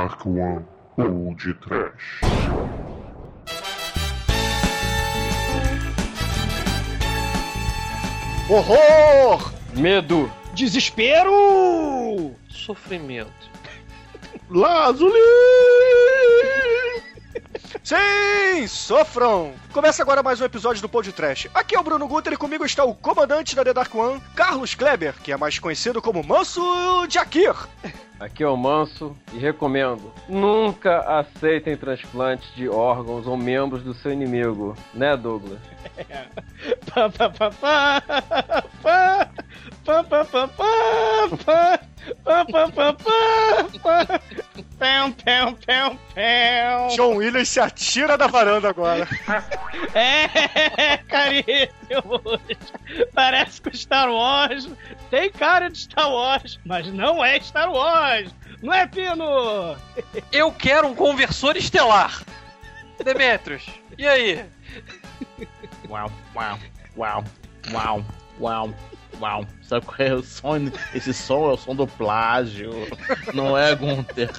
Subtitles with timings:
[0.00, 0.64] Dark One
[0.96, 2.22] ou de Trash.
[8.48, 9.52] Horror!
[9.76, 10.32] Medo!
[10.54, 12.34] Desespero!
[12.48, 13.30] Sofrimento.
[14.48, 15.12] Lazuli!
[17.84, 19.52] Sim, sofram!
[19.72, 21.48] Começa agora mais um episódio do Pod Trash.
[21.54, 24.74] Aqui é o Bruno Guter e comigo está o comandante da The Dark One, Carlos
[24.74, 26.60] Kleber, que é mais conhecido como Manso
[27.08, 27.54] Jakir.
[28.18, 34.12] Aqui é o Manso e recomendo: nunca aceitem transplantes de órgãos ou membros do seu
[34.12, 35.60] inimigo, né, Douglas?
[36.92, 38.02] pá, pá, pá, pá,
[38.82, 39.30] pá,
[39.84, 40.48] pá, pá, pá, pá,
[41.44, 41.80] pá.
[42.24, 44.20] Pá, pá, pá, pá, pá.
[44.80, 46.88] Pão, pão, pão, pão.
[46.96, 49.06] John Williams se atira da varanda agora.
[49.92, 52.20] É, caríssimo.
[53.12, 54.68] Parece com Star Wars.
[55.10, 58.32] Tem cara de Star Wars, mas não é Star Wars.
[58.62, 59.76] Não é, Pino?
[60.30, 62.22] Eu quero um conversor estelar.
[63.02, 63.66] Demetrius,
[63.98, 64.44] e aí?
[65.88, 66.58] Uau, uau,
[66.96, 67.24] uau,
[67.72, 68.04] uau,
[68.38, 68.74] uau.
[69.20, 70.56] Uau, sabe qual é o som?
[70.92, 72.72] Esse som é o som do plágio,
[73.32, 74.30] não é, Gunter?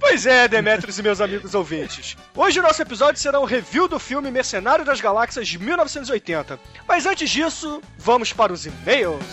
[0.00, 2.16] Pois é, Demetrius e meus amigos ouvintes.
[2.34, 6.58] Hoje o nosso episódio será um review do filme Mercenário das Galáxias de 1980.
[6.88, 9.24] Mas antes disso, vamos para os e-mails.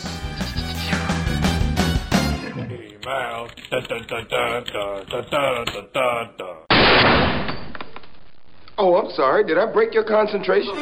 [8.80, 9.44] Oh, I'm sorry.
[9.44, 10.76] Did I break your concentration?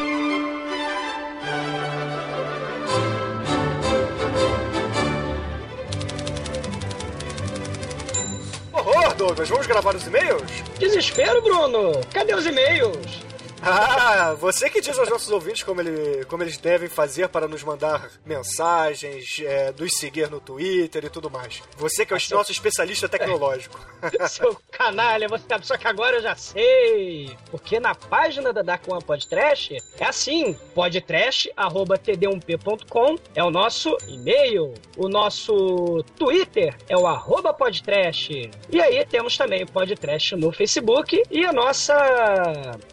[9.18, 10.44] Douglas, vamos gravar os e-mails?
[10.78, 12.02] Desespero, Bruno.
[12.14, 13.24] Cadê os e-mails?
[13.68, 17.64] Ah, você que diz aos nossos ouvintes como, ele, como eles devem fazer para nos
[17.64, 21.64] mandar mensagens, é, nos seguir no Twitter e tudo mais.
[21.78, 23.84] Você que é o nosso especialista tecnológico.
[24.30, 27.36] Seu canalha, você sabe, só que agora eu já sei.
[27.50, 34.76] Porque na página da Dark One Podcast é assim: podtrash.td1p.com é o nosso e-mail.
[34.96, 38.30] O nosso Twitter é o arroba podtrash.
[38.70, 41.96] E aí temos também o Podtrash no Facebook e a nossa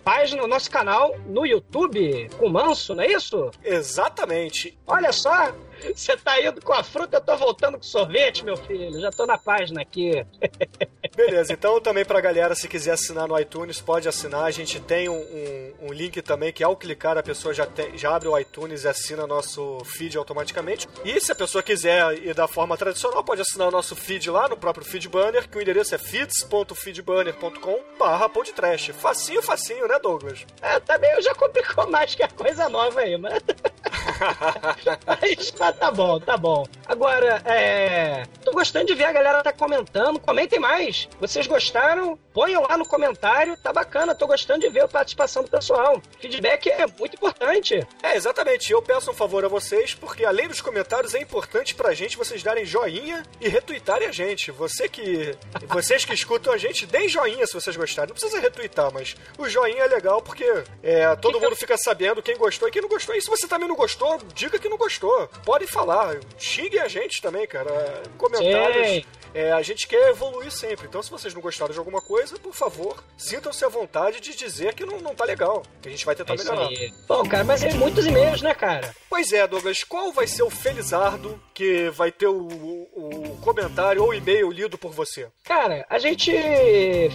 [0.05, 3.51] página, o nosso canal no YouTube com Manso, não é isso?
[3.65, 4.79] Exatamente.
[4.87, 5.53] Olha só,
[5.95, 9.01] você tá indo com a fruta, eu tô voltando com sorvete, meu filho.
[9.01, 10.25] Já tô na página aqui.
[11.15, 14.45] Beleza, então também pra galera, se quiser assinar no iTunes, pode assinar.
[14.45, 17.99] A gente tem um, um, um link também que ao clicar a pessoa já, tem,
[17.99, 20.89] já abre o iTunes e assina nosso feed automaticamente.
[21.05, 24.49] E se a pessoa quiser ir da forma tradicional, pode assinar o nosso feed lá
[24.49, 28.93] no próprio Feedburner, que o endereço é feeds.feedburner.com barra podcast.
[28.95, 30.47] Facinho, facinho, né, Douglas?
[30.63, 33.43] É, também já complicou mais que a coisa nova aí, mas...
[35.07, 36.67] mas tá, tá bom, tá bom.
[36.87, 38.25] Agora, é...
[38.45, 40.19] Tô gostando de ver a galera tá comentando.
[40.19, 41.02] Comentem mais.
[41.21, 42.19] Vocês gostaram?
[42.33, 43.57] Ponham lá no comentário.
[43.57, 46.01] Tá bacana, tô gostando de ver a participação do pessoal.
[46.21, 47.87] Feedback é muito importante.
[48.03, 48.73] É, exatamente.
[48.73, 52.43] Eu peço um favor a vocês, porque além dos comentários, é importante pra gente vocês
[52.43, 54.51] darem joinha e retweetarem a gente.
[54.51, 55.37] Você que.
[55.69, 58.09] Vocês que escutam a gente, deem joinha se vocês gostarem.
[58.09, 60.45] Não precisa retweetar, mas o joinha é legal porque
[60.83, 63.15] é, todo mundo fica sabendo quem gostou e quem não gostou.
[63.15, 65.29] E se você também não gostou, diga que não gostou.
[65.45, 66.17] Podem falar.
[66.39, 68.03] Xinguem a gente também, cara.
[68.19, 68.89] Comentários.
[68.89, 69.05] Sim.
[69.35, 70.87] É, a gente quer evoluir sempre.
[70.87, 74.75] Então, se vocês não gostaram de alguma coisa, por favor, sintam-se à vontade de dizer
[74.75, 75.63] que não, não tá legal.
[75.81, 76.69] Que a gente vai tentar É melhorar.
[76.69, 76.93] aí.
[77.09, 78.95] Bom, cara, mas tem muitos e-mails, né, cara?
[79.09, 84.03] Pois é, Douglas, qual vai ser o felizardo que vai ter o, o- o comentário
[84.03, 85.29] ou o e-mail lido por você?
[85.45, 86.31] Cara, a gente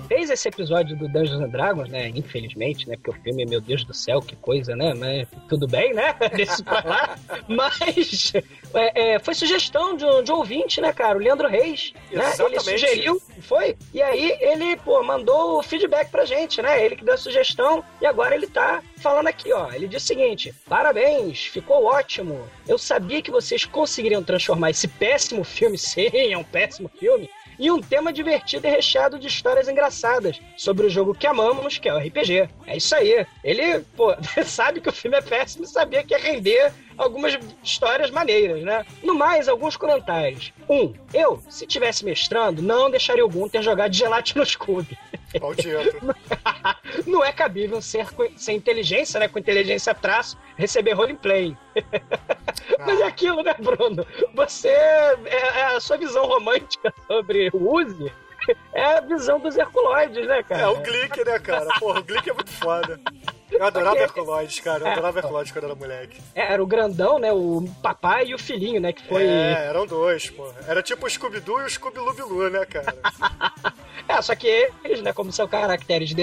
[0.08, 2.10] fez esse episódio do Dungeons and Dragons, né?
[2.10, 2.96] Infelizmente, né?
[2.98, 4.94] Porque o filme, meu Deus do céu, que coisa, né?
[4.94, 6.14] Mas tudo bem, né?
[6.36, 7.20] Deixa pra lá.
[7.48, 8.34] Mas
[8.74, 11.18] é, é, foi sugestão de um, de ouvinte, né, cara?
[11.18, 11.94] O Leandro Reis.
[12.12, 12.24] Né?
[12.40, 13.76] Ele sugeriu, foi?
[13.94, 16.84] E aí ele, pô, mandou o feedback pra gente, né?
[16.84, 19.72] Ele que deu a sugestão e agora ele tá falando aqui, ó.
[19.72, 22.48] Ele diz o seguinte: parabéns, ficou ótimo.
[22.68, 27.30] Eu sabia que vocês conseguiriam transformar esse péssimo filme, sim, é um péssimo filme,
[27.60, 31.90] em um tema divertido e recheado de histórias engraçadas sobre o jogo que amamos, que
[31.90, 32.50] é o RPG.
[32.66, 33.26] É isso aí.
[33.44, 34.16] Ele, pô,
[34.46, 38.86] sabe que o filme é péssimo e sabia que ia render algumas histórias maneiras, né?
[39.04, 40.52] No mais, alguns comentários.
[40.70, 44.98] Um, eu, se tivesse mestrando, não deixaria o Gunter jogar de Gelatinous Cube.
[45.40, 46.00] Maldito.
[47.06, 49.28] Não é cabível ser com- sem inteligência, né?
[49.28, 51.56] Com inteligência traço, receber roleplay.
[52.80, 54.06] Mas é aquilo, né, Bruno?
[54.34, 54.70] Você.
[54.70, 55.16] É,
[55.60, 58.12] é a sua visão romântica sobre o Uzi
[58.74, 60.62] é a visão dos Herculoides, né, cara?
[60.62, 61.66] É o Glick, né, cara?
[61.80, 62.98] Porra, o Glick é muito foda.
[63.52, 64.84] Eu adorava Herculoides, cara.
[64.84, 66.22] Eu adorava Herculoides quando era moleque.
[66.36, 67.32] É, Era o grandão, né?
[67.32, 68.92] O papai e o filhinho, né?
[68.92, 69.24] Que foi.
[69.24, 70.52] É, eram dois, pô.
[70.68, 72.96] Era tipo o Scooby-Doo e o Scooby-Lubilu, né, cara?
[74.08, 76.16] É, só que eles, né, como são caracteres de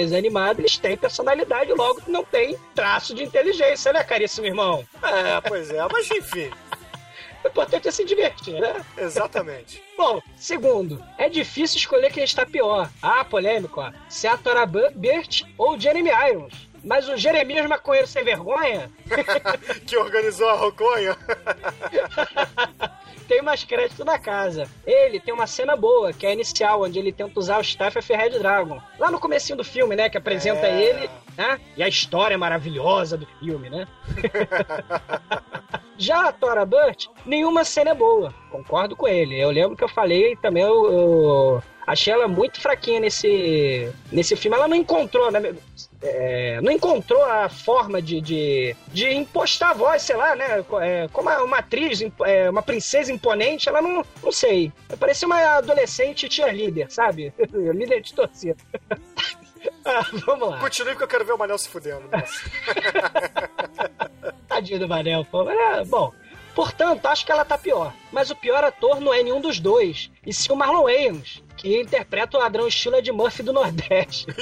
[0.61, 4.83] eles têm personalidade, logo não tem traço de inteligência, né, caríssimo irmão?
[5.03, 6.49] É, pois é, mas enfim.
[7.43, 8.83] O importante é se divertir, né?
[8.97, 9.83] Exatamente.
[9.95, 12.89] Bom, segundo, é difícil escolher quem está pior.
[13.03, 13.91] Ah, polêmico, ó.
[14.09, 16.67] Se é a Burt ou Jeremy Irons.
[16.85, 18.91] Mas o Jeremias Maconheiro Sem Vergonha
[19.87, 21.17] que organizou a Roconha.
[23.27, 24.67] tem mais crédito na casa.
[24.85, 27.99] Ele tem uma cena boa, que é a inicial, onde ele tenta usar o Staff
[28.13, 28.79] Red Dragon.
[28.99, 30.83] Lá no comecinho do filme, né, que apresenta É.
[30.83, 31.59] ele, né?
[31.75, 33.87] E a história maravilhosa do filme, né?
[35.97, 38.33] Já a Tora Burt, nenhuma cena é boa.
[38.51, 39.39] Concordo com ele.
[39.39, 44.57] Eu lembro que eu falei também, eu, eu achei ela muito fraquinha nesse, nesse filme.
[44.57, 45.55] Ela não encontrou, né?
[46.01, 50.63] É, não encontrou a forma de, de, de impostar a voz, sei lá, né?
[50.81, 54.71] É, como uma, atriz, é, uma princesa imponente, ela não, não sei.
[54.99, 57.33] Parecia uma adolescente cheerleader, sabe?
[57.73, 58.57] Líder de torcida.
[59.85, 60.59] ah, vamos lá.
[60.59, 62.03] Continue porque eu quero ver o Manel se fudendo.
[62.11, 62.41] Nossa.
[64.47, 65.49] Tadinho do Manel, pô.
[65.49, 66.13] É, bom,
[66.53, 67.93] portanto, acho que ela tá pior.
[68.11, 71.81] Mas o pior ator não é nenhum dos dois, e sim o Marlon Wayans, que
[71.81, 74.27] interpreta o ladrão estilo de Murphy do Nordeste.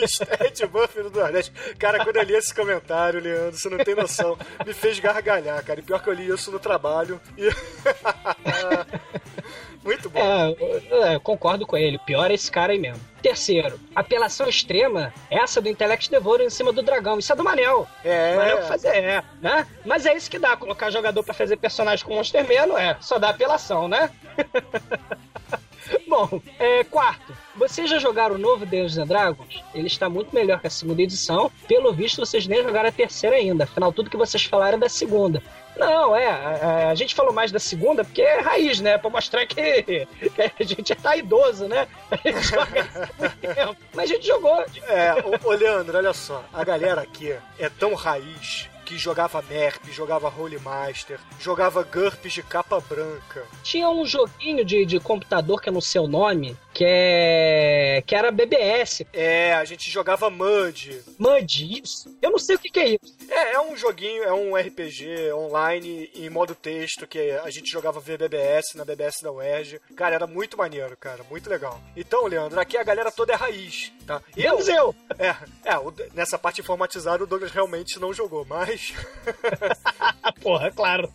[0.45, 1.51] Ed Buffy do Nordeste.
[1.77, 4.37] Cara, quando eu li esse comentário, Leandro, você não tem noção.
[4.65, 5.79] Me fez gargalhar, cara.
[5.79, 7.19] E pior que eu li isso no trabalho.
[7.37, 7.49] E...
[9.83, 10.55] Muito bom.
[11.03, 11.99] É, concordo com ele.
[11.99, 13.03] Pior é esse cara aí mesmo.
[13.21, 17.19] Terceiro, apelação extrema, essa do Intellect Devourer em cima do dragão.
[17.19, 17.87] Isso é do Manel.
[18.03, 18.35] É.
[18.35, 19.67] Manel que fazer, é, né?
[19.85, 22.97] Mas é isso que dá, colocar jogador pra fazer personagem com Monster Man, não é?
[23.01, 24.09] Só dá apelação, né?
[26.07, 29.63] Bom, é, quarto, vocês já jogaram o novo Dungeons and Dragons?
[29.73, 31.51] Ele está muito melhor que a segunda edição.
[31.67, 33.63] Pelo visto, vocês nem jogaram a terceira ainda.
[33.63, 35.41] Afinal, tudo que vocês falaram é da segunda.
[35.75, 38.97] Não, é, a, a gente falou mais da segunda porque é raiz, né?
[38.97, 40.07] Pra mostrar que, que
[40.41, 41.87] a gente tá idoso, né?
[42.11, 42.87] A gente joga
[43.17, 43.75] muito tempo.
[43.93, 44.63] Mas a gente jogou.
[44.87, 46.43] É, ô, ô Leandro, olha só.
[46.53, 52.43] A galera aqui é tão raiz que jogava MERP, jogava Holy Master, jogava GURPS de
[52.43, 53.43] capa branca.
[53.63, 58.03] Tinha um joguinho de, de computador que é no seu nome, que é.
[58.05, 59.05] que era BBS.
[59.13, 61.01] É, a gente jogava MUD.
[61.19, 62.15] Mud, isso.
[62.21, 63.15] Eu não sei o que, que é isso.
[63.29, 67.99] É, é um joguinho, é um RPG online em modo texto que a gente jogava
[67.99, 69.79] via BBS, na BBS da UERJ.
[69.95, 71.79] Cara, era muito maneiro, cara, muito legal.
[71.95, 74.21] Então, Leandro, aqui a galera toda é raiz, tá?
[74.35, 74.95] Eu, Menos eu.
[75.19, 75.35] é,
[75.65, 78.93] é, o- nessa parte informatizada o Douglas realmente não jogou, mas
[80.41, 81.11] porra, claro.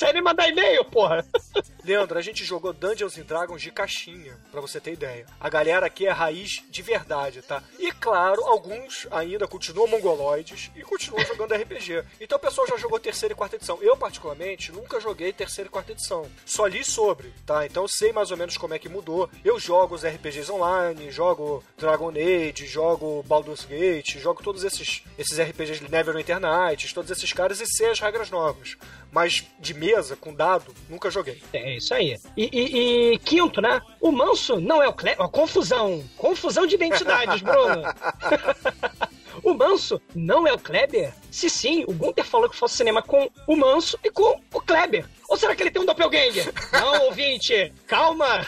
[0.00, 1.22] Vai me mandar e-mail, porra.
[1.84, 5.26] Leandro, a gente jogou Dungeons and Dragons de caixinha, pra você ter ideia.
[5.38, 7.62] A galera aqui é raiz de verdade, tá?
[7.78, 12.02] E claro, alguns ainda continuam mongoloides e continuam jogando RPG.
[12.18, 13.78] Então o pessoal já jogou terceira e quarta edição.
[13.82, 16.26] Eu, particularmente, nunca joguei terceira e quarta edição.
[16.46, 17.66] Só li sobre, tá?
[17.66, 19.28] Então sei mais ou menos como é que mudou.
[19.44, 25.38] Eu jogo os RPGs online, jogo Dragon Age, jogo Baldur's Gate, jogo todos esses, esses
[25.38, 28.78] RPGs Neverwinter Nights, todos esses caras e sei as regras novas.
[29.12, 31.42] Mas de mesa, com dado, nunca joguei.
[31.52, 32.16] É isso aí.
[32.36, 33.80] E, e- e quinto, né?
[34.00, 35.20] O manso não é o Kleber.
[35.24, 36.04] Ó, confusão.
[36.16, 37.82] Confusão de identidades, Bruno.
[39.42, 41.12] o manso não é o Kleber?
[41.30, 45.06] Se sim, o Gunter falou que fosse cinema com o manso e com o Kleber.
[45.28, 46.52] Ou será que ele tem um doppelganger?
[46.72, 48.44] Não, ouvinte, calma.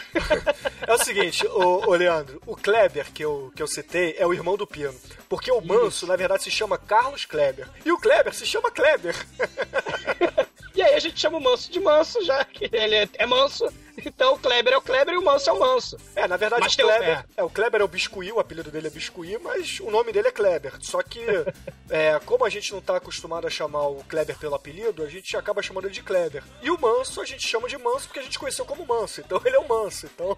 [0.85, 4.33] É o seguinte, ô, ô, Leandro, o Kleber que eu, que eu citei é o
[4.33, 4.93] irmão do Pino.
[5.29, 7.67] Porque o Manso, na verdade, se chama Carlos Kleber.
[7.85, 9.15] E o Kleber se chama Kleber.
[10.75, 13.65] E aí a gente chama o manso de manso, já que ele é, é manso.
[13.97, 15.97] Então o Kleber é o Kleber e o manso é o manso.
[16.15, 17.09] É, na verdade, Mas o Kleber.
[17.09, 17.25] é.
[17.37, 17.43] É.
[17.43, 20.31] o Kleber é o Biscuit, o apelido dele é Biscuit, mas o nome dele é
[20.31, 20.73] Kleber.
[20.81, 21.19] Só que,
[21.89, 25.35] é, como a gente não tá acostumado a chamar o Kleber pelo apelido, a gente
[25.37, 26.43] acaba chamando ele de Kleber.
[26.61, 29.21] E o Manso a gente chama de Manso porque a gente conheceu como Manso.
[29.21, 30.05] Então ele é o Manso.
[30.07, 30.37] Então.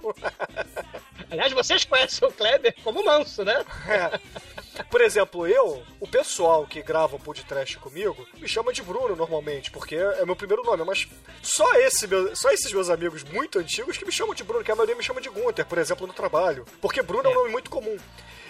[1.30, 3.66] Aliás, vocês conhecem o Kleber como manso, né?
[3.88, 4.84] É.
[4.90, 9.72] Por exemplo, eu, o pessoal que grava o podcast comigo, me chama de Bruno normalmente,
[9.72, 11.08] porque é meu primeiro nome, mas
[11.42, 14.72] só, esse meu, só esses meus amigos muito antigos que me chamam de Bruno, que
[14.72, 16.66] a maioria me chama de Gunter, por exemplo, no trabalho.
[16.82, 17.98] Porque Bruno é, um nome muito comum.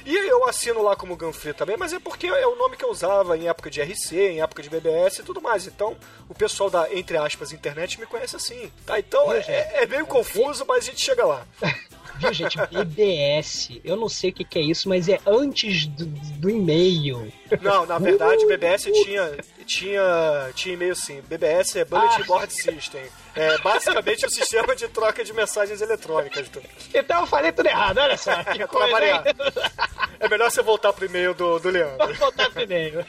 [0.06, 2.92] E eu assino lá como Ganfri também, mas é porque é o nome que eu
[2.92, 5.66] usava em época de RC, em época de BBS e tudo mais.
[5.66, 5.98] Então,
[6.30, 8.72] o pessoal da, entre aspas, internet me conhece assim.
[8.86, 9.00] Tá?
[9.00, 11.46] Então, é, é- é meio confuso, mas a gente chega lá.
[12.20, 12.56] Viu, gente?
[12.68, 13.82] BBS.
[13.84, 17.32] Eu não sei o que, que é isso, mas é antes do, do e-mail.
[17.62, 21.22] Não, na verdade, BBS tinha, tinha, tinha e-mail sim.
[21.28, 22.26] BBS é Bulletin Ah.
[22.26, 23.04] Board System.
[23.36, 26.50] É basicamente o sistema de troca de mensagens eletrônicas.
[26.94, 28.44] Então eu falei tudo errado, olha só.
[28.46, 29.24] Que coisa.
[30.20, 31.98] É melhor você voltar pro e-mail do, do Leandro.
[31.98, 33.06] Vamos voltar primeiro.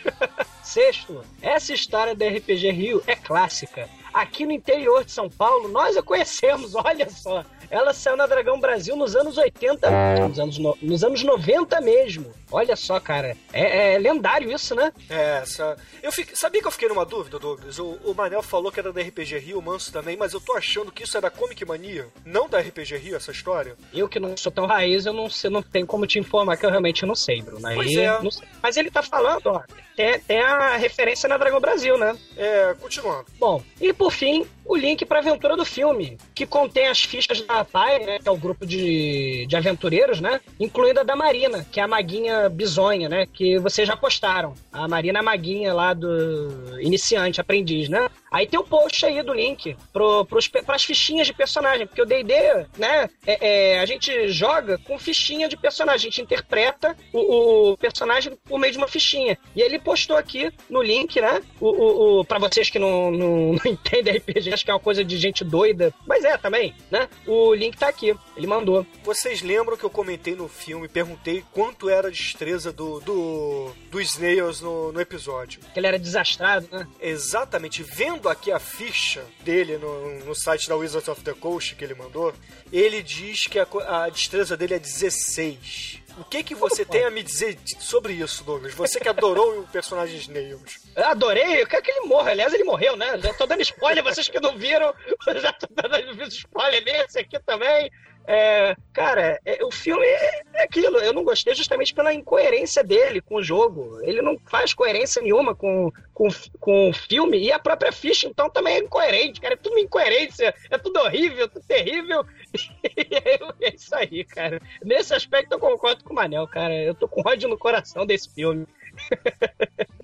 [0.62, 3.88] Sexto, essa história da RPG Rio é clássica.
[4.16, 7.44] Aqui no interior de São Paulo, nós a conhecemos, olha só.
[7.68, 9.90] Ela saiu na Dragão Brasil nos anos 80,
[10.28, 12.32] nos anos, no, nos anos 90 mesmo.
[12.50, 13.37] Olha só, cara.
[13.52, 14.92] É, é lendário isso, né?
[15.11, 15.76] É, essa.
[16.00, 16.37] Eu fiquei...
[16.37, 17.80] Sabia que eu fiquei numa dúvida, Douglas?
[17.80, 20.52] O, o Manel falou que era da RPG Rio, o Manso também, mas eu tô
[20.52, 23.76] achando que isso é da Comic Mania, não da RPG Rio, essa história.
[23.92, 26.64] Eu que não sou tão raiz, eu não, sei, não tenho como te informar que
[26.64, 27.66] eu realmente não sei, Bruno.
[27.66, 28.16] Aí, Pois é.
[28.62, 29.62] Mas ele tá falando, ó.
[29.96, 32.16] Tem, tem a referência na Dragão Brasil, né?
[32.37, 33.25] É, continuando.
[33.38, 37.64] Bom, e por fim, o link pra aventura do filme, que contém as fichas da
[37.64, 41.80] PAI, né, que é o grupo de, de aventureiros, né, incluindo a da Marina, que
[41.80, 44.54] é a maguinha bizonha, né, que vocês já postaram.
[44.73, 48.08] A Marina é a maguinha lá do iniciante, aprendiz, né.
[48.30, 52.35] Aí tem o post aí do link pros, pras fichinhas de personagem, porque o D&D,
[52.76, 57.76] né, é, é, a gente joga com fichinha de personagem, a gente interpreta o, o
[57.76, 59.38] personagem por meio de uma fichinha.
[59.54, 63.52] E ele postou aqui no link, né, o, o, o, pra vocês que não, não,
[63.64, 67.08] não entendem RPG, acho que é uma coisa de gente doida, mas é também, né,
[67.26, 68.86] o link tá aqui, ele mandou.
[69.04, 74.00] Vocês lembram que eu comentei no filme, perguntei quanto era a destreza do, do, do
[74.00, 75.60] Snails no, no episódio.
[75.72, 76.86] Que ele era desastrado, né?
[77.00, 81.84] Exatamente, vendo aqui a ficha dele no, no site da Wizards of the Coast que
[81.84, 82.32] ele mandou,
[82.72, 86.05] ele diz que a, a destreza dele é 16.
[86.18, 88.73] O que que você tem a me dizer sobre isso, Douglas?
[88.75, 90.80] Você que adorou o personagem Snails.
[90.94, 92.30] Eu adorei, eu quero que ele morra.
[92.30, 93.18] Aliás, ele morreu, né?
[93.18, 94.94] Já tô dando spoiler, vocês que não viram,
[95.37, 97.90] já tô dando spoiler nesse aqui também.
[98.28, 100.99] É, cara, é, o filme é, é aquilo.
[100.99, 104.00] Eu não gostei justamente pela incoerência dele com o jogo.
[104.02, 108.50] Ele não faz coerência nenhuma com, com, com o filme e a própria ficha, então,
[108.50, 109.54] também é incoerente, cara.
[109.54, 112.26] É tudo incoerência, é tudo horrível, tudo terrível.
[112.52, 114.60] E é isso aí, cara.
[114.82, 116.74] Nesse aspecto eu concordo com o Manel, cara.
[116.74, 118.66] Eu tô com ódio no coração desse filme.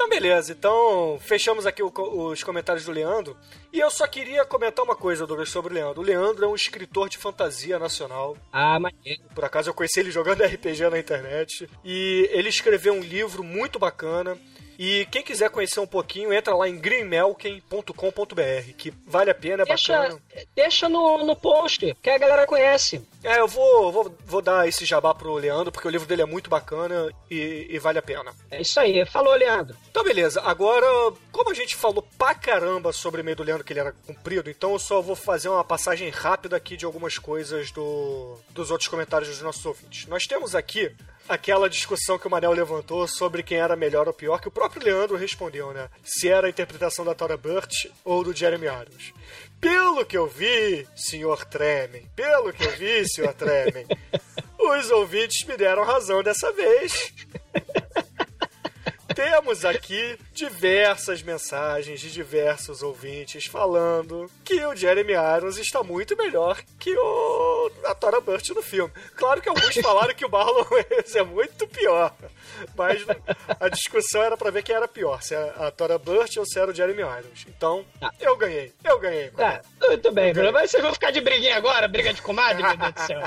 [0.00, 0.52] Então, beleza.
[0.52, 3.36] Então, fechamos aqui o os comentários do Leandro.
[3.70, 6.00] E eu só queria comentar uma coisa, Douglas, sobre o Leandro.
[6.00, 8.34] O Leandro é um escritor de fantasia nacional.
[8.50, 9.20] Ah, maneiro.
[9.34, 11.68] Por acaso eu conheci ele jogando RPG na internet.
[11.84, 14.38] E ele escreveu um livro muito bacana.
[14.82, 19.66] E quem quiser conhecer um pouquinho, entra lá em greenmelken.com.br, que vale a pena, é
[19.66, 20.20] Deixa, bacana.
[20.56, 23.06] deixa no, no post, que a galera conhece.
[23.22, 26.24] É, eu vou, vou, vou dar esse jabá pro Leandro, porque o livro dele é
[26.24, 28.32] muito bacana e, e vale a pena.
[28.50, 29.04] É isso aí.
[29.04, 29.76] Falou, Leandro.
[29.90, 30.40] Então, beleza.
[30.40, 30.86] Agora,
[31.30, 34.48] como a gente falou pra caramba sobre o meio do Leandro, que ele era comprido,
[34.48, 38.88] então eu só vou fazer uma passagem rápida aqui de algumas coisas do, dos outros
[38.88, 40.06] comentários dos nossos ouvintes.
[40.06, 40.90] Nós temos aqui
[41.30, 44.82] aquela discussão que o Manel levantou sobre quem era melhor ou pior, que o próprio
[44.84, 45.88] Leandro respondeu, né?
[46.04, 49.14] Se era a interpretação da Tora Burt ou do Jeremy Irons.
[49.60, 53.86] Pelo que eu vi, senhor Tremen, pelo que eu vi, senhor Tremen,
[54.58, 57.12] os ouvintes me deram razão dessa vez.
[59.20, 66.56] Temos aqui diversas mensagens de diversos ouvintes falando que o Jeremy Irons está muito melhor
[66.78, 68.90] que o a Tora Burt no filme.
[69.16, 72.14] Claro que alguns falaram que o Marlon Wayans é muito pior,
[72.74, 73.04] mas
[73.60, 76.58] a discussão era pra ver quem era pior, se era a Tora Burt ou se
[76.58, 77.44] era o Jeremy Irons.
[77.46, 78.10] Então, Tá.
[78.18, 79.28] eu ganhei, eu ganhei.
[79.30, 80.50] Tá, muito bem, Bruno.
[80.52, 81.86] Mas vocês vão ficar de briguinha agora?
[81.86, 83.22] Briga de comadre, meu Deus do céu.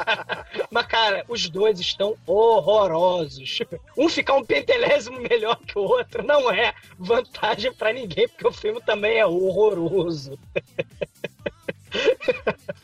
[0.70, 3.58] Mas, cara, os dois estão horrorosos.
[3.96, 8.52] Um ficar um pentelésimo melhor que o outro não é vantagem pra ninguém, porque o
[8.52, 10.38] filme também é horroroso.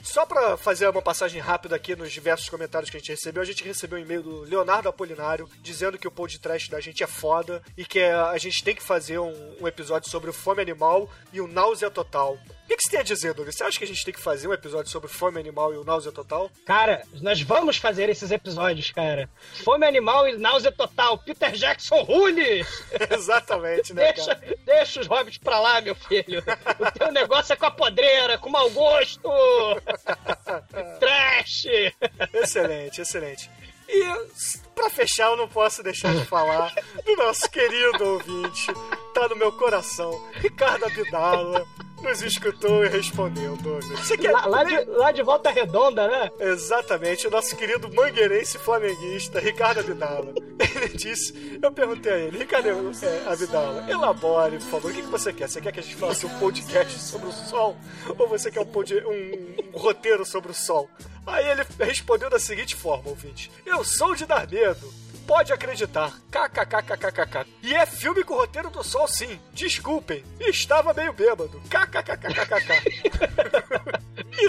[0.03, 3.47] Só pra fazer uma passagem rápida aqui nos diversos comentários que a gente recebeu, a
[3.47, 7.63] gente recebeu um e-mail do Leonardo Apolinário dizendo que o podcast da gente é foda
[7.77, 11.41] e que a gente tem que fazer um, um episódio sobre o fome animal e
[11.41, 12.39] o náusea total.
[12.73, 13.55] O que, que você tem a dizer, Douglas?
[13.55, 15.85] Você acha que a gente tem que fazer um episódio sobre fome animal e o
[15.85, 16.51] náusea total?
[16.65, 19.29] Cara, nós vamos fazer esses episódios, cara.
[19.63, 21.19] Fome animal e náusea total.
[21.19, 22.65] Peter Jackson Rune!
[23.13, 24.59] Exatamente, né, Deixa, cara?
[24.65, 26.43] deixa os hobbits pra lá, meu filho.
[26.81, 29.29] O teu negócio é com a podreira, com mau gosto.
[30.99, 31.65] Trash.
[32.33, 33.51] Excelente, excelente.
[33.87, 34.03] E
[34.75, 36.73] pra fechar, eu não posso deixar de falar
[37.05, 38.67] do nosso querido ouvinte,
[39.13, 41.67] tá no meu coração, Ricardo Abdala,
[42.03, 43.99] nos escutou e respondeu, Douglas.
[44.01, 46.31] Você quer Lá, lá de, lá de volta redonda, né?
[46.41, 50.33] Exatamente, o nosso querido mangueirense flamenguista, Ricardo Abdala.
[50.59, 55.09] Ele disse, eu perguntei a ele, Ricardo é, Abdala, elabore, por favor, o que, que
[55.09, 55.49] você quer?
[55.49, 57.77] Você quer que a gente faça um podcast sobre o sol?
[58.19, 60.89] Ou você quer um, pod- um- um roteiro sobre o sol?
[61.27, 64.93] Aí ele respondeu da seguinte forma, ouvinte, eu sou de dar medo.
[65.33, 66.13] Pode acreditar.
[66.31, 67.47] KKKKKK.
[67.63, 69.41] E é filme com roteiro do sol, sim.
[69.55, 70.23] Desculpem.
[70.39, 71.59] Estava meio bêbado.
[71.71, 73.11] KKKKKK.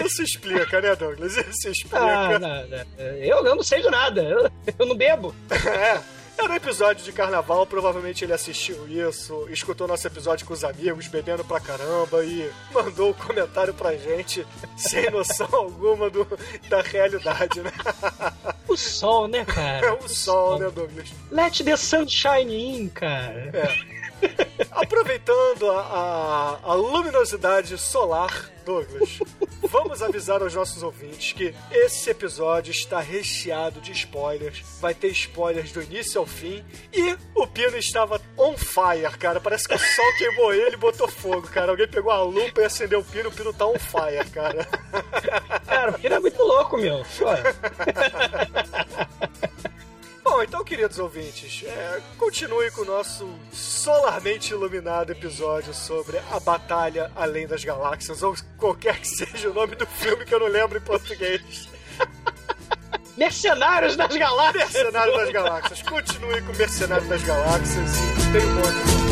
[0.04, 1.38] Isso explica, né, Douglas?
[1.38, 1.98] Isso explica.
[1.98, 2.84] Ah, não, não.
[2.98, 4.22] Eu, eu não sei de nada.
[4.22, 5.34] Eu, eu não bebo.
[5.50, 5.98] É.
[6.36, 11.06] Era um episódio de carnaval, provavelmente ele assistiu isso, escutou nosso episódio com os amigos,
[11.06, 16.26] bebendo pra caramba e mandou um comentário pra gente sem noção alguma do,
[16.68, 17.72] da realidade, né?
[18.66, 19.86] O sol, né, cara?
[19.86, 21.08] É o sol, né, Douglas?
[21.30, 23.52] Let the sunshine in, cara.
[24.70, 29.18] Aproveitando a, a- a luminosidade solar, Douglas,
[29.74, 34.62] vamos avisar aos nossos ouvintes que esse episódio está recheado de spoilers.
[34.80, 36.64] Vai ter spoilers do início ao fim.
[36.92, 39.40] E o Pino estava on fire, cara.
[39.40, 41.72] Parece que o sol queimou ele e botou fogo, cara.
[41.72, 43.30] Alguém pegou a lupa e acendeu o Pino.
[43.30, 44.64] O Pino tá on fire, cara.
[45.66, 47.04] Cara, o filho é muito louco, meu.
[47.22, 47.42] Olha,
[50.34, 57.08] Bom, então, queridos ouvintes, é, continue com o nosso solarmente iluminado episódio sobre a Batalha
[57.14, 60.76] Além das Galáxias, ou qualquer que seja o nome do filme que eu não lembro
[60.76, 61.68] em português.
[63.16, 64.72] Mercenários das Galáxias.
[64.72, 65.82] Mercenário das Galáxias.
[65.82, 69.04] Continue com Mercenário das Galáxias e tem um monte.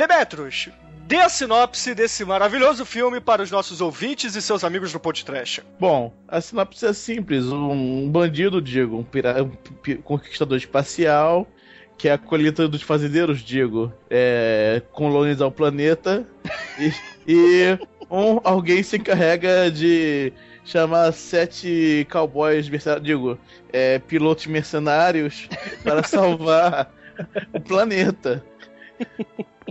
[0.00, 0.70] Demetros,
[1.06, 5.62] dê a sinopse desse maravilhoso filme para os nossos ouvintes e seus amigos do podcast.
[5.78, 7.44] Bom, a sinopse é simples.
[7.44, 9.50] Um bandido, digo, um, pira- um
[10.02, 11.46] conquistador espacial,
[11.98, 16.26] que é a colheita dos fazendeiros, digo, é, colonizar o planeta
[16.80, 16.94] e,
[17.28, 17.78] e
[18.10, 20.32] um, alguém se encarrega de
[20.64, 22.70] chamar sete cowboys,
[23.02, 23.38] digo,
[23.70, 25.46] é, pilotos mercenários
[25.84, 26.90] para salvar
[27.52, 28.42] o planeta.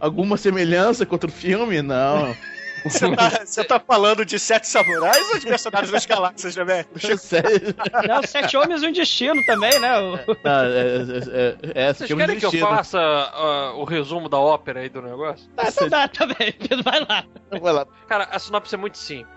[0.02, 1.82] Alguma semelhança com outro filme?
[1.82, 2.36] Não.
[2.86, 7.22] Você tá, você tá falando de Sete Samurais ou de Mercenários das Galáxias, Demetros?
[7.22, 7.76] Sério?
[8.08, 10.00] Não, Sete Homens e um Destino também, né?
[10.00, 14.38] O- Não, é, é, é, é, Vocês querem que eu faça ah, o resumo da
[14.38, 15.50] ópera aí do negócio?
[15.58, 17.26] Ah, então dá também, Pedro, vai lá.
[17.60, 17.86] Vai lá.
[18.08, 19.28] Cara, a sinopse é muito simples.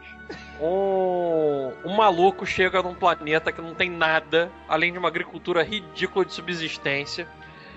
[0.61, 6.25] Um, um maluco chega num planeta que não tem nada, além de uma agricultura ridícula
[6.25, 7.27] de subsistência,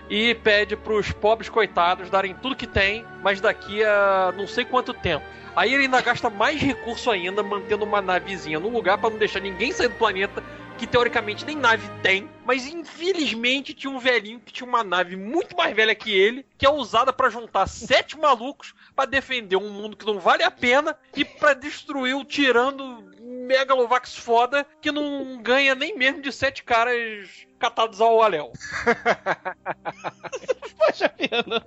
[0.10, 4.94] e pede pros pobres coitados darem tudo que tem, mas daqui a não sei quanto
[4.94, 5.26] tempo.
[5.56, 9.40] Aí ele ainda gasta mais recurso ainda mantendo uma navezinha no lugar pra não deixar
[9.40, 10.44] ninguém sair do planeta,
[10.78, 15.56] que teoricamente nem nave tem, mas infelizmente tinha um velhinho que tinha uma nave muito
[15.56, 19.96] mais velha que ele, que é usada pra juntar sete malucos pra defender um mundo
[19.96, 23.15] que não vale a pena e pra destruir o tirando
[23.46, 27.30] Megalovax foda que não ganha nem mesmo de sete caras
[27.60, 28.52] catados ao aléu.
[30.78, 31.12] Poxa.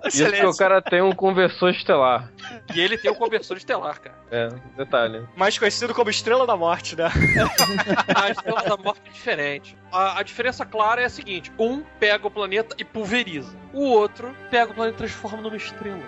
[0.05, 2.31] Isso que o cara tem um conversor estelar.
[2.73, 4.15] E ele tem o conversor estelar, cara.
[4.31, 5.27] É, detalhe.
[5.35, 7.09] Mais conhecido como Estrela da Morte, né?
[8.15, 9.77] A Estrela da Morte é diferente.
[9.91, 13.55] A, a diferença clara é a seguinte: um pega o planeta e pulveriza.
[13.73, 16.03] O outro pega o planeta e transforma numa estrela.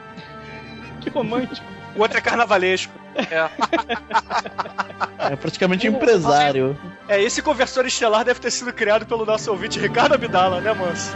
[1.01, 1.80] Que romântico.
[1.95, 2.93] O outro é carnavalesco.
[3.15, 3.49] É.
[5.31, 6.75] É praticamente um empresário.
[7.07, 11.13] É, esse conversor estelar deve ter sido criado pelo nosso ouvinte Ricardo Abdala, né, Manso?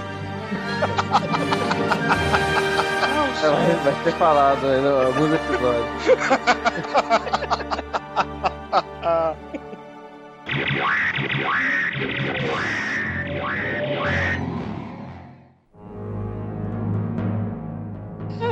[3.43, 6.05] É, vai- ser falado aí em alguns episódios.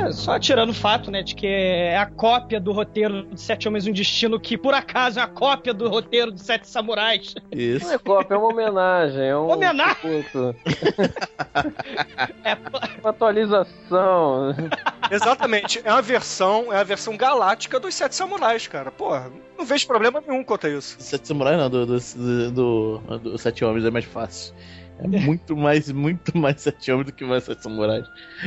[0.06, 3.66] É, só tirando o fato, né, de que é a cópia do roteiro de Sete
[3.68, 7.34] Homens e um Destino, que por acaso é a cópia do roteiro de Sete Samurais.
[7.52, 7.90] Não Isso.
[7.92, 9.22] é cópia, é uma homenagem.
[9.22, 10.24] É um Homenagem?
[12.44, 12.56] É,
[13.00, 14.54] uma atualização.
[15.10, 15.80] Exatamente.
[15.84, 18.90] É uma versão, é a versão galáctica dos Sete Samurais, cara.
[18.90, 20.96] Porra, não vejo problema nenhum quanto a isso.
[20.98, 24.54] Sete Samurais não, do, do, do, do- do Sete Homens é mais fácil.
[24.96, 28.06] É muito mais, muito mais Sete Homens do que mais Sete Samurais.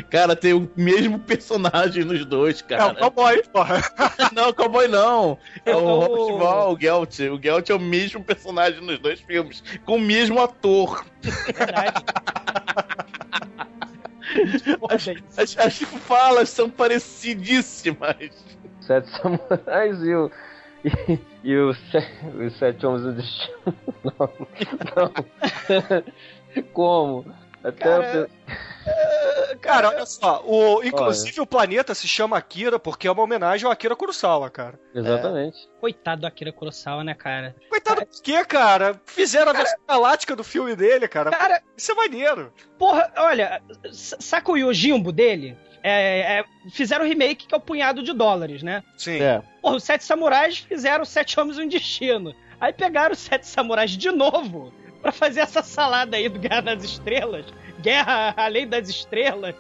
[0.10, 2.96] Cara, tem o mesmo personagem nos dois, É o cara.
[2.96, 3.82] cowboy, porra.
[4.34, 5.38] Não, cowboy não.
[5.66, 7.20] É o É o- Robert Val, o Gelt.
[7.20, 11.06] O Gelt é o mesmo personagem nos dois filmes, com o mesmo ator.
[11.22, 12.04] verdade.
[14.80, 15.24] Porra, gente.
[15.38, 18.16] As, as falas são parecidíssimas.
[18.82, 20.32] Sete samurais e o.
[20.86, 22.08] E, e o se-
[22.46, 23.58] os sete homens do destino.
[24.04, 24.14] Não,
[24.96, 26.04] não.
[26.74, 27.26] Como?
[27.64, 33.08] Até Cara, eu pe- Cara, olha só, o, inclusive o planeta se chama Akira porque
[33.08, 34.80] é uma homenagem ao Akira Kurosawa, cara.
[34.94, 35.58] Exatamente.
[35.82, 37.56] Coitado do Akira Kurosawa, né, cara?
[37.70, 39.02] Coitado por quê, cara?
[39.06, 41.32] Fizeram a versão galáctica do filme dele, cara.
[41.32, 42.54] Cara, Isso é maneiro.
[42.78, 45.58] porra, olha, saca o Yojimbo dele?
[45.84, 48.84] É, é, fizeram o remake que é o punhado de dólares, né?
[48.98, 49.22] Sim.
[49.22, 49.42] É.
[49.62, 52.34] Porra, os Sete Samurais fizeram Sete Homens e um Destino.
[52.60, 54.72] Aí pegaram os Sete Samurais de novo
[55.08, 57.46] pra fazer essa salada aí do Guerra nas Estrelas.
[57.80, 59.56] Guerra Além das Estrelas.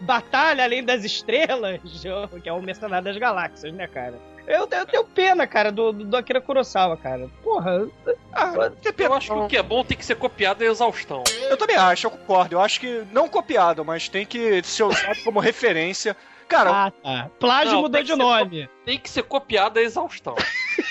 [0.00, 1.80] Batalha Além das Estrelas,
[2.42, 4.14] que é o Mercenário das Galáxias, né, cara?
[4.46, 7.28] Eu, eu tenho pena, cara, do, do Akira Kurosawa, cara.
[7.42, 7.88] Porra.
[8.32, 8.52] Ah.
[8.98, 11.22] Eu acho que o que é bom tem que ser copiado é exaustão.
[11.48, 12.56] Eu também acho, eu concordo.
[12.56, 16.16] Eu acho que não copiado, mas tem que ser usado como referência.
[16.52, 17.30] Cara, Ah, tá.
[17.38, 18.68] Plágio Não, mudou de nome.
[18.84, 20.34] Tem que ser copiado a exaustão.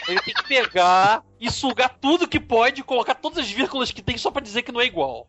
[0.08, 4.18] Ele tem que pegar e sugar tudo que pode, colocar todas as vírgulas que tem
[4.18, 5.28] só pra dizer que não é igual.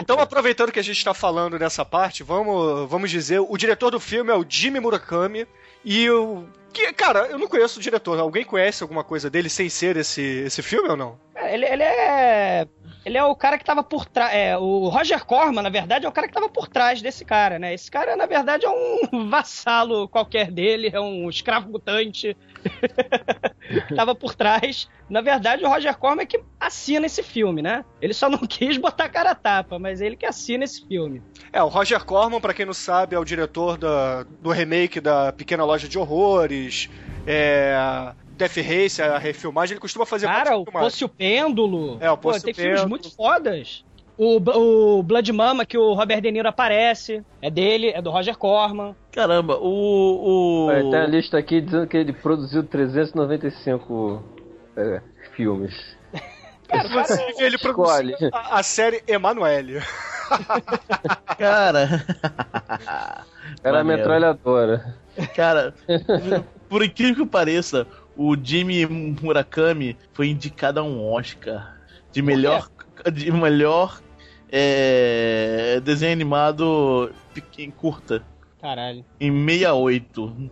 [0.00, 4.00] então aproveitando que a gente tá falando nessa parte, vamos, vamos dizer, o diretor do
[4.00, 5.46] filme é o Jimmy Murakami
[5.84, 8.18] e o que, cara, eu não conheço o diretor.
[8.18, 11.18] Alguém conhece alguma coisa dele sem ser esse, esse filme ou não?
[11.34, 12.66] É, Ele, ele é.
[13.06, 14.34] Ele é o cara que tava por trás.
[14.34, 17.56] É, o Roger Corman, na verdade, é o cara que tava por trás desse cara,
[17.56, 17.72] né?
[17.72, 22.36] Esse cara, na verdade, é um vassalo qualquer dele, é um escravo mutante.
[23.94, 24.88] tava por trás.
[25.08, 27.84] Na verdade, o Roger Corman é que assina esse filme, né?
[28.02, 31.22] Ele só não quis botar cara a tapa, mas ele que assina esse filme.
[31.52, 35.32] É, o Roger Corman, pra quem não sabe, é o diretor da, do remake da
[35.32, 36.90] Pequena Loja de Horrores,
[37.24, 40.92] é, Death Race, a refilmagem, ele costuma fazer Cara, o filmagens.
[40.92, 41.98] Poço e o Pêndulo.
[42.00, 43.84] É, o Pô, Poço e tem o filmes muito fodas.
[44.18, 48.36] O, o Blood Mama, que o Robert De Niro aparece, é dele, é do Roger
[48.36, 48.96] Corman.
[49.12, 50.66] Caramba, o.
[50.66, 50.70] o...
[50.70, 54.22] É, tem a lista aqui dizendo que ele produziu 395
[54.76, 55.00] é,
[55.34, 55.74] filmes.
[56.68, 59.80] Cara, inclusive, ele produziu a, a série Emanuele.
[61.38, 62.04] Cara.
[63.62, 63.84] Era a Maneiro.
[63.84, 64.96] metralhadora.
[65.34, 65.74] Cara,
[66.68, 67.86] por incrível que pareça,
[68.16, 71.76] o Jimmy Murakami foi indicado a um Oscar
[72.10, 72.68] de melhor,
[73.12, 74.00] de melhor
[74.50, 78.24] é, desenho animado pequeno, curta,
[78.60, 79.04] Caralho.
[79.20, 80.50] em 68.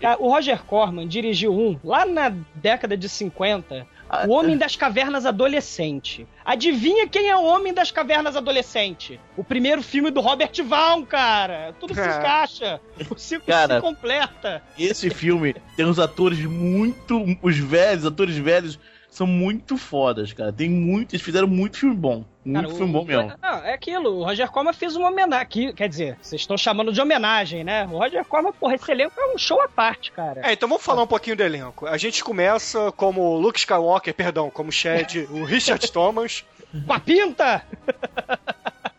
[0.00, 3.86] Cara, o Roger Corman dirigiu um lá na década de 50.
[4.26, 6.26] O Homem das Cavernas Adolescente.
[6.44, 9.20] Adivinha quem é o Homem das Cavernas Adolescente?
[9.36, 11.74] O primeiro filme do Robert Vaughn, cara.
[11.80, 12.80] Tudo se encaixa.
[13.10, 13.76] O ciclo Cara.
[13.76, 14.62] se completa.
[14.78, 17.24] Esse filme tem uns atores muito.
[17.42, 18.78] Os velhos, atores velhos,
[19.16, 20.52] são muito fodas, cara.
[20.52, 21.12] Tem muito.
[21.14, 22.24] Eles fizeram muito filme bom.
[22.44, 23.32] Muito Cara, filme o- bom mesmo.
[23.40, 24.10] Não, é aquilo.
[24.18, 25.42] O Roger Corman fez uma homenagem.
[25.42, 27.84] aqui, Quer dizer, vocês estão chamando de homenagem, né?
[27.86, 30.40] O Roger Corman, porra, esse elenco é um show à parte, cara.
[30.44, 31.86] É, então vamos falar um pouquinho do elenco.
[31.86, 36.44] A gente começa como Luke Skywalker, perdão, como Shed, o Richard Thomas.
[36.86, 37.62] Com a pinta!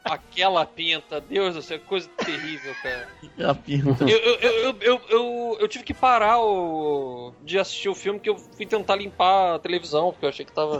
[0.06, 3.08] Aquela pinta, Deus do céu, que coisa terrível, cara.
[3.50, 4.04] A pinta.
[4.04, 7.34] Eu, eu, eu, eu, eu, eu, eu tive que parar o...
[7.44, 10.52] de assistir o filme que eu fui tentar limpar a televisão, porque eu achei que
[10.52, 10.80] tava.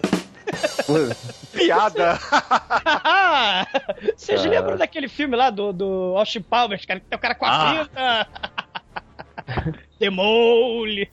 [1.52, 2.20] Piada.
[4.16, 4.50] Vocês Cara.
[4.54, 7.50] lembram daquele filme lá do, do Austin Powers, cara, que tem o cara com a
[7.50, 7.86] Ah.
[7.86, 8.28] pinta?
[10.00, 11.10] Demole!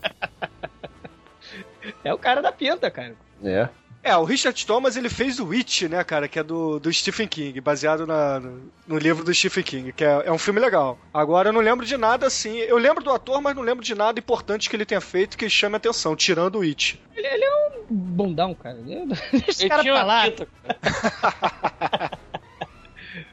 [2.04, 3.16] é o cara da pinta, cara.
[3.42, 3.68] É.
[4.04, 7.28] É, o Richard Thomas ele fez o Witch, né, cara, que é do, do Stephen
[7.28, 10.98] King, baseado na, no, no livro do Stephen King, que é, é um filme legal.
[11.14, 12.56] Agora eu não lembro de nada assim.
[12.58, 15.48] Eu lembro do ator, mas não lembro de nada importante que ele tenha feito que
[15.48, 16.96] chame a atenção, tirando o Witch.
[17.14, 17.54] Ele, ele é
[17.88, 18.76] um bundão, cara.
[19.32, 20.24] Deixa cara falar.
[20.30, 20.48] pinta,
[20.80, 22.18] cara.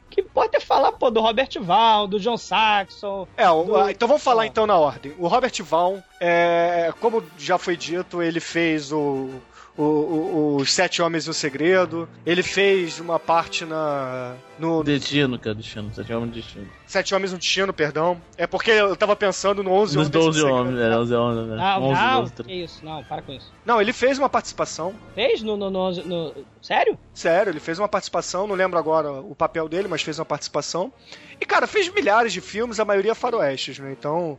[0.06, 3.26] O que importa é falar, pô, do Robert Val, do John Saxon.
[3.36, 5.12] É, o- Do- ah, então vamos falar então na ordem.
[5.18, 9.30] O Robert Vaughn, é, como já foi dito, ele fez o,
[9.76, 12.08] o, o- os Sete Homens e o Segredo.
[12.26, 15.90] Ele fez uma parte na no Destino, cara, destino.
[15.92, 16.68] Você chama de destino.
[16.86, 18.20] Sete Homens no Destino, perdão.
[18.36, 20.56] É porque eu tava pensando no 11 Nos Homens e o 12 Segredo.
[20.60, 21.56] homens, é, 11 homens, né?
[21.56, 23.52] Não, 11, não, 12, que isso, não, para com isso.
[23.64, 24.94] Não, ele fez uma participação.
[25.14, 26.98] Fez no, no, no, no- Sério?
[27.14, 30.92] Sério, ele fez uma participação, não lembro agora o papel dele, mas fez uma participação.
[31.40, 33.92] E, cara, fez milhares de filmes, a maioria faroestes, né?
[33.98, 34.38] Então,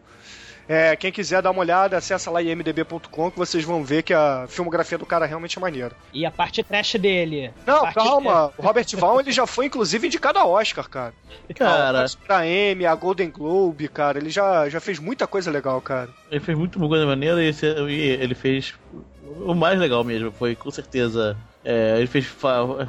[0.73, 4.45] é, quem quiser dar uma olhada, acessa lá imdb.com que vocês vão ver que a
[4.47, 5.91] filmografia do cara realmente é maneira.
[6.13, 7.51] E a parte trash dele?
[7.65, 8.53] Não, A parte- calma.
[8.57, 11.13] O Robert Vaughn, ele já foi, inclusive, indicado a Oscar, cara.
[11.55, 14.17] Cara, Pra Emmy, a Golden Globe, cara.
[14.17, 16.09] Ele já, já fez muita coisa legal, cara.
[16.29, 18.73] ele fez muito coisa maneira e esse- ele fez
[19.41, 20.31] o mais legal mesmo.
[20.31, 21.35] Foi com certeza.
[21.63, 22.25] é, ele fez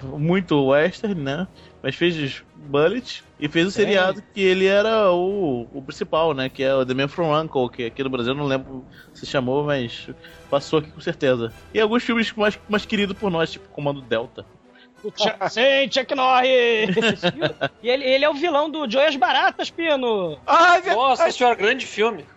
[0.02, 1.46] muito western, né?
[1.82, 6.48] Mas fez Bullet e fez o seriado que ele era o, o principal, né?
[6.48, 9.64] Que é o The Man from Uncle, que aqui no Brasil não lembro se chamou,
[9.64, 10.08] mas
[10.48, 11.52] passou aqui com certeza.
[11.74, 14.46] E alguns filmes mais, mais queridos por nós, tipo Comando Delta.
[15.50, 16.94] Sim, Chuck Norris!
[17.82, 20.38] e ele, ele é o vilão do Joias Baratas, Pino!
[20.46, 20.94] Ah, é.
[20.94, 22.24] Nossa senhora, grande filme.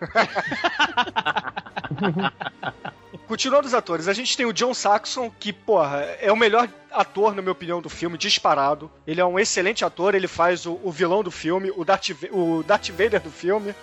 [3.28, 7.34] Continuando os atores, a gente tem o John Saxon, que, porra, é o melhor ator,
[7.34, 8.90] na minha opinião, do filme, disparado.
[9.06, 12.62] Ele é um excelente ator, ele faz o, o vilão do filme, o Darth, o
[12.62, 13.74] Darth Vader do filme,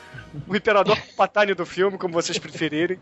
[0.48, 2.98] o Imperador Patani do filme, como vocês preferirem.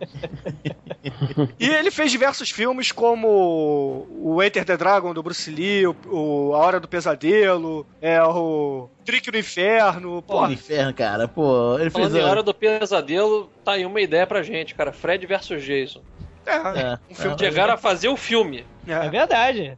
[1.59, 6.53] e ele fez diversos filmes como o Enter the Dragon do Bruce Lee, o, o
[6.55, 11.27] A Hora do Pesadelo, é o Trick no Inferno, Pô, no inferno, cara.
[11.27, 11.93] Pô, ele fez.
[11.93, 14.91] Falando em a- Hora do Pesadelo, tá aí uma ideia pra gente, cara.
[14.91, 16.01] Fred versus Jason.
[16.45, 17.37] É, É, um filme é.
[17.37, 18.65] Chegaram a fazer o filme.
[18.87, 19.77] É é, verdade.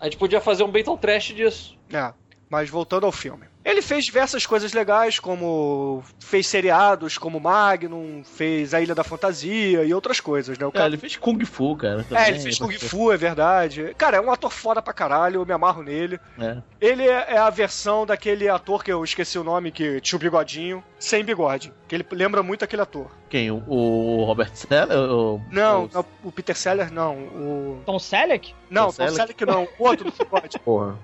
[0.00, 1.78] A gente podia fazer um Battle Trash disso.
[1.92, 2.12] é.
[2.48, 3.46] Mas voltando ao filme.
[3.64, 9.84] Ele fez diversas coisas legais, como fez seriados como Magnum, fez A Ilha da Fantasia
[9.84, 10.66] e outras coisas, né?
[10.66, 12.00] O É, cara ele fez Kung Fu, cara.
[12.00, 12.28] É, também.
[12.28, 13.94] ele fez Kung Fu, é verdade.
[13.96, 16.18] Cara, é um ator foda pra caralho, eu me amarro nele.
[16.40, 16.56] É.
[16.80, 20.20] Ele é é a versão daquele ator que eu esqueci o nome, que tinha o
[20.20, 21.72] bigodinho, sem bigode.
[21.86, 23.10] Que ele lembra muito aquele ator.
[23.30, 23.50] Quem?
[23.50, 24.98] O, o Robert Seller?
[24.98, 27.16] O, Não, o- não, o Peter Seller não.
[27.16, 27.82] O.
[27.86, 28.54] Tom Selleck?
[28.68, 29.16] Não, Tom Tom Selleck?
[29.16, 29.68] Selleck não.
[29.78, 30.58] O outro do bigode.
[30.64, 30.98] Porra.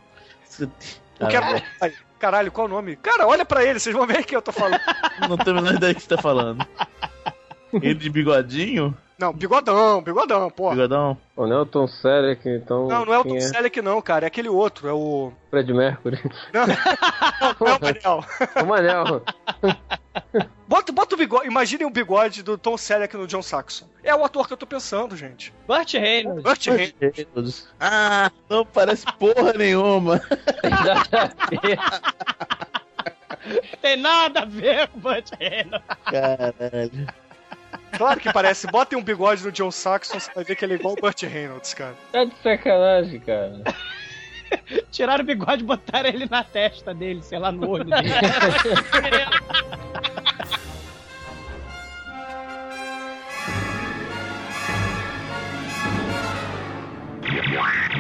[1.21, 1.93] O que é...
[2.19, 2.97] Caralho, qual o nome?
[2.97, 4.81] Cara, olha pra ele, vocês vão ver quem eu tô falando.
[5.29, 6.67] Não tenho a menor ideia do que você tá falando.
[7.73, 8.97] Ele de bigodinho?
[9.19, 10.77] Não, bigodão, bigodão, porra.
[10.77, 11.19] Bigodão?
[11.37, 12.87] Não é o Tom Selleck, então.
[12.87, 13.41] Não, não é o Tom é?
[13.41, 15.33] Selleck não, cara, é aquele outro, é o...
[15.51, 16.21] Fred Mercury.
[16.55, 16.77] Não, não,
[17.61, 18.25] não é o Manel.
[18.63, 19.23] o Manel.
[20.67, 23.87] Bota, bota o bigode, imaginem o bigode do Tom Selleck no John Saxon.
[24.05, 25.53] É o ator que eu tô pensando, gente.
[25.67, 26.43] Burt Reynolds.
[26.43, 27.69] Burt Reynolds.
[27.81, 30.21] Ah, não parece porra nenhuma.
[33.81, 35.87] Tem nada a ver com Burt Reynolds.
[36.05, 37.07] Caralho.
[37.97, 38.67] Claro que parece.
[38.67, 41.23] Botem um bigode no John Saxon, você vai ver que ele é igual o Burt
[41.23, 41.95] Reynolds, cara.
[42.13, 43.63] Tá de sacanagem, cara.
[44.91, 48.09] Tiraram o bigode e botaram ele na testa dele, sei lá, no olho dele.
[57.51, 57.98] Yeah.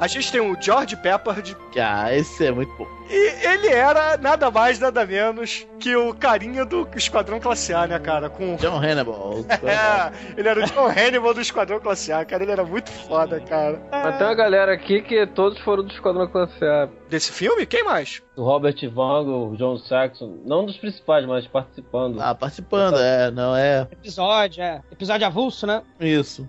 [0.00, 2.86] A gente tem o George Peppard, Ah, esse é muito bom.
[3.10, 7.98] e ele era nada mais, nada menos que o carinha do Esquadrão Classe A, né,
[7.98, 8.28] cara?
[8.30, 8.54] Com.
[8.56, 9.44] John Hannibal.
[9.64, 12.42] É, ele era o John Hannibal do Esquadrão Classe A, cara.
[12.44, 13.80] Ele era muito foda, cara.
[13.90, 16.88] Mas tem uma galera aqui que todos foram do Esquadrão Classe A.
[17.10, 17.66] Desse filme?
[17.66, 18.22] Quem mais?
[18.36, 22.20] O Robert Vaughn, o John Saxon, não dos principais, mas participando.
[22.20, 23.88] Ah, participando, é, não é.
[23.90, 24.80] Episódio, é.
[24.92, 25.82] Episódio avulso, né?
[25.98, 26.46] Isso.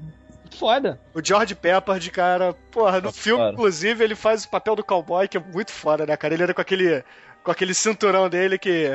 [0.60, 1.00] Foda.
[1.14, 2.54] O George Peppard, cara.
[2.70, 6.18] Porra, no filme, inclusive, ele faz o papel do cowboy, que é muito foda, né,
[6.18, 6.34] cara?
[6.34, 7.04] Ele era com aquele.
[7.42, 8.90] Com aquele cinturão dele que,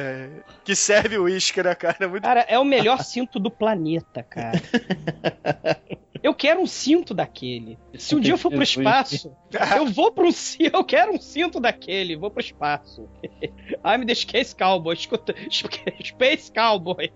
[0.62, 1.96] que serve o uísque, né, cara?
[1.98, 4.60] É muito Cara, é o melhor cinto do planeta, cara.
[6.22, 7.78] Eu quero um cinto daquele.
[7.98, 9.34] Se um dia eu for pro espaço,
[9.76, 10.74] eu vou pro cinto.
[10.74, 12.16] Eu quero um cinto daquele.
[12.16, 13.08] Vou pro espaço.
[13.84, 14.94] I'm the Space Cowboy.
[14.94, 15.34] Escuta.
[16.02, 17.10] Space Cowboy.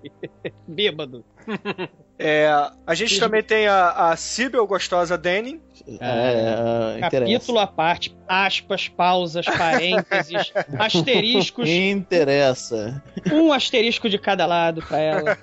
[0.67, 1.25] Bêbado.
[2.21, 2.51] É,
[2.85, 5.61] a gente também tem a, a Sibyl Gostosa Denning.
[6.01, 7.33] É, é, interessa.
[7.33, 8.13] Capítulo à parte.
[8.27, 11.69] Aspas, pausas, parênteses, asteriscos.
[11.69, 13.01] Interessa.
[13.33, 15.39] Um asterisco de cada lado pra ela.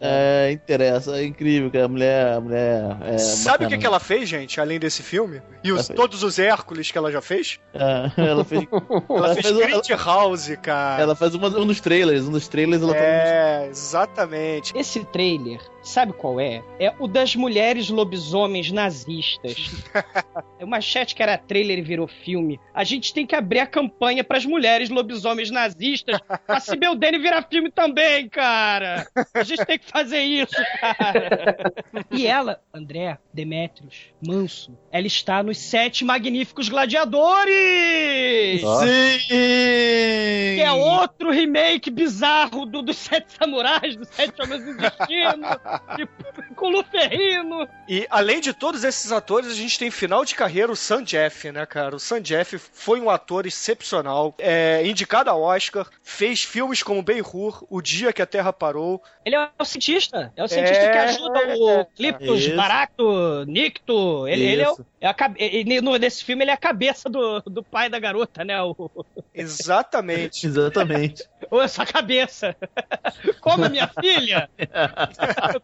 [0.00, 1.16] É, interessa.
[1.20, 2.32] É incrível que a mulher.
[2.34, 5.40] A mulher é Sabe o que, que ela fez, gente, além desse filme?
[5.62, 7.60] E os, todos os Hércules que ela já fez?
[7.72, 8.66] É, ela fez.
[8.72, 11.00] Ela, Ela fez fez o- Crit House, cara.
[11.02, 12.24] Ela faz uma- um dos trailers.
[12.26, 14.76] Um dos trailers ela É, exatamente.
[14.76, 16.62] Esse trailer, trailer sabe qual é?
[16.78, 19.70] É o das mulheres lobisomens nazistas.
[20.60, 22.58] É uma chat que era trailer e virou filme.
[22.74, 27.42] A gente tem que abrir a campanha pras mulheres lobisomens nazistas pra Sibel Dene virar
[27.42, 29.06] filme também, cara!
[29.32, 31.72] A gente tem que fazer isso, cara!
[32.10, 38.60] E ela, André, Demetrios, Manso, ela está nos Sete Magníficos Gladiadores!
[38.60, 39.28] Sim!
[39.28, 45.46] Que é outro remake bizarro do, dos Sete Samurais, dos Sete Homens do Destino,
[46.56, 47.68] com Luferrino.
[47.88, 51.50] E além de todos esses atores, a gente tem final de carreira o Sam Jeff,
[51.52, 51.96] né, cara?
[51.96, 57.64] O Sam Jeff foi um ator excepcional, é, indicado ao Oscar, fez filmes como Ben-Hur,
[57.70, 59.02] O Dia que a Terra Parou.
[59.24, 60.32] Ele é o cientista.
[60.36, 60.90] É o cientista É.
[60.90, 62.56] que ajuda o Cliptus, Isso.
[62.56, 64.26] Baracto, Nicto.
[64.26, 67.62] Ele, ele é, o, é a ele- nesse filme ele é a cabeça do, do
[67.62, 68.60] pai da garota, né?
[68.62, 68.90] O,
[69.34, 70.46] Exatamente.
[70.46, 71.24] Exatamente.
[71.50, 72.56] ou essa cabeça.
[73.40, 74.48] Como a minha filha?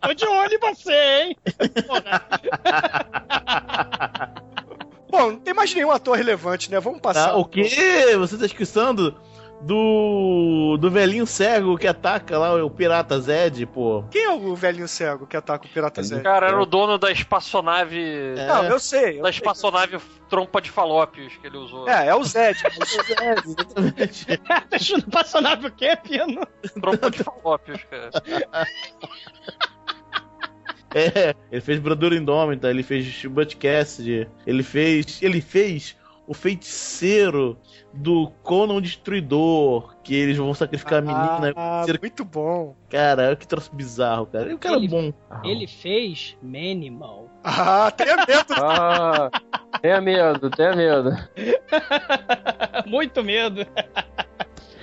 [0.02, 1.36] Eu tô de olho em você, hein?
[1.86, 2.24] Porra.
[5.10, 6.80] Bom, não tem mais nenhum ator relevante, né?
[6.80, 7.28] Vamos passar.
[7.30, 7.68] Tá, o quê?
[8.18, 9.16] Você tá esquecendo
[9.60, 10.76] do.
[10.80, 14.04] do velhinho cego que ataca lá o pirata Zed, pô.
[14.10, 16.20] Quem é o velhinho cego que ataca o Pirata Zé?
[16.20, 18.34] Cara, era o dono da espaçonave.
[18.36, 18.46] É.
[18.48, 19.18] Não, eu sei.
[19.18, 19.38] eu Da sei.
[19.38, 21.88] espaçonave trompa de falópios que ele usou.
[21.88, 22.58] É, é o Zed.
[23.46, 24.26] Exatamente.
[24.68, 26.44] Deixa eu passar nave o quê, Pino?
[26.80, 28.10] Trompa de falópios, cara.
[30.94, 33.04] É, ele fez Bradura Indômita, ele fez
[33.56, 35.20] Cassidy, ele fez.
[35.22, 37.58] Ele fez o feiticeiro
[37.92, 41.52] do Conan Destruidor, que eles vão sacrificar a menina.
[41.54, 42.74] Ah, feiticeiro- muito bom.
[42.88, 44.50] Cara, que troço bizarro, cara.
[44.50, 45.12] E o cara é Ele- bom.
[45.44, 47.28] Ele fez Manimal.
[47.44, 48.54] Ah, tenha medo.
[48.56, 49.30] Ah,
[49.82, 51.10] tenha medo, tenha medo.
[52.86, 53.66] Muito medo.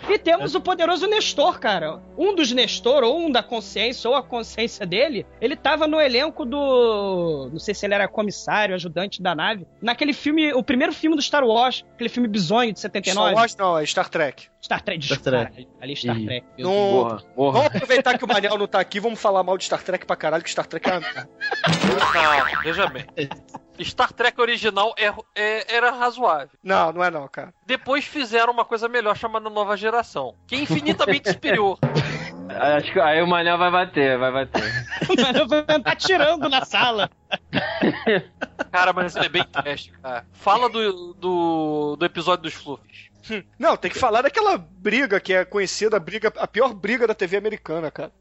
[0.09, 1.99] E temos o poderoso Nestor, cara.
[2.17, 6.45] Um dos Nestor, ou um da consciência, ou a consciência dele, ele tava no elenco
[6.45, 7.49] do.
[7.51, 9.65] Não sei se ele era comissário, ajudante da nave.
[9.81, 13.35] Naquele filme, o primeiro filme do Star Wars, aquele filme bizonho de Star 79.
[13.35, 14.47] Wars não, é Star Trek.
[14.61, 15.51] Star Trek, Star Trek.
[15.51, 16.25] cara, Ali Star Ih.
[16.25, 16.45] Trek.
[16.57, 16.69] Deus.
[16.69, 17.59] Porra, porra.
[17.59, 20.15] Vamos aproveitar que o Manel não tá aqui, vamos falar mal de Star Trek pra
[20.15, 20.99] caralho, que Star Trek é.
[20.99, 23.05] Não, veja bem.
[23.85, 26.49] Star Trek original é- é- era razoável.
[26.63, 27.53] Não, não é não, cara.
[27.65, 31.77] Depois fizeram uma coisa melhor chamada Nova Geração, que é infinitamente superior.
[32.49, 34.61] Acho que aí o Manel vai bater, vai bater.
[35.21, 37.09] Mano, vai andar tirando na sala.
[38.71, 40.25] Cara, mas é bem trash, cara.
[40.33, 43.09] Fala do, do, do episódio dos Fluffs.
[43.59, 47.13] Não, tem que falar daquela briga que é conhecida, a, briga, a pior briga da
[47.13, 48.11] TV americana, cara.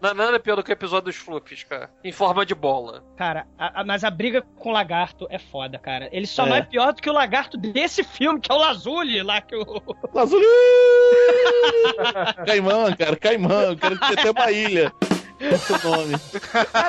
[0.00, 1.90] Não, nada é pior do que o episódio dos Fluffs, cara.
[2.02, 3.04] Em forma de bola.
[3.16, 6.08] Cara, a- a- mas a briga com o lagarto é foda, cara.
[6.12, 6.48] Ele só É.
[6.48, 9.54] não é pior do que o lagarto desse filme, que é o Lazuli, lá que
[9.56, 9.82] o.
[10.14, 10.44] Lazuli!
[12.46, 13.62] Caimã, cara, Caimã.
[13.62, 14.92] Eu quero ter até uma ilha.
[15.38, 16.14] É nome.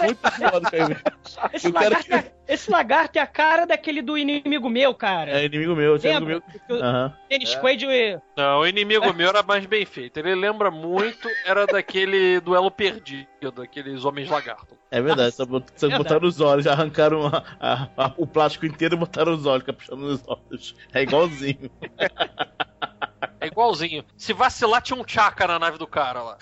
[0.06, 0.96] Muito foda, Caimã.
[1.54, 5.32] Esse lagarto, é, esse lagarto é a cara daquele do inimigo meu, cara.
[5.32, 6.44] É inimigo meu, é inimigo Lembra?
[6.48, 6.60] meu.
[6.68, 7.14] Que o Aham.
[7.30, 10.18] Dennis Quaid e- Não, o inimigo meu era mais bem feito.
[10.18, 13.28] Ele lembra muito, era daquele duelo perdido,
[13.62, 14.78] aqueles homens lagarto.
[14.90, 16.04] É verdade, só, bot- só Verdade.
[16.04, 19.64] botaram os olhos, já arrancaram a- a- a- o plástico inteiro e botaram os olhos,
[19.66, 20.74] caprichando nos olhos.
[20.94, 21.70] É igualzinho.
[23.42, 24.06] É igualzinho.
[24.16, 26.38] Se vacilar, tinha um tchaka na nave do cara lá.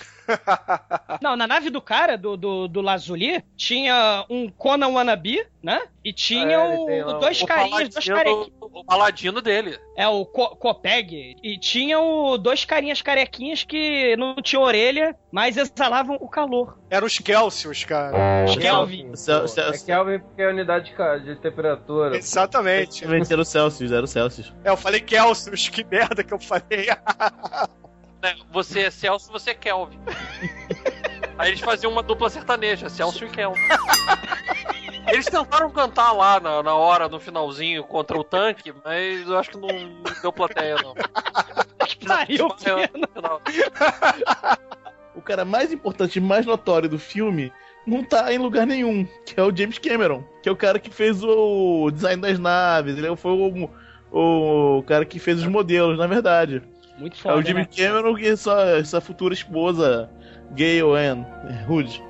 [1.22, 5.82] Não, na nave do cara, do, do, do Lazuli, tinha um Conan Wannabe, né?
[6.04, 8.50] E tinha tem o, dois O carinhas, dois carequinhas.
[8.50, 9.80] paladino, o paladino dele.
[9.98, 11.36] É o Co Copeg.
[11.42, 16.78] E tinha o dois carinhas carequinhas que não tinham orelha, mas exalavam o calor.
[16.90, 18.46] Eram os Kelsios, cara.
[18.46, 19.12] Os Kelvin.
[19.12, 22.16] É Kelvin porque é a unidade de temperatura.
[22.16, 23.04] Exatamente.
[23.04, 24.54] Era o Celsius, era o Celsius.
[24.64, 26.88] É, eu falei Kelsios, que merda que eu falei.
[28.26, 28.36] né?
[28.52, 30.00] Você é Celso, você é Kelvin.
[31.38, 33.62] Aí eles faziam uma dupla sertaneja, Celso e Kelvin.
[35.08, 39.52] Eles tentaram cantar lá na, na hora, no finalzinho, contra o tanque, mas eu acho
[39.52, 39.68] que não
[40.20, 40.96] deu plateia, não.
[41.86, 43.42] Que pariu, No final.
[45.14, 47.54] O cara mais importante e mais notório do filme
[47.86, 50.90] não tá em lugar nenhum, que é o James Cameron, que é o cara que
[50.90, 53.70] fez o design das naves, ele foi o,
[54.12, 56.64] o cara que fez os modelos, na verdade.
[56.98, 57.68] Muito É foda, o Jimmy né?
[57.76, 60.10] Cameron e sua, sua futura esposa,
[60.52, 61.26] Gayle Ann
[61.68, 62.02] Hood.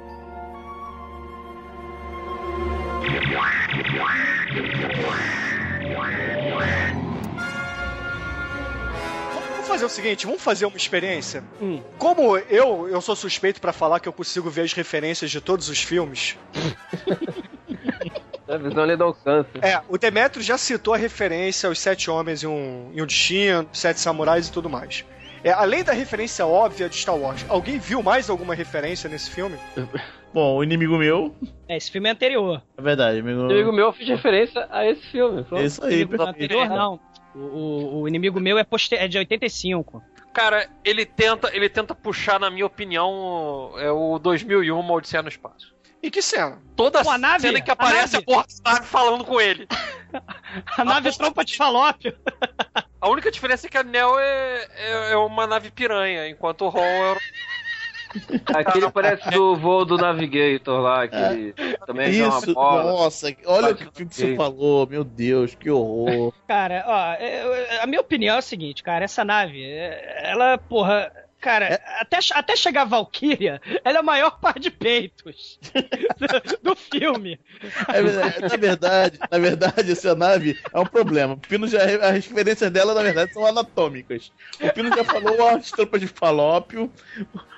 [9.53, 11.43] Vamos fazer o seguinte, vamos fazer uma experiência.
[11.59, 11.81] Hum.
[11.97, 15.67] Como eu, eu sou suspeito pra falar que eu consigo ver as referências de todos
[15.69, 16.37] os filmes.
[18.47, 19.49] A visão ali do alcance.
[19.61, 23.67] É, o Demetrio já citou a referência aos Sete Homens e um, e um Destino,
[23.73, 25.03] Sete Samurais e tudo mais.
[25.43, 29.57] É, além da referência óbvia de Star Wars, alguém viu mais alguma referência nesse filme?
[30.33, 31.33] Bom, o inimigo meu,
[31.67, 32.61] É, esse filme é anterior.
[32.77, 35.41] é verdade, amigo, Um amigo meu fez referência a esse filme.
[35.41, 35.63] é Pronto.
[35.63, 36.43] isso aí, Inimigo perfeito.
[36.57, 36.99] anterior, não.
[37.33, 39.01] O, o- o inimigo meu é, poster...
[39.01, 40.01] é de 85.
[40.33, 45.29] Cara, ele tenta, ele tenta puxar, na minha opinião, é o 2001 Uma Odisseia no
[45.29, 45.74] Espaço.
[46.05, 46.61] E que cena?
[46.75, 48.25] Toda Pô, a nave, cena que a aparece a, nave.
[48.25, 49.67] porra da nave falando com ele.
[50.77, 52.15] A nave trompa de falópio.
[53.01, 56.69] A única diferença é que a Neo é, é, é uma nave piranha, enquanto o
[56.69, 57.15] Hall é
[58.55, 61.53] Aquele parece do voo do Navigator lá, que
[61.85, 62.83] também é uma Isso, bola.
[62.83, 66.31] nossa, olha o que que você falou, meu Deus, que horror.
[66.47, 70.57] Cara, ó, é- é- a minha opinião é o seguinte, cara, essa nave, é- ela,
[70.57, 71.11] porra,
[71.45, 75.59] cara, até, até chegar a Valkyria, ela é o maior par de peitos
[76.17, 77.39] do, do filme.
[77.87, 81.35] É verdade, na verdade, na verdade, essa nave é um problema.
[81.35, 84.31] O Pino já, as referências dela, na verdade, são anatômicas.
[84.59, 86.91] O Pino já falou as tropas de falópio.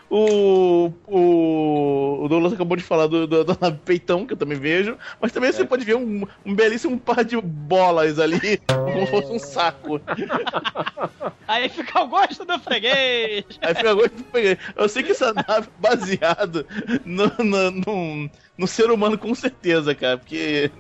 [0.09, 4.57] O, o, o Douglas acabou de falar do, do, da nave peitão, que eu também
[4.57, 4.97] vejo.
[5.19, 9.31] Mas também você pode ver um, um belíssimo par de bolas ali, como se fosse
[9.33, 9.99] um saco.
[11.47, 13.43] Aí fica o gosto do freguês.
[13.61, 14.57] Aí foi agora que eu peguei.
[14.75, 16.65] Eu sei que essa nave é baseada
[17.05, 20.71] no, no, num- no ser humano com certeza, cara, porque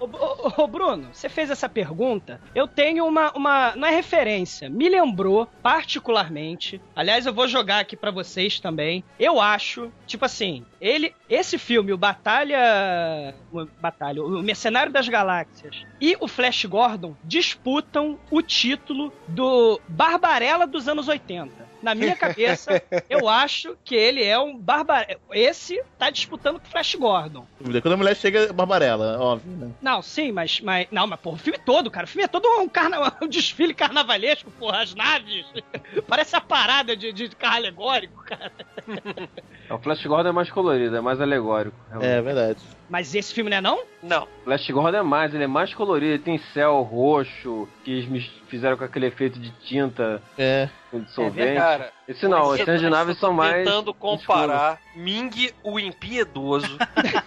[0.00, 2.40] Ô, ô, ô, Bruno, você fez essa pergunta.
[2.54, 3.74] Eu tenho uma, uma.
[3.76, 4.68] Não é referência.
[4.68, 6.80] Me lembrou, particularmente.
[6.94, 9.04] Aliás, eu vou jogar aqui pra vocês também.
[9.18, 11.14] Eu acho, tipo assim, ele.
[11.28, 13.34] Esse filme, o Batalha.
[13.80, 20.88] Batalha, o Mercenário das Galáxias e o Flash Gordon disputam o título do Barbarella dos
[20.88, 21.67] anos 80.
[21.82, 25.20] Na minha cabeça, eu acho que ele é um barbarella.
[25.32, 27.46] Esse tá disputando com o Flash Gordon.
[27.82, 29.70] quando a mulher chega, é Barbarella, óbvio, né?
[29.80, 30.86] Não, sim, mas, mas.
[30.90, 32.04] Não, mas porra, o filme todo, cara.
[32.04, 33.12] O filme é todo um, carna...
[33.22, 34.82] um desfile carnavalesco, porra.
[34.82, 35.46] As naves.
[36.06, 38.52] Parece a parada de, de carro alegórico, cara.
[39.70, 41.76] O Flash Gordon é mais colorido, é mais alegórico.
[41.88, 42.10] realmente.
[42.10, 42.60] É verdade.
[42.88, 43.82] Mas esse filme não é não?
[44.02, 44.22] Não.
[44.24, 48.30] O Flash Gordon é mais, ele é mais colorido, ele tem céu roxo, que eles
[48.48, 50.68] fizeram com aquele efeito de tinta É.
[50.90, 51.56] com dissolvente.
[51.56, 53.66] Cara, Esse não, tá naves são mais.
[53.66, 56.78] Tentando comparar Ming, o impiedoso,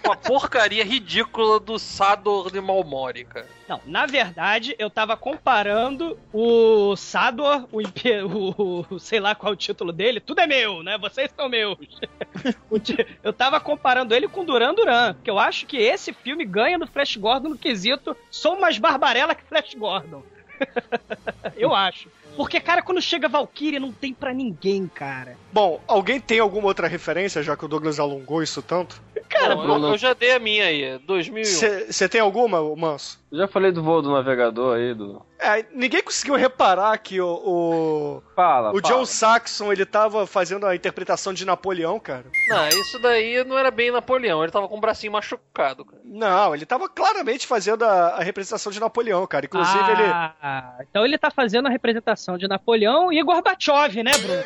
[0.02, 3.46] com a porcaria ridícula do Sador de Malmori, cara.
[3.68, 9.52] Não, na verdade, eu tava comparando o Sador, o, impe- o, o- sei lá qual
[9.52, 10.98] é o título dele, tudo é meu, né?
[10.98, 11.78] Vocês são meus.
[13.22, 16.86] Eu tava comparando ele com Duran Duran, porque eu acho que esse filme ganha do
[16.88, 20.22] Flash Gordon no quesito sou mais barbarela que Flash Gordon.
[21.56, 22.08] eu acho.
[22.36, 25.36] Porque, cara, quando chega Valkyrie, não tem pra ninguém, cara.
[25.52, 29.00] Bom, alguém tem alguma outra referência, já que o Douglas alongou isso tanto?
[29.28, 31.44] Cara, Não, eu, Bruno- eu já dei a minha aí, 2001.
[31.90, 33.21] Você tem alguma, Manso?
[33.32, 35.24] Eu já falei do voo do navegador aí, do.
[35.40, 38.82] É, ninguém conseguiu reparar que o, o, Fala, o fala.
[38.82, 42.26] John Saxon, ele tava fazendo a interpretação de Napoleão, cara.
[42.46, 46.02] Não, isso daí não era bem Napoleão, ele tava com o bracinho machucado, cara.
[46.04, 49.46] Não, ele tava claramente fazendo a, a representação de Napoleão, cara.
[49.46, 50.02] Inclusive, ele...
[50.12, 54.44] ah, então ele tá fazendo a representação de Napoleão e Gorbachev, né, Bruno?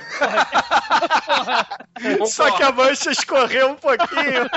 [2.27, 4.49] Só que a mancha escorreu um pouquinho.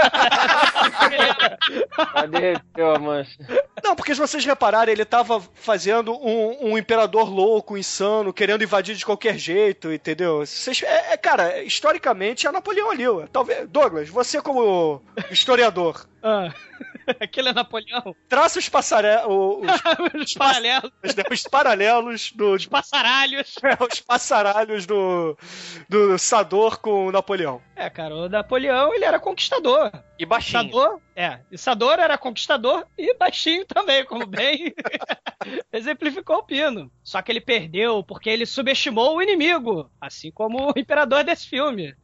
[2.14, 3.36] Ah, derreteu a mancha.
[3.84, 9.06] Não, porque vocês repararem, ele tava fazendo um, um imperador louco, insano, querendo invadir de
[9.06, 10.40] qualquer jeito, entendeu?
[10.40, 13.04] Vocês, é, é, cara, historicamente é Napoleão ali.
[13.32, 15.02] Talvez, Douglas, você como
[15.32, 16.54] historiador, Ah,
[17.20, 18.16] aquele é Napoleão?
[18.28, 19.08] traça os, passare...
[19.28, 19.72] o- os,
[20.24, 20.92] Os paralelos,
[21.32, 23.56] os paralelos do, os passaralhos.
[23.92, 25.38] os passaralhos do,
[25.88, 27.62] do Sador com o Napoleão.
[27.76, 29.92] É, cara, o Napoleão, ele era conquistador.
[30.18, 30.64] E baixinho.
[30.64, 34.74] Sador, é, e Sador era conquistador e baixinho também, como bem
[35.72, 36.92] exemplificou o Pino.
[37.04, 41.96] Só que ele perdeu porque ele subestimou o inimigo, assim como o imperador desse filme.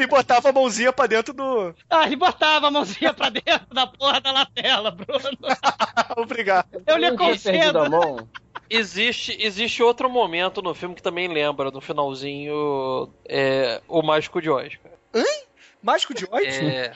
[0.00, 1.74] E botava a mãozinha pra dentro do.
[1.88, 5.36] Ah, e botava a mãozinha pra dentro da porra da lapela, Bruno.
[6.16, 6.82] Obrigado.
[6.86, 7.78] Eu lhe concedo.
[7.78, 8.28] a mão.
[8.68, 14.48] Existe, existe outro momento no filme que também lembra, no finalzinho, é, o Mágico de
[14.48, 15.00] Oz, cara.
[15.82, 16.46] Mágico de Oz?
[16.46, 16.92] É,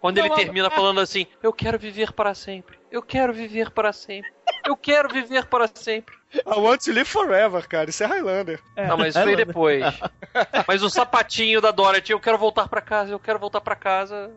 [0.00, 3.92] quando ele Não, termina falando assim, eu quero viver para sempre, eu quero viver para
[3.92, 4.30] sempre,
[4.66, 6.17] eu quero viver para sempre.
[6.34, 7.88] I want to live forever, cara.
[7.88, 8.60] Isso é Highlander.
[8.76, 9.84] Não, mas isso foi depois.
[10.68, 14.30] Mas o sapatinho da Dorothy, eu quero voltar pra casa, eu quero voltar pra casa.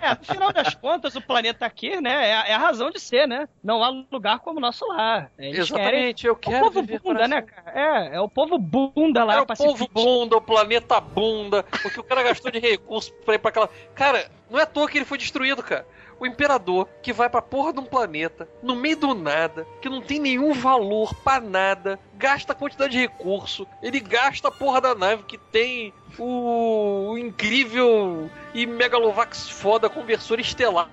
[0.00, 3.00] É, no final das contas, o planeta aqui, né, é a, é a razão de
[3.00, 3.48] ser, né?
[3.62, 5.30] Não há lugar como o nosso lar.
[5.36, 5.84] Eles querem...
[5.84, 7.72] Exatamente, eu O quero povo viver bunda, para né, cara?
[7.74, 12.00] É, é o povo bunda lá, É o povo bunda, o planeta bunda, o que
[12.00, 13.68] o cara gastou de recurso pra ir pra aquela.
[13.94, 15.86] Cara, não é à toa que ele foi destruído, cara.
[16.18, 20.00] O imperador que vai pra porra de um planeta, no meio do nada, que não
[20.00, 24.94] tem nenhum valor pra nada, gasta a quantidade de recurso, ele gasta a porra da
[24.94, 30.90] nave que tem o, o incrível e megalovax foda conversor estelar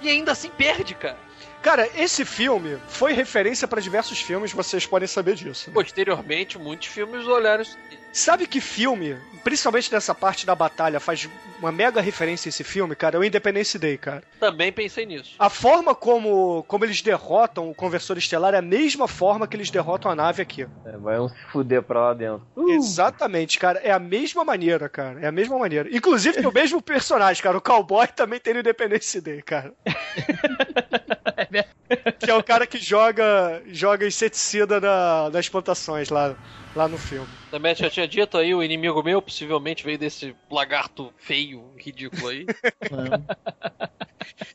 [0.00, 1.18] e ainda assim perde, cara.
[1.62, 5.70] Cara, esse filme foi referência pra diversos filmes, vocês podem saber disso.
[5.70, 7.76] Posteriormente, muitos filmes olharam isso.
[8.12, 11.28] Sabe que filme, principalmente nessa parte da batalha, faz
[11.60, 13.16] uma mega referência a esse filme, cara?
[13.16, 14.22] É o Independence Day, cara.
[14.40, 15.34] Também pensei nisso.
[15.38, 19.70] A forma como, como eles derrotam o conversor estelar é a mesma forma que eles
[19.70, 20.66] derrotam a nave aqui.
[20.84, 22.42] É, vai um se fuder pra lá dentro.
[22.56, 23.78] Exatamente, cara.
[23.78, 25.20] É a mesma maneira, cara.
[25.20, 25.88] É a mesma maneira.
[25.94, 27.58] Inclusive tem o mesmo personagem, cara.
[27.58, 29.72] O cowboy também tem no Independence Day, cara.
[32.18, 36.36] que é o cara que joga, joga inseticida na, nas plantações lá,
[36.74, 37.28] lá no filme.
[37.50, 42.46] Também já tinha dito aí, o inimigo meu possivelmente veio desse lagarto feio, ridículo aí.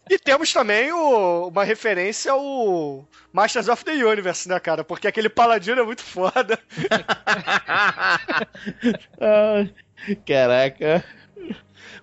[0.10, 4.84] E temos também o- uma referência ao Masters of the Universe, né, cara?
[4.84, 6.60] Porque aquele paladino é muito foda.
[9.20, 9.66] Ah,
[10.26, 11.04] caraca.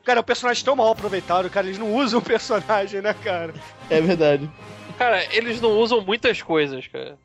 [0.04, 1.66] Cara, é um personagem tão mal aproveitado, cara.
[1.66, 3.52] Eles não usam o personagem, né, cara?
[3.88, 4.50] É verdade.
[5.02, 7.18] Cara, eles não usam muitas coisas, cara.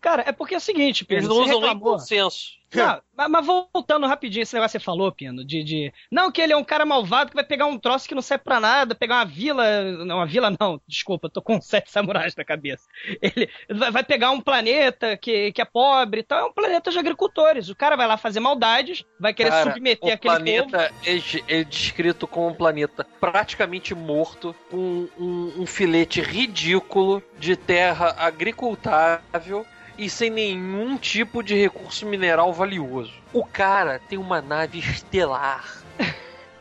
[0.00, 2.56] Cara, é porque é o seguinte, Pino, Eles não usam nem consenso.
[2.74, 5.92] Não, mas, mas voltando rapidinho esse negócio que você falou, Pino, de, de.
[6.10, 8.44] Não, que ele é um cara malvado que vai pegar um troço que não serve
[8.44, 9.82] pra nada, pegar uma vila.
[10.04, 12.86] Não, uma vila não, desculpa, tô com sete samurais na cabeça.
[13.22, 16.90] Ele vai, vai pegar um planeta que, que é pobre e tal, é um planeta
[16.90, 17.68] de agricultores.
[17.68, 20.70] O cara vai lá fazer maldades, vai querer Cara, submeter o aquele povo.
[20.70, 27.56] planeta é, é descrito como um planeta praticamente morto, com um, um filete ridículo de
[27.56, 29.64] terra agricultável
[29.98, 33.14] e sem nenhum tipo de recurso mineral valioso.
[33.32, 35.82] O cara tem uma nave estelar.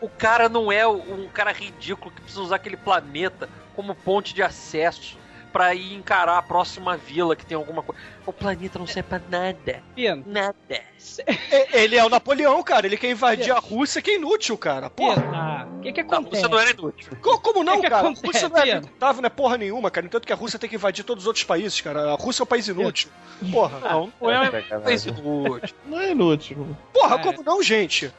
[0.01, 4.43] O cara não é um cara ridículo que precisa usar aquele planeta como ponte de
[4.43, 5.17] acesso
[5.51, 8.01] pra ir encarar a próxima vila que tem alguma coisa.
[8.25, 9.81] O planeta não serve pra nada.
[9.95, 10.81] Pino, Nada.
[11.51, 12.86] É, Ele é o Napoleão, cara.
[12.86, 14.89] Ele quer invadir a Rússia, que é inútil, cara.
[14.89, 15.68] Porra.
[15.78, 16.41] O que que Não, acontece?
[16.41, 17.18] você não era inútil.
[17.22, 17.95] Co- Como não, que que cara?
[17.97, 20.06] A acontece, Rússia não é agricultável, não é porra nenhuma, cara.
[20.08, 22.12] Entanto que a Rússia tem que invadir todos os outros países, cara.
[22.12, 23.10] A Rússia é um país inútil.
[23.51, 23.80] Porra.
[23.80, 25.76] Não, não é fez inútil.
[25.86, 26.76] Não é inútil.
[26.93, 27.20] Porra, É.
[27.20, 28.12] como não, gente?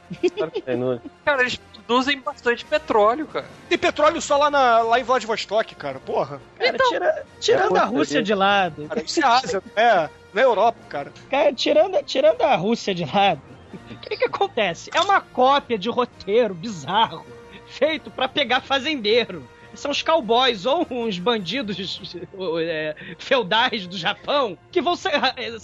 [0.66, 1.10] É inútil.
[1.24, 3.46] Cara, eles produzem bastante petróleo, cara.
[3.68, 5.98] Tem petróleo só lá, na, lá em Vladivostok, cara.
[5.98, 6.40] Porra.
[6.58, 10.10] Cara, tira- tirando É a Rússia de lado, Cara, isso é Ásia, não é,
[10.40, 11.12] é Europa, cara.
[11.30, 13.40] Cara, tirando, tirando a Rússia de lado,
[13.90, 14.90] o que que acontece?
[14.94, 17.24] É uma cópia de roteiro bizarro,
[17.66, 19.46] feito pra pegar fazendeiro.
[19.74, 21.76] São os cowboys ou uns bandidos
[22.62, 25.54] é, feudais do Japão que vão sa- é,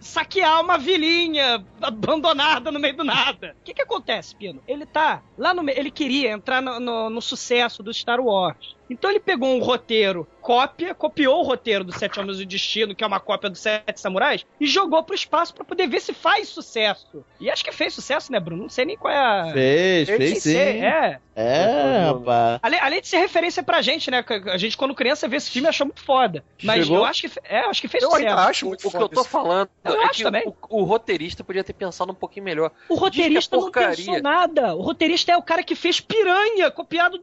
[0.00, 3.54] saquear uma vilinha abandonada no meio do nada.
[3.60, 4.62] O que que acontece, Pino?
[4.68, 8.76] Ele tá lá no ele queria entrar no, no- no sucesso do Star Wars.
[8.90, 13.04] Então ele pegou um roteiro cópia, copiou o roteiro do Sete Homens do Destino, que
[13.04, 16.48] é uma cópia do Sete Samurais, e jogou pro espaço pra poder ver se faz
[16.48, 17.24] sucesso.
[17.40, 18.62] E acho que fez sucesso, né, Bruno?
[18.64, 19.52] Não sei nem qual é a.
[19.52, 20.52] Fez, Nem fez sim.
[20.52, 21.18] sei, É.
[21.34, 22.58] É, rapaz.
[22.62, 24.22] Além, além de ser referência pra gente, né?
[24.52, 26.44] A gente, quando criança, vê esse filme e achou muito foda.
[26.62, 26.98] Mas Chegou?
[26.98, 28.28] eu acho que, é, eu acho que fez Eu sucesso.
[28.28, 30.42] ainda acho O, muito o que foda eu tô falando Eu é acho que também.
[30.46, 32.70] o, o roteirista podia ter pensado um pouquinho melhor.
[32.88, 34.74] O roteirista não pensou nada.
[34.74, 37.22] O roteirista é o cara que fez Piranha, copiado.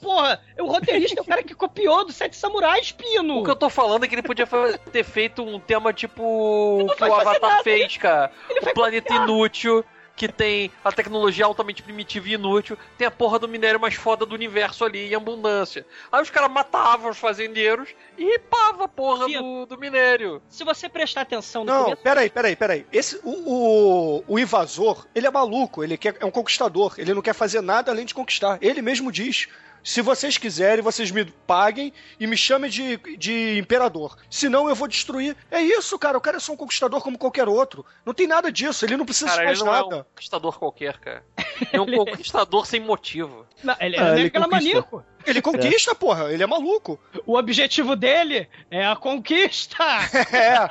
[0.00, 3.40] Porra, o roteirista é o cara que copiou do Sete Samurais, Pino.
[3.40, 4.46] O que eu tô falando é que ele podia
[4.92, 8.30] ter feito um tema tipo o que o Avatar nada, fez, cara.
[8.48, 9.24] ele O planeta copiar.
[9.24, 9.84] inútil,
[10.16, 14.26] que tem a tecnologia altamente primitiva e inútil, tem a porra do minério mais foda
[14.26, 15.86] do universo ali em abundância.
[16.10, 20.42] Aí os caras matavam os fazendeiros e ripavam a porra do, do minério.
[20.48, 22.02] Se você prestar atenção no Não, começo.
[22.02, 22.86] peraí, peraí, peraí.
[22.92, 27.22] Esse, o, o, o invasor, ele é maluco, ele quer, é um conquistador, ele não
[27.22, 28.58] quer fazer nada além de conquistar.
[28.60, 29.46] Ele mesmo diz.
[29.82, 34.16] Se vocês quiserem, vocês me paguem e me chamem de, de imperador.
[34.30, 35.36] Senão eu vou destruir.
[35.50, 36.18] É isso, cara.
[36.18, 37.84] O cara é só um conquistador como qualquer outro.
[38.04, 38.84] Não tem nada disso.
[38.84, 39.96] Ele não precisa Cara, de mais ele não é nada.
[39.96, 41.24] um conquistador qualquer, cara.
[41.72, 43.44] É um conquistador sem motivo.
[43.64, 44.90] Não, ele Ah, é ele megalomaníaco.
[44.98, 45.18] conquista.
[45.26, 46.32] Ele conquista, porra.
[46.32, 47.00] Ele é maluco.
[47.26, 49.76] O objetivo dele é a conquista.
[50.32, 50.68] É.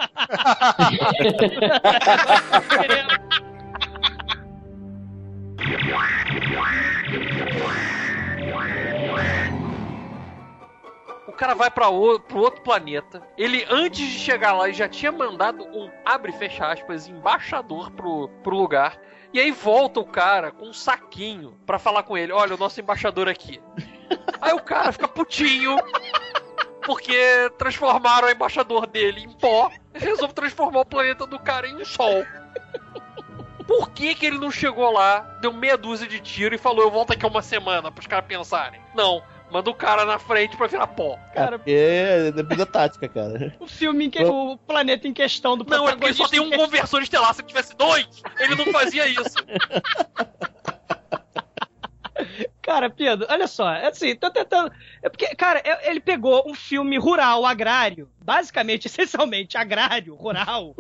[11.28, 13.22] O cara vai pra o, pro outro planeta.
[13.38, 18.56] Ele, antes de chegar lá, já tinha mandado um abre fecha aspas, embaixador pro, pro
[18.56, 19.00] lugar.
[19.34, 22.80] E aí volta o cara com um saquinho pra falar com ele: Olha, o nosso
[22.80, 23.62] embaixador aqui.
[24.42, 25.76] aí o cara fica putinho.
[26.86, 31.76] Porque transformaram o embaixador dele em pó e resolve transformar o planeta do cara em
[31.76, 32.26] um sol.
[33.68, 36.92] Por que, que ele não chegou lá, deu meia dúzia de tiro e falou: Eu
[36.92, 38.80] volto aqui uma semana pros caras pensarem?
[38.96, 41.20] Não, manda o cara na frente pra virar pó.
[41.34, 43.54] Cara, depende da tática, cara.
[43.60, 44.24] o filme em que.
[44.24, 47.34] O planeta em questão do Não, é porque só tem um conversor estelar.
[47.34, 48.08] Se tivesse dois,
[48.40, 49.36] ele não fazia isso.
[52.62, 54.72] Cara, Pedro, olha só, é assim, tô tentando.
[55.02, 60.76] É porque, cara, é- ele pegou um filme rural, agrário, basicamente, essencialmente agrário, rural,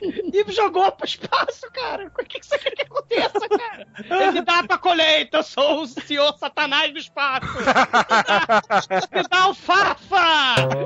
[0.32, 2.06] e jogou pro espaço, cara.
[2.06, 3.86] O que que você quer que aconteça, cara?
[3.98, 7.46] Ele me dá pra colheita, eu sou o senhor satanás do espaço.
[9.12, 10.16] Me dá alfafa!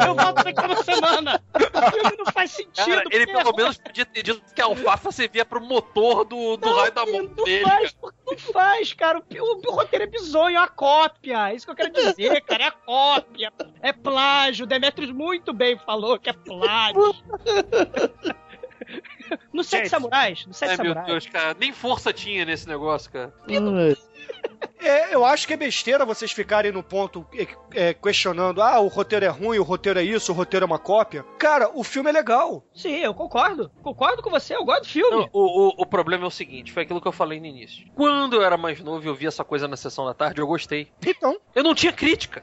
[0.07, 1.43] Eu volto daqui a uma semana.
[1.55, 2.75] O filme não faz sentido.
[2.87, 6.67] Cara, ele pelo menos podia ter dito que a alfafa servia pro motor do, do
[6.69, 7.65] Não, raio da mão não dele.
[7.65, 8.15] faz, cara.
[8.27, 9.19] não faz, cara.
[9.19, 11.51] O, o- o roteiro é bizonho, é uma cópia.
[11.51, 12.63] É isso que eu quero dizer, cara.
[12.65, 13.53] É a cópia.
[13.81, 14.67] É plágio.
[14.67, 17.15] Demetrius muito bem falou que é plágio.
[19.53, 19.91] No Sete Gente.
[19.91, 21.07] Samurais, no Sete Ai, meu Samurais.
[21.07, 21.57] Deus, cara.
[21.59, 23.33] Nem força tinha nesse negócio, cara.
[24.81, 28.89] É, eu acho que é besteira vocês ficarem no ponto é, é, questionando: ah, o
[28.89, 31.23] roteiro é ruim, o roteiro é isso, o roteiro é uma cópia.
[31.39, 32.63] Cara, o filme é legal.
[32.75, 33.71] Sim, eu concordo.
[33.83, 35.17] Concordo com você, eu gosto do filme.
[35.17, 37.87] Não, o, o, o problema é o seguinte, foi aquilo que eu falei no início.
[37.95, 40.47] Quando eu era mais novo e eu vi essa coisa na sessão da tarde, eu
[40.47, 40.89] gostei.
[41.07, 42.43] Então, Eu não tinha crítica.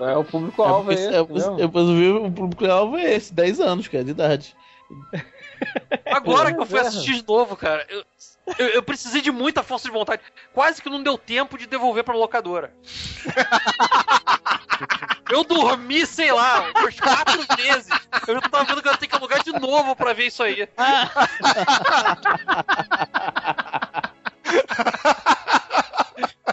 [0.00, 1.14] É o público-alvo é, esse, esse.
[1.14, 1.60] é, mesmo.
[1.60, 4.56] eu vi o público-alvo é esse, 10 anos, cara, de idade.
[6.06, 8.04] Agora que eu fui assistir de novo, cara, eu,
[8.58, 10.22] eu, eu precisei de muita força de vontade.
[10.52, 12.72] Quase que não deu tempo de devolver pra locadora.
[15.28, 17.88] Eu dormi, sei lá, uns quatro meses.
[18.28, 20.40] Eu já tava vendo que eu ia ter que alugar de novo pra ver isso
[20.40, 20.68] aí.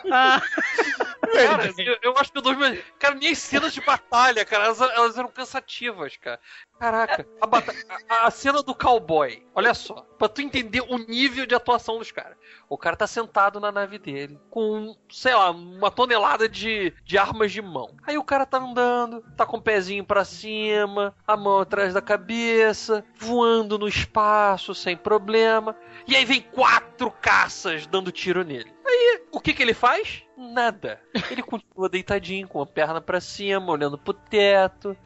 [1.32, 2.78] Cara, eu, eu acho que eu dormi.
[3.00, 6.40] Cara, nem as cenas de batalha, cara, elas, elas eram cansativas, cara.
[6.80, 7.74] Caraca, a, bata-
[8.10, 12.12] a- a cena do cowboy, olha só, pra tu entender o nível de atuação dos
[12.12, 12.36] caras.
[12.68, 17.52] O cara tá sentado na nave dele, com, sei lá, uma tonelada de, de armas
[17.52, 17.96] de mão.
[18.06, 22.02] Aí o cara tá andando, tá com o pezinho pra cima, a mão atrás da
[22.02, 25.76] cabeça, voando no espaço sem problema.
[26.08, 28.74] E aí vem quatro caças dando tiro nele.
[28.86, 30.23] Aí, o que que ele faz?
[30.38, 31.00] Nada.
[31.30, 34.98] Ele continua deitadinho, com a perna pra cima, olhando pro teto.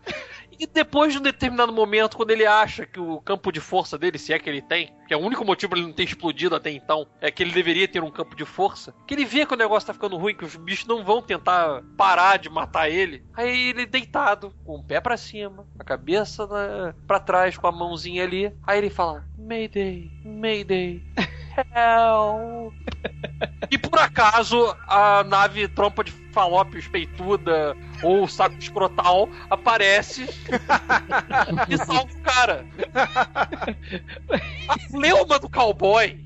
[0.60, 4.18] E depois de um determinado momento, quando ele acha que o campo de força dele,
[4.18, 6.72] se é que ele tem, que é o único motivo ele não ter explodido até
[6.72, 9.58] então, é que ele deveria ter um campo de força, que ele vê que o
[9.58, 13.24] negócio tá ficando ruim, que os bichos não vão tentar parar de matar ele.
[13.36, 17.72] Aí ele deitado, com o pé pra cima, a cabeça na, pra trás, com a
[17.72, 18.52] mãozinha ali.
[18.66, 21.04] Aí ele fala: Mayday, Mayday.
[23.70, 30.26] E por acaso a nave trompa de falópios peituda ou saco escrotal aparece
[31.68, 32.66] e salva o cara.
[34.70, 36.18] A fleuma do cowboy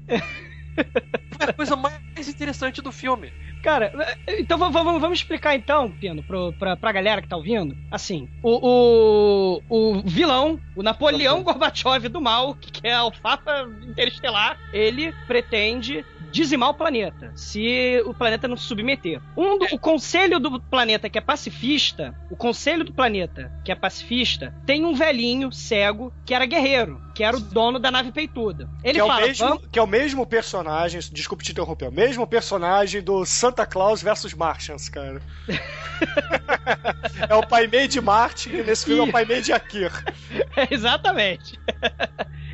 [1.31, 3.33] foi a coisa mais interessante do filme.
[3.61, 3.91] Cara,
[4.39, 7.75] então v- v- vamos explicar então, Pino, pro, pra, pra galera que tá ouvindo.
[7.91, 14.57] Assim, o, o, o vilão, o Napoleão Gorbachev do mal, que é o Papa Interestelar,
[14.73, 19.21] ele pretende dizimar o planeta, se o planeta não se submeter.
[19.35, 23.75] Um do- o conselho do planeta que é pacifista, o conselho do planeta que é
[23.75, 28.69] pacifista, tem um velhinho cego que era guerreiro, que era o dono da nave peituda.
[28.81, 31.89] Ele que, é o fala, mesmo, "Vamos- que é o mesmo personagem, desculpe te interromper,
[31.89, 35.21] o mesmo personagem do Santa Claus versus Martians, cara.
[37.29, 39.91] é o Pai Mei de Martin e nesse filme é o Pai Mei de Akir.
[40.71, 41.59] Exatamente.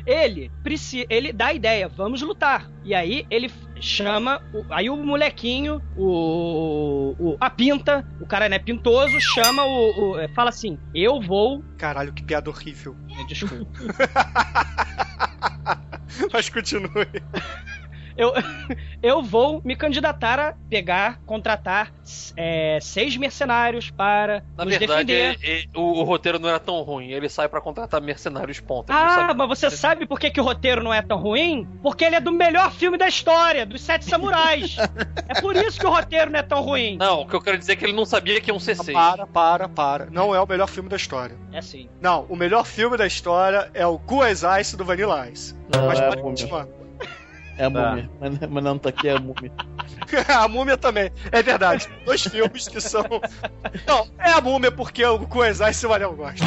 [0.04, 0.50] ele
[1.08, 2.66] ele dá a ideia, vamos lutar.
[2.84, 3.48] E aí ele
[3.80, 4.40] chama,
[4.70, 10.26] aí o molequinho, o, o- a pinta, o cara né pintoso, chama o, o- é,
[10.34, 12.96] fala assim: "Eu vou, Caralho, que piada horrível.
[13.20, 13.66] é, desculpa.
[16.32, 16.90] Mas continue.
[18.18, 18.32] Eu,
[19.02, 21.92] eu vou me candidatar a pegar, contratar
[22.36, 25.38] é, seis mercenários para Na nos verdade, defender.
[25.42, 27.10] é- é- o, o roteiro não era tão ruim.
[27.12, 28.58] Ele sai pra contratar mercenários.
[28.58, 31.66] Ele não Ah, mas você sabe por que, que o roteiro não é tão ruim?
[31.82, 34.76] Porque ele é do melhor filme da história, dos Sete Samurais.
[35.28, 36.96] é por isso que o roteiro não é tão ruim.
[36.96, 38.92] Não, o que eu quero dizer é que ele não sabia que iam ser seis.
[38.96, 40.06] Para, para, para.
[40.10, 41.36] Não é o melhor filme da história.
[41.52, 41.88] É sim.
[42.00, 45.54] Não, o melhor filme da história é o as Ice do Vanilla Ice.
[45.72, 46.66] Não, Mas é pode continuar.
[47.58, 47.90] É a Tá.
[47.90, 48.10] múmia.
[48.20, 49.52] Mas, mas não tá aqui, é a múmia.
[50.28, 51.10] a múmia também.
[51.32, 51.88] É verdade.
[52.04, 53.04] Dois filmes que são.
[53.86, 56.44] Não, é a múmia porque o Cool as Ice o Anel gosta.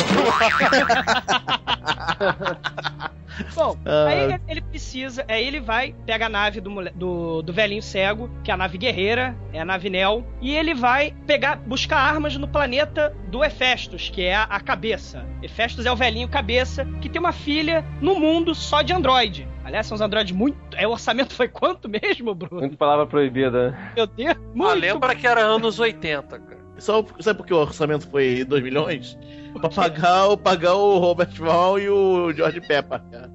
[3.55, 4.05] Bom, Ah.
[4.07, 8.30] aí ele, ele precisa, aí ele vai, pega a nave do, do, do velhinho cego,
[8.43, 12.36] que é a nave guerreira, é a nave Nel, e ele vai pegar, buscar armas
[12.38, 15.26] no planeta do Hefestos, que é a, a cabeça.
[15.41, 19.47] Hefestos é o velhinho cabeça, que tem uma filha no mundo só de androide.
[19.72, 20.58] Aliás, são os androides muito.
[20.76, 22.60] É, o orçamento foi quanto mesmo, Bruno?
[22.60, 23.74] Muita palavra proibida.
[23.96, 24.80] Meu Deus, Ah, muito.
[24.80, 26.60] lembra que era anos 80, cara.
[26.78, 29.18] Só, sabe por que o orçamento foi 2 milhões?
[29.60, 33.32] Pra pagar, o- pagar o Robert Val e o George Pepper, cara.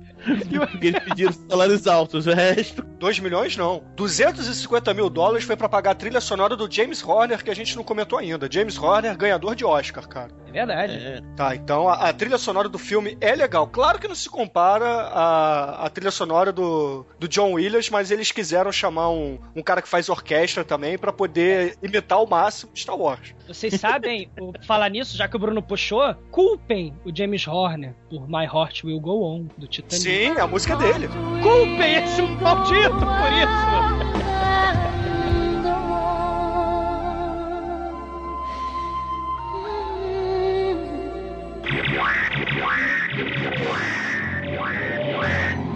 [0.70, 2.26] Porque eles pediram salários altos.
[2.26, 2.82] O resto.
[2.82, 3.82] 2 milhões não.
[3.96, 7.76] 250 mil dólares foi pra pagar a trilha sonora do James Horner, que a gente
[7.76, 8.48] não comentou ainda.
[8.50, 10.30] James Horner, ganhador de Oscar, cara.
[10.48, 10.94] É verdade.
[10.94, 11.20] É.
[11.36, 13.66] Tá, então a, a trilha sonora do filme é legal.
[13.66, 18.32] Claro que não se compara à, à trilha sonora do, do John Williams, mas eles
[18.32, 22.96] quiseram chamar um, um cara que faz orquestra também pra poder imitar ao máximo Star
[22.96, 23.34] Wars.
[23.46, 24.30] Vocês sabem,
[24.66, 29.00] falar nisso, já que o Bruno puxou, culpem o James Horner por My Heart Will
[29.00, 30.02] Go On, do Titanic.
[30.02, 31.08] Sim, a música é dele.
[31.42, 33.76] Culpem esse maldito por isso!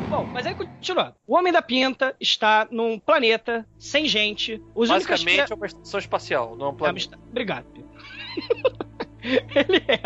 [0.09, 1.14] Bom, mas aí continua.
[1.26, 4.62] O Homem da Pinta está num planeta sem gente.
[4.74, 7.18] Os únicos Basicamente é uma estação espacial, não é um planeta.
[7.30, 7.66] Obrigado.
[9.55, 10.01] Ele é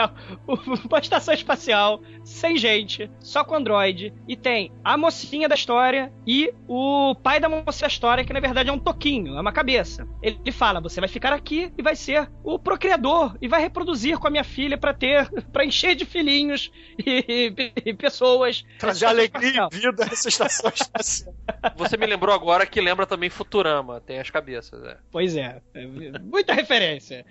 [0.89, 6.53] uma estação espacial, sem gente, só com android, e tem a mocinha da história e
[6.68, 10.07] o pai da mocinha da história, que na verdade é um toquinho, é uma cabeça.
[10.22, 14.27] Ele fala: você vai ficar aqui e vai ser o procriador e vai reproduzir com
[14.27, 18.64] a minha filha para ter, para encher de filhinhos e, e, e pessoas.
[18.79, 21.35] Trazer alegria e vida nessa estação espacial.
[21.77, 24.97] Você me lembrou agora que lembra também Futurama, tem as cabeças, é.
[25.11, 25.87] Pois é, é
[26.18, 27.25] muita referência.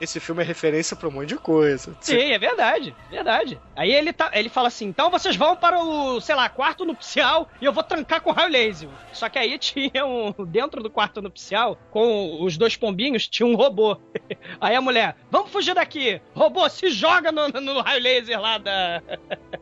[0.00, 1.96] Esse filme é referência pra um monte de coisa.
[2.00, 3.60] Sim, é verdade, verdade.
[3.74, 7.48] Aí ele, tá, ele fala assim: então vocês vão para o, sei lá, quarto nupcial
[7.60, 8.88] e eu vou trancar com raio laser.
[9.12, 10.32] Só que aí tinha um.
[10.46, 13.96] Dentro do quarto nupcial, com os dois pombinhos, tinha um robô.
[14.60, 16.20] Aí a mulher, vamos fugir daqui!
[16.34, 19.02] Robô, se joga no, no raio laser lá da.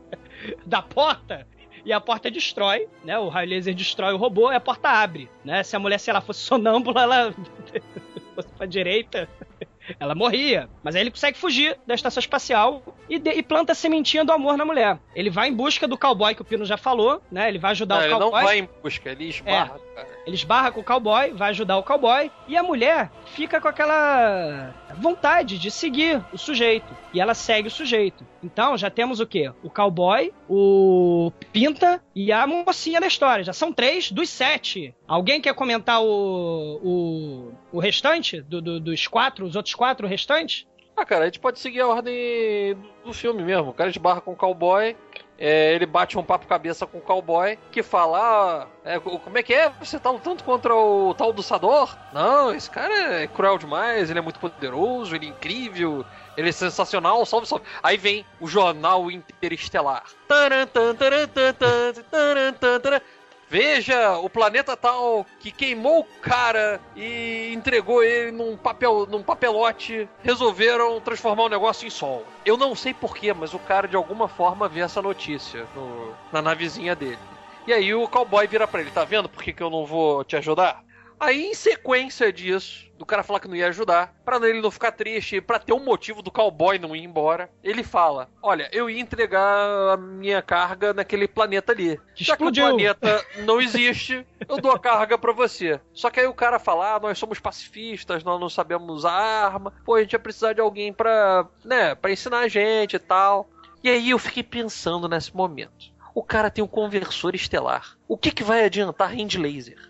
[0.64, 1.46] da porta
[1.84, 3.18] e a porta destrói, né?
[3.18, 5.62] O raio laser destrói o robô e a porta abre, né?
[5.62, 7.34] Se a mulher, sei lá, fosse sonâmbula, ela
[8.34, 9.28] fosse pra direita,
[9.98, 10.68] ela morria.
[10.82, 14.32] Mas aí ele consegue fugir da estação espacial e, de, e, planta a sementinha do
[14.32, 14.98] amor na mulher.
[15.14, 17.48] Ele vai em busca do cowboy que o Pino já falou, né?
[17.48, 18.26] Ele vai ajudar não, o cowboy.
[18.26, 20.08] Ele não vai em busca, ele esbarra, é, cara.
[20.26, 24.74] Ele esbarra com o cowboy, vai ajudar o cowboy, e a mulher fica com aquela
[24.96, 26.94] vontade de seguir o sujeito.
[27.12, 28.26] E ela segue o sujeito.
[28.42, 29.52] Então já temos o quê?
[29.62, 33.44] O cowboy, o Pinta e a mocinha da história.
[33.44, 34.94] Já são três dos sete.
[35.08, 40.66] Alguém quer comentar o, o, o restante do, do, dos quatro, os outros quatro restantes?
[40.96, 43.70] Ah, cara, a gente pode seguir a ordem do filme mesmo.
[43.70, 44.94] O cara esbarra com o cowboy,
[45.40, 49.42] é, ele bate um papo cabeça com o cowboy que fala: ah, é, como é
[49.42, 49.70] que é?
[49.80, 51.96] Você tá lutando contra o tal do Sador?
[52.12, 56.04] Não, esse cara é cruel demais, ele é muito poderoso, ele é incrível,
[56.36, 57.64] ele é sensacional, salve, salve.
[57.82, 60.04] Aí vem o jornal interestelar.
[60.28, 63.00] Taran, taran, taran,
[63.50, 70.08] Veja, o planeta tal que queimou o cara e entregou ele num papel, num papelote,
[70.22, 72.24] resolveram transformar o negócio em sol.
[72.46, 76.40] Eu não sei porquê, mas o cara de alguma forma vê essa notícia no, na
[76.40, 77.18] navezinha dele.
[77.66, 80.22] E aí o cowboy vira para ele, tá vendo por que, que eu não vou
[80.22, 80.84] te ajudar?
[81.20, 84.90] Aí, em sequência disso, do cara falar que não ia ajudar, para ele não ficar
[84.92, 88.98] triste, para ter um motivo do cowboy não ir embora, ele fala: Olha, eu ia
[88.98, 92.00] entregar a minha carga naquele planeta ali.
[92.14, 92.64] Que Já explodiu.
[92.64, 95.78] que o planeta não existe, eu dou a carga para você.
[95.92, 99.74] Só que aí o cara fala: ah, nós somos pacifistas, nós não sabemos usar arma,
[99.84, 103.48] pô, a gente ia precisar de alguém pra, né, pra ensinar a gente e tal.
[103.84, 105.90] E aí eu fiquei pensando nesse momento.
[106.14, 107.96] O cara tem um conversor estelar.
[108.08, 109.89] O que, que vai adiantar hand laser?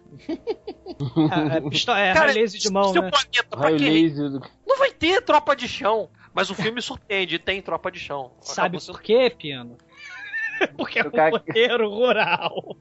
[1.96, 3.10] É, é cara, laser de mão, né?
[3.10, 4.12] planeta, pra quê?
[4.66, 6.08] Não vai ter tropa de chão.
[6.32, 8.32] Mas o filme surpreende, tem tropa de chão.
[8.40, 9.76] Sabe Acabou por quê, Piano?
[10.76, 11.30] Porque é um cara...
[11.30, 12.76] roteiro rural.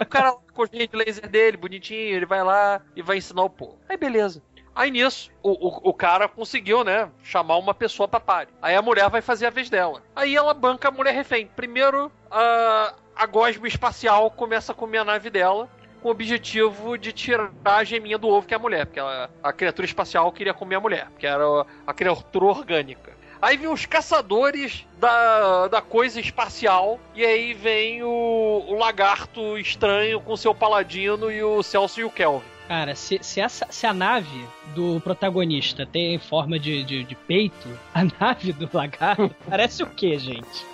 [0.00, 3.50] o cara com o de laser dele, bonitinho, ele vai lá e vai ensinar o
[3.50, 3.78] povo.
[3.88, 4.42] Aí beleza.
[4.74, 8.50] Aí nisso, o, o, o, cara conseguiu, né, chamar uma pessoa pra pare.
[8.60, 10.02] Aí a mulher vai fazer a vez dela.
[10.14, 11.46] Aí ela banca a mulher refém.
[11.46, 15.68] Primeiro, a, a gosma espacial começa a comer a nave dela
[16.02, 19.30] com o objetivo de tirar a geminha do ovo que é a mulher, porque ela,
[19.42, 21.44] a criatura espacial queria comer a mulher, porque era
[21.86, 23.16] a criatura orgânica.
[23.40, 26.98] Aí vem os caçadores da, da coisa espacial.
[27.14, 32.10] E aí vem o, o lagarto estranho com seu paladino e o Celso e o
[32.10, 32.55] Kelvin.
[32.68, 34.44] Cara, se, se, essa, se a nave
[34.74, 40.18] do protagonista tem forma de, de, de peito, a nave do lagarto parece o quê,
[40.18, 40.66] gente?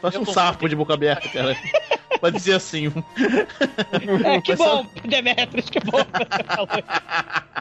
[0.00, 1.56] Parece um sapo de boca aberta, cara.
[2.20, 2.92] Pode dizer assim.
[4.24, 5.98] É, que bom, Demetrius, que bom.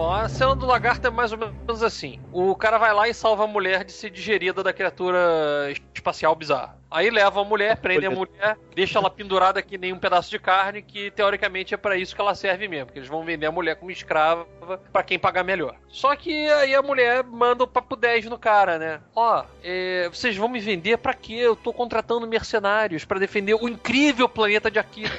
[0.00, 2.18] Bom, a cena do lagarto é mais ou menos assim.
[2.32, 6.74] O cara vai lá e salva a mulher de ser digerida da criatura espacial bizarra.
[6.90, 10.38] Aí leva a mulher, prende a mulher, deixa ela pendurada que nem um pedaço de
[10.38, 13.52] carne, que teoricamente é para isso que ela serve mesmo, porque eles vão vender a
[13.52, 14.46] mulher como escrava
[14.90, 15.76] para quem pagar melhor.
[15.86, 19.00] Só que aí a mulher manda o papo 10 no cara, né?
[19.14, 21.34] Ó, é, vocês vão me vender para quê?
[21.34, 25.12] Eu tô contratando mercenários para defender o incrível planeta de Akira.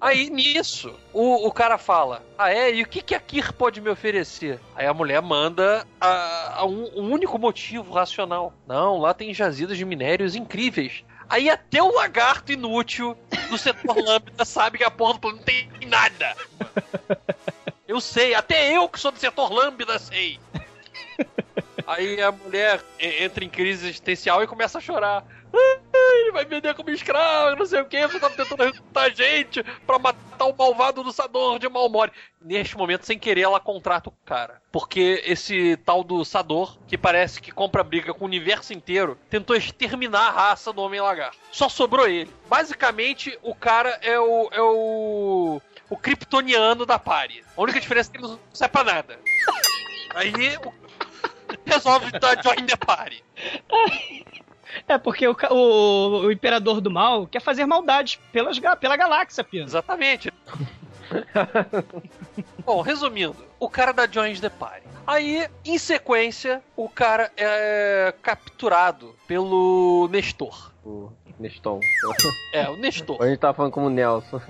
[0.00, 2.74] Aí nisso, o, o cara fala: Ah, é?
[2.74, 4.58] E o que, que a Kir pode me oferecer?
[4.74, 9.76] Aí a mulher manda a, a um, um único motivo racional: Não, lá tem jazidas
[9.76, 11.04] de minérios incríveis.
[11.28, 13.16] Aí até o lagarto inútil
[13.50, 16.36] do setor lambda sabe que a porra do planeta não tem nada.
[17.86, 20.40] Eu sei, até eu que sou do setor lambda sei.
[21.86, 25.24] Aí a mulher entra em crise existencial e começa a chorar.
[26.10, 29.62] Ele vai vender como escravo, não sei o que, você tava tentando recrutar a gente
[29.86, 32.12] pra matar o malvado do Sador de Malmore.
[32.40, 34.62] Neste momento, sem querer, ela contrata o cara.
[34.72, 39.56] Porque esse tal do Sador, que parece que compra briga com o universo inteiro, tentou
[39.56, 41.36] exterminar a raça do Homem-Lagarto.
[41.50, 42.30] Só sobrou ele.
[42.48, 44.48] Basicamente, o cara é o.
[44.52, 45.60] é o.
[45.88, 47.44] o kryptoniano da pare.
[47.56, 49.18] A única diferença é que ele não serve pra nada.
[50.14, 50.72] Aí o...
[51.66, 53.22] resolve dar join the party.
[54.88, 59.64] É porque o, o, o Imperador do Mal quer fazer maldades pelas, pela galáxia, Pino.
[59.64, 60.32] Exatamente.
[62.64, 64.86] Bom, resumindo, o cara da Joins the Party.
[65.06, 70.70] Aí, em sequência, o cara é capturado pelo Nestor.
[70.84, 71.80] O Neston.
[72.52, 73.20] É, o Nestor.
[73.22, 74.40] A gente tava falando como Nelson.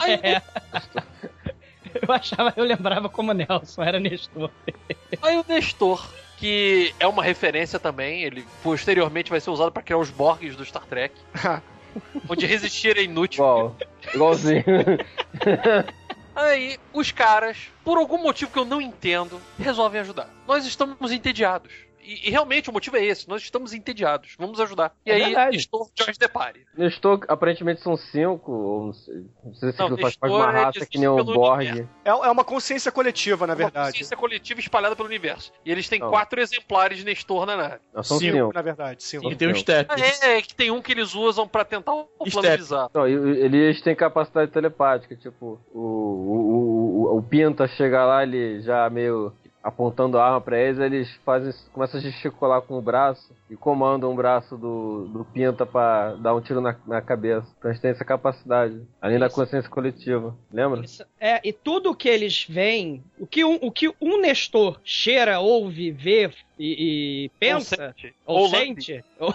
[0.00, 0.42] Aí, É.
[2.02, 4.50] Eu achava, eu lembrava como Nelson, era Nestor.
[5.22, 6.04] aí o Nestor,
[6.36, 10.64] que é uma referência também, ele posteriormente vai ser usado pra criar os Borgs do
[10.64, 11.14] Star Trek.
[12.28, 13.44] onde resistir é inútil.
[13.44, 13.76] Igual.
[14.14, 14.64] Igualzinho.
[16.34, 20.28] Aí, os caras, por algum motivo que eu não entendo, resolvem ajudar.
[20.48, 21.70] Nós estamos entediados.
[22.04, 24.34] E, e realmente o motivo é esse, nós estamos entediados.
[24.38, 24.94] Vamos ajudar.
[25.06, 25.56] E É aí, verdade.
[25.56, 26.66] estou Joyce Depare.
[26.76, 30.50] Nestor, aparentemente são cinco, ou não sei, não sei se Não, faz parte de uma
[30.50, 31.86] é raça que nem o Borg.
[32.04, 33.86] É, é uma consciência coletiva, na Uma verdade.
[33.92, 35.52] consciência coletiva espalhada pelo universo.
[35.64, 36.10] E eles têm Não.
[36.10, 37.80] quatro exemplares de Nestor na nave.
[37.94, 38.52] Não, são cinco, cinco.
[38.52, 39.30] na verdade, cinco.
[39.30, 39.60] E tem um Então.
[39.62, 39.90] step.
[39.90, 42.56] Ah, é, é que tem um que eles usam pra tentar o plano Step.
[42.58, 42.90] bizarro.
[42.92, 48.04] Não, e- e- eles têm capacidade telepática, tipo, o, o, o, o, o Pinta chega
[48.04, 49.32] lá, ele já meio
[49.64, 54.12] apontando a arma pra eles, eles fazem, começam a gesticular com o braço e comandam
[54.12, 57.46] o braço do, do Pinta pra dar um tiro na, na cabeça.
[57.58, 60.36] Então eles têm essa capacidade, além da consciência coletiva.
[60.52, 60.84] Lembra?
[60.84, 65.40] Isso- É, e tudo que eles veem, o que um, o que um Nestor cheira,
[65.40, 67.94] ouve, vê e, e pensa,
[68.26, 69.34] ou, Ou sente, ou,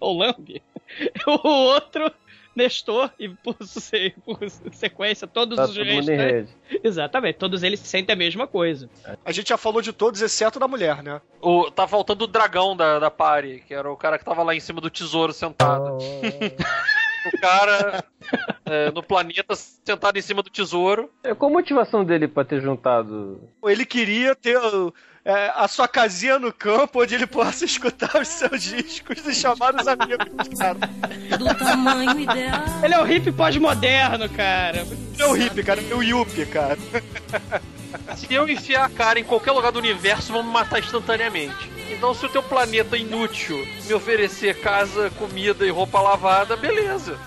[0.00, 0.62] ou lambe,
[1.26, 2.12] o outro
[2.58, 4.38] Nestor, e por, se- por
[4.72, 5.84] sequência, todos Tá os todo
[6.16, 6.48] rede.
[6.82, 8.90] Exatamente, todos eles sentem a mesma coisa.
[9.24, 11.20] A gente já falou de todos, exceto da mulher, né?
[11.40, 14.54] O, tá faltando o dragão da, da party, que era o cara que tava lá
[14.54, 15.96] em cima do tesouro sentado.
[17.26, 18.04] O cara
[18.64, 21.10] é, no planeta sentado em cima do tesouro.
[21.22, 23.40] É, Qual a motivação dele pra ter juntado?
[23.64, 24.58] Ele queria ter
[25.24, 29.74] é, a sua casinha no campo onde ele possa escutar os seus discos e chamar
[29.74, 30.26] os amigos,
[30.58, 30.78] cara.
[31.36, 32.62] do tamanho ideal.
[32.82, 34.86] Ele é o hippie pós-moderno, cara.
[35.16, 36.78] Meu hippie, cara, meu yuppie, cara.
[38.16, 41.77] Se eu enfiar a cara em qualquer lugar do universo, vão me matar instantaneamente.
[41.90, 47.18] Então, se o teu planeta inútil me oferecer casa, comida e roupa lavada, beleza.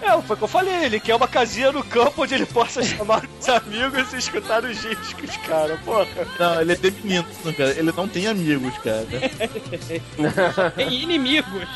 [0.00, 2.82] É, foi o que eu falei, ele quer uma casinha no campo onde ele possa
[2.84, 6.06] chamar os amigos e escutar os discos, cara, porra.
[6.38, 7.70] Não, ele é definito, cara.
[7.70, 9.06] Ele não tem amigos, cara.
[10.76, 11.68] Tem inimigos.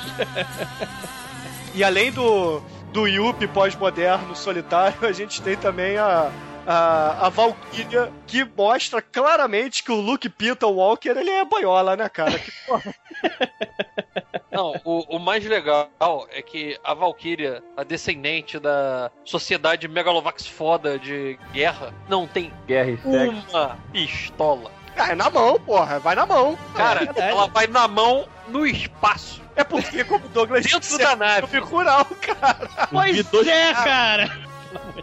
[1.75, 2.61] E além do,
[2.93, 6.31] do Yuppie pós-moderno solitário, a gente tem também a,
[6.67, 12.09] a, a Valkyria, que mostra claramente que o Luke Peter Walker, ele é boiola, né,
[12.09, 12.39] cara?
[12.39, 12.95] Que, porra,
[14.51, 15.89] Não, o, o mais legal
[16.31, 22.99] é que a Valkyria, a descendente da sociedade megalovax foda de guerra, não tem Guerra
[23.05, 24.71] uma pistola.
[24.97, 26.59] ah, é na mão, porra, vai na mão.
[26.75, 29.41] Cara, É ela vai na mão no espaço.
[29.55, 31.47] É porque, como o Douglas Dentro disse, da é nave.
[31.47, 32.69] filme rural, cara.
[32.91, 34.50] Pois é, cara.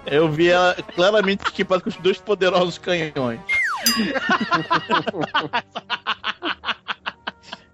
[0.06, 3.40] Eu vi ela claramente equipada com os dois poderosos canhões.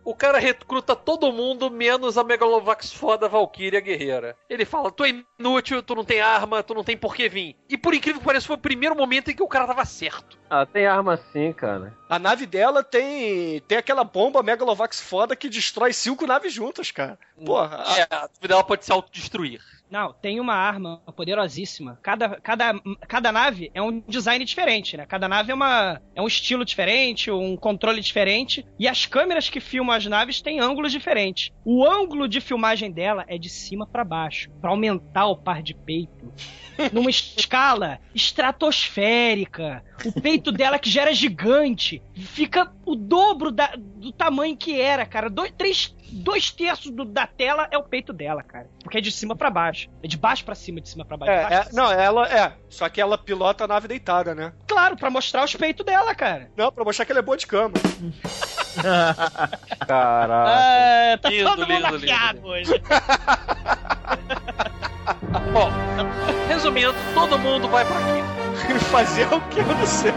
[0.05, 4.35] O cara recruta todo mundo, menos a Megalovax foda Valkyria guerreira.
[4.49, 7.55] Ele fala: Tu é inútil, tu não tem arma, tu não tem por que vir.
[7.69, 10.37] E por incrível que pareça, foi o primeiro momento em que o cara tava certo.
[10.49, 11.93] Ah, tem arma sim, cara.
[12.09, 17.17] A nave dela tem, tem aquela bomba Megalovax foda que destrói cinco naves juntas, cara.
[17.45, 19.61] Porra, a- É, a nave dela pode se autodestruir.
[19.93, 21.99] Não, tem uma arma poderosíssima.
[22.01, 22.73] Cada, cada,
[23.07, 25.05] cada nave é um design diferente, né?
[25.05, 28.65] Cada nave é, uma, é um estilo diferente, um controle diferente.
[28.79, 31.51] E as câmeras que filmam as naves têm ângulos diferentes.
[31.63, 35.75] O ângulo de filmagem dela é de cima pra baixo, pra aumentar o par de
[35.75, 36.33] peito.
[36.91, 39.83] Numa escala estratosférica.
[40.03, 45.05] O peito dela, que já era gigante, fica o dobro da- do tamanho que era,
[45.05, 45.29] cara.
[45.29, 48.67] Dois, três, dois terços do- da tela é o peito dela, cara.
[48.83, 49.82] Porque é de cima pra baixo.
[50.01, 51.31] É de baixo pra cima, de cima pra baixo.
[51.31, 51.83] é, baixo é, pra cima.
[51.83, 52.53] não, ela é.
[52.69, 54.53] Só que ela pilota a nave deitada, né?
[54.67, 56.49] Claro, pra mostrar os peitos dela, cara.
[56.57, 57.73] Não, pra mostrar que ela é boa de cama.
[59.87, 60.49] Caraca.
[60.49, 62.73] Ah, tá lindo, todo mundo lindo, hoje.
[65.51, 65.69] Bom,
[66.47, 68.23] resumindo, todo mundo vai pra aqui.
[68.91, 70.13] Fazer o que eu não sei.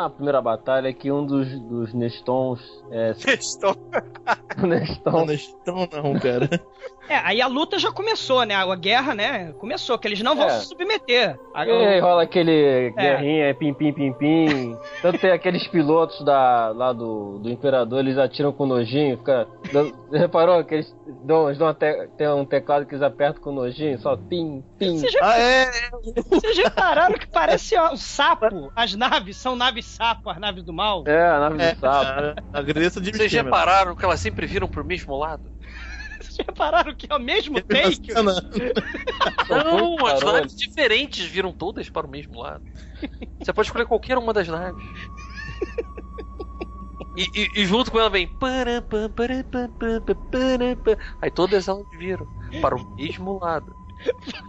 [0.00, 2.60] Uma primeira batalha que um dos, dos Nestons.
[2.90, 3.74] É, Neston.
[4.66, 5.10] Neston.
[5.10, 6.48] Não, Neston não, cara.
[7.08, 8.54] É, aí a luta já começou, né?
[8.54, 9.52] A guerra, né?
[9.58, 10.50] Começou, que eles não vão É.
[10.50, 11.38] se submeter.
[11.54, 14.76] A- E aí rola aquele guerrinha, pim, pim, pim, pim.
[15.02, 19.46] Tanto tem aqueles pilotos da, lá do, do Imperador, eles atiram com nojinho, fica.
[20.12, 20.94] Reparou que eles
[21.24, 24.98] dão, eles dão até, tem um teclado que eles apertam com nojinho, só pim, pim.
[24.98, 25.70] Vocês já, Ah, é?
[26.30, 28.70] vocês já repararam que parece ó, um sapo?
[28.76, 31.04] As naves são naves sapo, as naves do mal.
[31.06, 32.40] É, a nave É, do sapo.
[32.52, 35.42] a- Agradeço de Vocês repararam que elas sempre viram pro mesmo lado?
[36.38, 38.12] Repararam que é o mesmo take?
[39.48, 42.62] Não, as naves diferentes viram todas para o mesmo lado.
[43.42, 44.84] Você pode escolher qualquer uma das naves.
[47.16, 48.30] E, e- e junto com ela vem.
[51.20, 52.28] Aí todas elas viram
[52.60, 53.77] para o mesmo lado.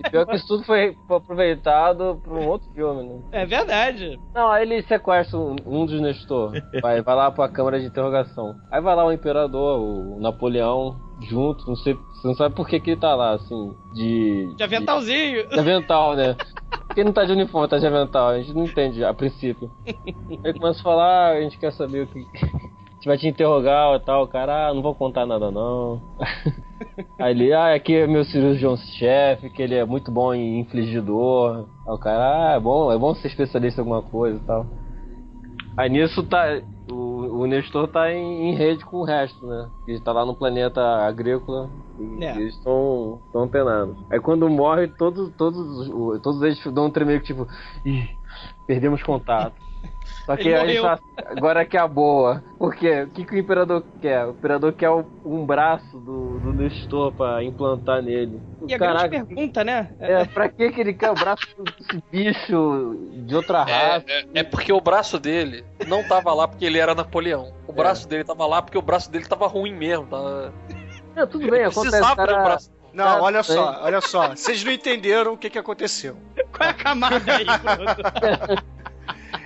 [0.06, 3.20] E pior que isso tudo foi aproveitado pra um outro filme, né?
[3.32, 4.20] É verdade.
[4.34, 6.52] Não, aí ele sequestra um, um dos Nestor.
[6.82, 8.56] Vai, vai lá pra câmara de interrogação.
[8.72, 11.68] Aí vai lá o Imperador, o Napoleão, junto.
[11.68, 14.54] Não sei, você não sabe por que, que ele tá lá, assim, de.
[14.56, 15.48] De aventalzinho.
[15.50, 16.36] De avental, né?
[16.88, 18.30] Porque ele não tá de uniforme, tá de avental.
[18.30, 19.70] A gente não entende a princípio.
[20.44, 22.26] Aí começa a falar, "Ah, a gente quer saber o que.
[23.00, 24.24] Gente vai te interrogar e tal.
[24.24, 26.02] O cara, ah, não vou contar nada não.
[27.18, 31.70] Aí ele, ah, aqui é meu cirurgião-chefe, que ele é muito bom em infligir dor.
[31.88, 34.66] Aí o cara, ah, é bom, é bom ser especialista em alguma coisa e tal.
[35.78, 36.62] Aí nisso tá.
[36.92, 39.70] O, o Nestor tá em, em rede com o resto, né?
[39.88, 41.70] Ele tá lá no planeta agrícola
[42.00, 42.36] e É.
[42.36, 43.96] eles estão penados.
[44.10, 47.48] Aí quando morre, todos, todos, os- todos eles dão um tremendo tipo.
[47.86, 48.10] Ih,
[48.66, 49.56] perdemos contato.
[50.30, 52.44] Só que Ele aí tá, agora que é a boa.
[52.60, 53.02] Por quê?
[53.02, 54.28] O que, que o Imperador quer?
[54.28, 58.40] O Imperador quer um braço do, do Nestor pra implantar nele.
[58.68, 59.90] E a Caraca, grande pergunta, né?
[60.00, 64.06] é, pra que, que ele quer o braço desse bicho de outra raça?
[64.08, 67.52] É, é, é porque o braço dele não tava lá porque ele era Napoleão.
[67.66, 70.06] O braço dele tava lá porque o braço dele tava ruim mesmo.
[70.06, 70.54] Tava...
[71.16, 72.16] É, tudo bem, acontece.
[72.16, 72.72] Cara, braço.
[72.94, 74.30] Não, Cara, olha só, olha só.
[74.30, 76.16] Vocês não entenderam o que, que aconteceu.
[76.56, 77.46] Qual é a camada aí?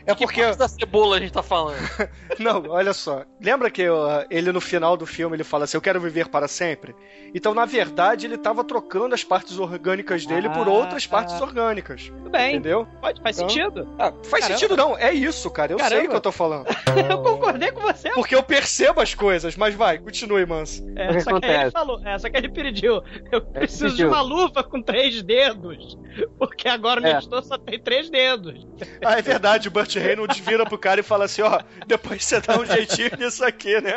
[0.05, 0.41] É Que porque.
[0.43, 1.77] parte da cebola a gente tá falando?
[2.39, 3.23] Não, olha só.
[3.39, 6.47] Lembra que ó, ele no final do filme ele fala assim: Eu quero viver para
[6.47, 6.95] sempre?
[7.33, 11.41] Então, na verdade, ele tava trocando as partes orgânicas dele por Ah, outras partes ah.
[11.43, 12.07] orgânicas.
[12.15, 12.87] Tudo bem, Entendeu?
[13.01, 13.89] pode, faz Então- sentido.
[13.97, 14.59] Ah, faz Caramba.
[14.59, 15.71] sentido não, é isso, cara.
[15.73, 16.05] Eu sei Caramba.
[16.05, 16.65] o que eu tô falando.
[17.09, 18.09] Eu concordei com você.
[18.11, 20.83] Porque eu percebo as coisas, mas vai, continue, Manso.
[20.95, 21.71] É, O que só que aí ele acontece?
[21.71, 23.01] falou, é, só que ele pediu.
[23.31, 24.09] Eu preciso de pediu.
[24.09, 25.97] uma luva com três dedos.
[26.37, 27.19] Porque agora o É.
[27.21, 28.67] Só tem três dedos.
[29.03, 32.39] Ah, é verdade, o Burt Reynolds vira pro cara e fala assim: Ó, depois você
[32.41, 33.95] dá um jeitinho nisso aqui, né?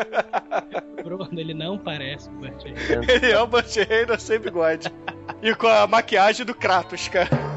[1.03, 3.09] Bruno, ele não parece o Burt Reynolds.
[3.09, 4.93] Ele é o Burt Reynolds sem bigode.
[5.43, 7.56] E com a maquiagem do Kratos, cara.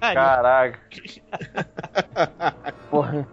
[0.00, 0.80] Caraca.
[2.90, 3.26] Porra.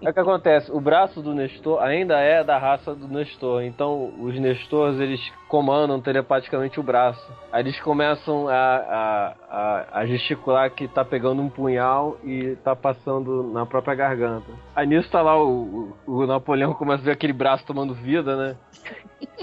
[0.00, 4.14] É o que acontece, o braço do Nestor ainda é da raça do Nestor, então
[4.20, 7.20] os Nestors eles comandam telepaticamente o braço.
[7.52, 12.74] Aí eles começam a, a, a, a gesticular que tá pegando um punhal e tá
[12.74, 14.50] passando na própria garganta.
[14.74, 18.36] Aí nisso tá lá o, o, o Napoleão começa a ver aquele braço tomando vida,
[18.36, 18.56] né?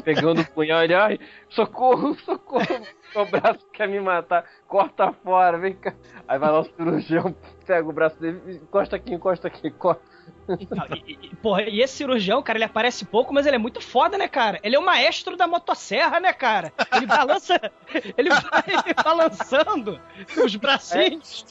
[0.03, 1.19] Pegando o punhal, ele, ai,
[1.49, 2.65] socorro, socorro,
[3.15, 5.93] meu braço quer me matar, corta fora, vem cá.
[6.27, 7.35] Aí vai lá o cirurgião,
[7.65, 10.01] pega o braço dele, encosta aqui, encosta aqui, corta.
[10.47, 13.81] Não, e, e- porra, e esse cirurgião, cara, ele aparece pouco, mas ele é muito
[13.81, 14.59] foda, né, cara?
[14.63, 16.71] Ele é o maestro da motosserra, né, cara?
[16.93, 17.59] Ele balança.
[18.17, 19.99] ele vai balançando
[20.43, 21.45] os bracinhos.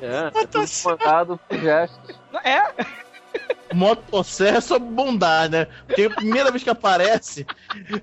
[0.00, 2.20] É, é tudo mandado por gestos.
[2.44, 2.62] É,
[3.74, 5.66] Motosserra é só bondade, né?
[5.86, 7.46] Porque a primeira vez que aparece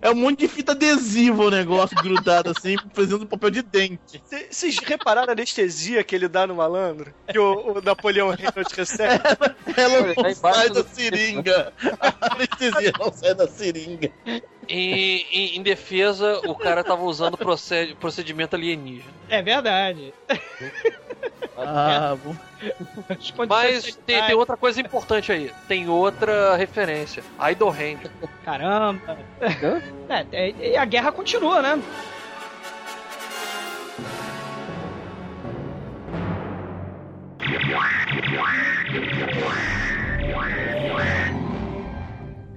[0.01, 4.21] é um monte de fita adesiva o negócio grudado assim, fazendo papel de dente.
[4.49, 7.13] Vocês repararam a anestesia que ele dá no malandro?
[7.28, 9.23] Que o, o Napoleão Reynolds recebe?
[9.76, 11.73] Ela Tá não embaixo sai da seringa.
[11.99, 14.11] A anestesia não sai da seringa.
[14.68, 19.11] Em, em- em defesa, o cara tava usando proced- procedimento alienígena.
[19.30, 20.13] é verdade.
[21.57, 22.36] Ah, bom.
[23.47, 25.51] Mas tem, tem outra coisa importante aí.
[25.68, 27.24] Tem outra referência.
[27.51, 28.09] Idle Hand.
[28.43, 29.18] Caramba.
[30.09, 31.82] É, é, e a guerra continua, né?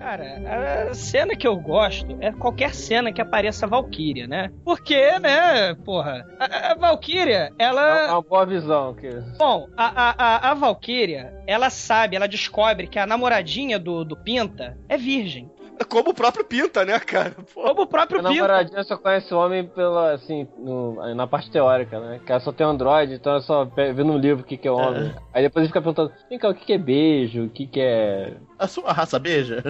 [0.08, 4.50] Cara, a cena que eu gosto é qualquer cena que apareça a Valkyria, né?
[4.64, 8.06] Porque, né, porra, a, a Valkyria, É ela.
[8.14, 8.94] uma boa visão.
[8.94, 9.10] Que...
[9.36, 14.16] Bom, a, a, a, a Valkyria, ela sabe, ela descobre que a namoradinha do, do
[14.16, 15.50] Pinta é virgem.
[15.88, 17.34] Como o próprio Pinta, né, cara?
[17.54, 17.62] Pô.
[17.62, 18.34] Como o próprio A Pinta.
[18.34, 22.20] namoradinha só conhece o homem pela, assim, no- na parte teórica, né?
[22.24, 24.66] Que ela só tem Android, então ela só pe- vê no livro o que, que
[24.68, 25.14] é homem.
[25.32, 27.80] Aí depois ele fica perguntando, vem cá, o que, que é beijo, o que, que
[27.80, 28.34] é.
[28.58, 29.62] A sua raça beija?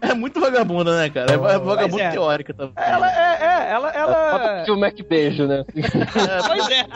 [0.00, 1.32] É, É muito vagabunda, né, cara?
[1.32, 2.10] É va- vagabunda é.
[2.10, 2.74] teórica também.
[2.76, 4.64] Ela é, é, ela, ela.
[4.68, 5.64] o Mac beijo, né?
[6.46, 6.86] Pois é.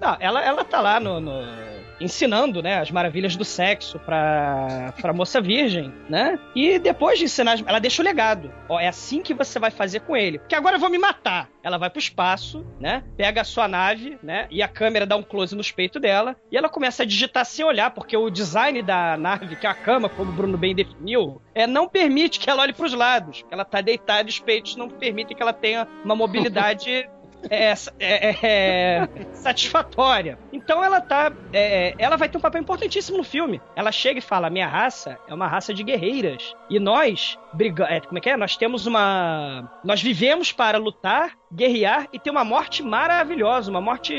[0.00, 1.64] Não, ela, ela tá lá no, no-
[2.00, 6.38] ensinando, né, as maravilhas do sexo pra, pra moça virgem, né?
[6.54, 8.52] E depois de ensinar, ela deixa o legado.
[8.68, 10.38] Ó, é assim que você vai fazer com ele.
[10.38, 11.48] Porque agora eu vou me matar.
[11.62, 13.02] Ela vai pro espaço, né?
[13.16, 14.46] Pega a sua nave, né?
[14.50, 16.36] E a câmera dá um close nos peitos dela.
[16.50, 19.74] E ela começa a digitar sem olhar, porque o design da nave, que é a
[19.74, 23.44] cama, como o Bruno bem definiu, é, não permite que ela olhe pros lados.
[23.50, 27.08] Ela tá deitada e os peitos não permitem que ela tenha uma mobilidade
[27.50, 30.38] é, é, é, satisfatória.
[30.52, 31.32] Então ela tá.
[31.52, 33.60] é, ela vai ter um papel importantíssimo no filme.
[33.76, 36.54] Ela chega e fala: minha raça é uma raça de guerreiras.
[36.70, 38.36] E nós briga é, como é que é?
[38.36, 39.70] Nós temos uma.
[39.84, 44.14] Nós vivemos para lutar, guerrear e ter uma morte maravilhosa, uma morte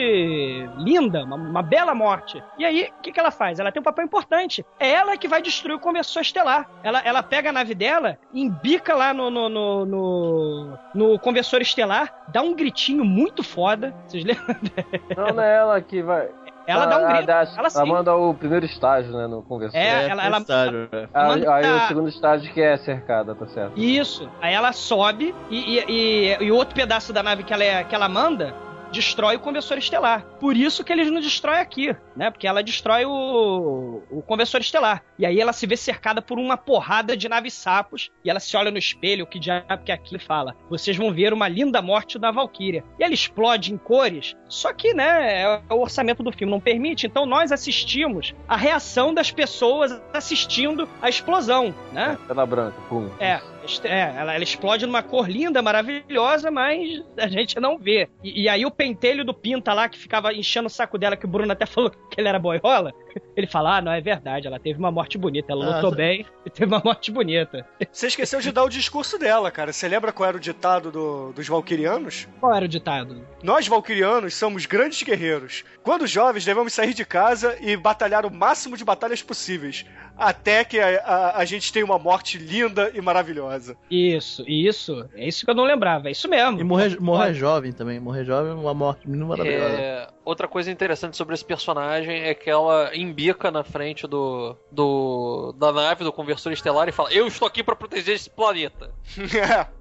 [0.78, 2.42] linda, uma, uma bela morte.
[2.58, 3.60] E aí, o que, que ela faz?
[3.60, 4.66] Ela tem um papel importante.
[4.80, 6.70] É ela que vai destruir o conversor estelar.
[6.84, 12.26] Ela, ela pega a nave dela, embica lá no, no, no, no, no conversor estelar,
[12.30, 13.94] dá um gritinho muito foda.
[14.08, 14.56] Vocês lembram?
[15.16, 16.30] Não, não é ela que vai.
[16.68, 17.26] Ela dá um grito.
[17.28, 17.86] dá- Ela sim.
[17.88, 19.78] manda o primeiro estágio, né, no conversor.
[19.78, 21.07] É, ela, ela, estágio, é.
[21.13, 23.74] Aí, manda- aí o segundo estágio que é cercada, tá certo.
[23.80, 24.30] Isso.
[24.41, 27.84] Aí ela sobe e, e, e, e o outro pedaço da nave que ela, é-
[27.84, 28.53] que ela manda
[28.92, 30.24] destrói o conversor estelar.
[30.40, 32.32] Por isso que eles não destroem aqui, né?
[32.32, 35.04] Porque ela destrói o, o conversor estelar.
[35.18, 38.56] E aí ela se vê cercada por uma porrada de naves sapos e ela se
[38.56, 42.18] olha no espelho, que diabo que é aquilo fala: "Vocês vão ver uma linda morte
[42.18, 42.84] da Valkyria".
[43.00, 44.36] E ela explode em cores.
[44.48, 49.14] Só que, né, é o orçamento do filme não permite, então nós assistimos a reação
[49.14, 52.18] das pessoas assistindo a explosão, né?
[52.28, 53.10] Tela branca, pum.
[53.20, 53.40] É,
[53.84, 58.09] é ela, ela explode numa cor linda, maravilhosa, mas a gente não vê.
[58.24, 61.26] E, e aí o pentelho do Pinta lá, que ficava enchendo o saco dela, que
[61.26, 62.93] o Bruno até falou que ele era boiola,
[63.36, 65.95] ele fala, ah, não, é verdade, ela teve uma morte bonita, ela Ah, lutou sa-
[65.95, 67.66] bem e teve uma morte bonita.
[67.91, 69.72] Você esqueceu de dar o discurso dela, cara.
[69.74, 72.28] Você lembra qual era o ditado do- dos Valkyrianos?
[72.39, 73.26] Qual era o ditado?
[73.43, 75.63] Nós, Valkyrianos, somos grandes guerreiros.
[75.84, 79.86] Quando jovens, devemos sair de casa e batalhar o máximo de batalhas possíveis.
[80.18, 83.76] Até que a, a- a gente tenha uma morte linda e maravilhosa.
[83.91, 85.07] Isso, isso.
[85.13, 86.59] É isso que eu não lembrava, é isso mesmo.
[86.59, 87.99] E morrer, morrer jovem também.
[87.99, 89.76] Morrer jovem é uma morte muito maravilhosa.
[89.78, 95.54] É, outra coisa interessante sobre esse personagem é que ela embica na frente do, do
[95.54, 98.92] da nave do conversor estelar e fala: Eu estou aqui para proteger esse planeta.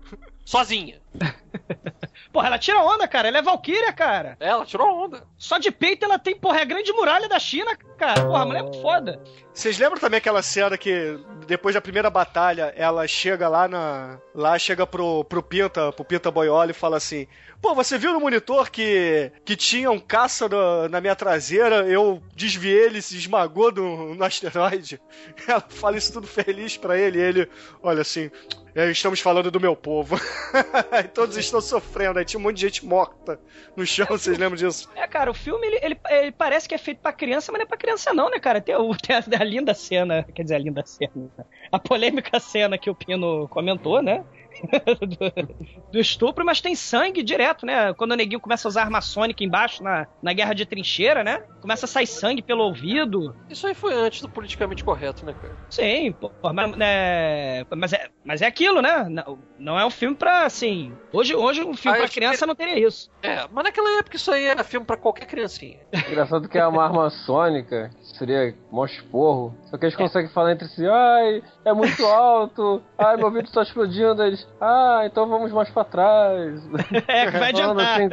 [0.44, 1.03] Sozinha.
[2.32, 3.28] Porra, ela tira onda, cara.
[3.28, 4.36] Ela é Valkyria, cara.
[4.40, 5.22] Ela tirou onda.
[5.38, 8.24] Só de peito ela tem, porra, é a grande muralha da China, cara.
[8.24, 9.22] Porra, a mulher é muito foda.
[9.52, 14.18] Vocês lembram também aquela cena que depois da primeira batalha ela chega lá na.
[14.34, 17.28] Lá chega pro, pro Pinta, pro Pinta Boioli e fala assim:
[17.62, 22.20] Pô, você viu no monitor que, que tinha um caça no- na minha traseira, eu
[22.34, 25.00] desviei ele, se esmagou no, no asteroide.
[25.46, 27.50] Ela fala isso tudo feliz pra ele, e ele,
[27.80, 28.28] olha assim.
[28.74, 30.18] "É, estamos falando do meu povo.
[31.04, 32.18] e todos estão sofrendo.
[32.18, 33.38] Aí tinha um monte de gente morta
[33.76, 34.88] no chão, vocês lembram disso?
[34.94, 37.64] É, cara, o filme, ele, ele, ele parece que é feito pra criança, mas não
[37.64, 38.60] é pra criança não, né, cara?
[38.60, 41.30] Tem, o, tem a, a linda cena, quer dizer, a linda cena,
[41.70, 44.24] a polêmica cena que o Pino comentou, né?
[44.66, 45.54] Do,
[45.92, 47.92] do estupro, mas tem sangue direto, né?
[47.94, 51.42] Quando o neguinho começa a usar arma sônica embaixo na, na guerra de trincheira, né?
[51.60, 53.34] Começa a sair sangue pelo ouvido.
[53.48, 55.54] Isso aí foi antes do politicamente correto, né, cara?
[55.70, 59.06] Sim, pô, mas, é, mas, é, mas é aquilo, né?
[59.08, 60.92] Não, não é um filme pra, assim...
[61.12, 63.10] Hoje, hoje um filme Ah, pra criança não teria isso.
[63.22, 65.78] É, mas naquela época isso aí era filme pra qualquer criancinha.
[66.08, 69.56] Engraçado que é uma arma sônica, que seria mó esporro.
[69.70, 73.62] Só que eles conseguem falar entre si, ai, é muito alto, ai, meu ouvido está
[73.62, 74.22] explodindo.
[74.22, 76.62] Eles, ah, então vamos mais pra trás.
[77.08, 78.00] É, que vai adiantar.
[78.00, 78.08] assim,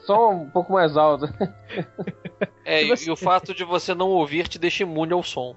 [0.00, 1.26] só um pouco mais alto.
[2.64, 5.54] É, e- você- e o fato de você não ouvir te deixa imune ao som.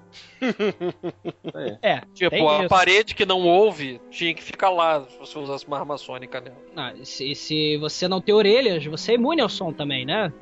[1.82, 2.68] É, Tipo, tem a isso.
[2.68, 6.56] parede que não ouve tinha que ficar lá se você usasse uma arma sônica nela.
[6.74, 10.04] Não, e se, e se você não tem orelhas, você é imune ao som também,
[10.04, 10.32] né?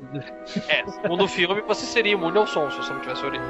[0.67, 3.43] É, segundo o filme você seria imune ao som se você não tivesse orelha.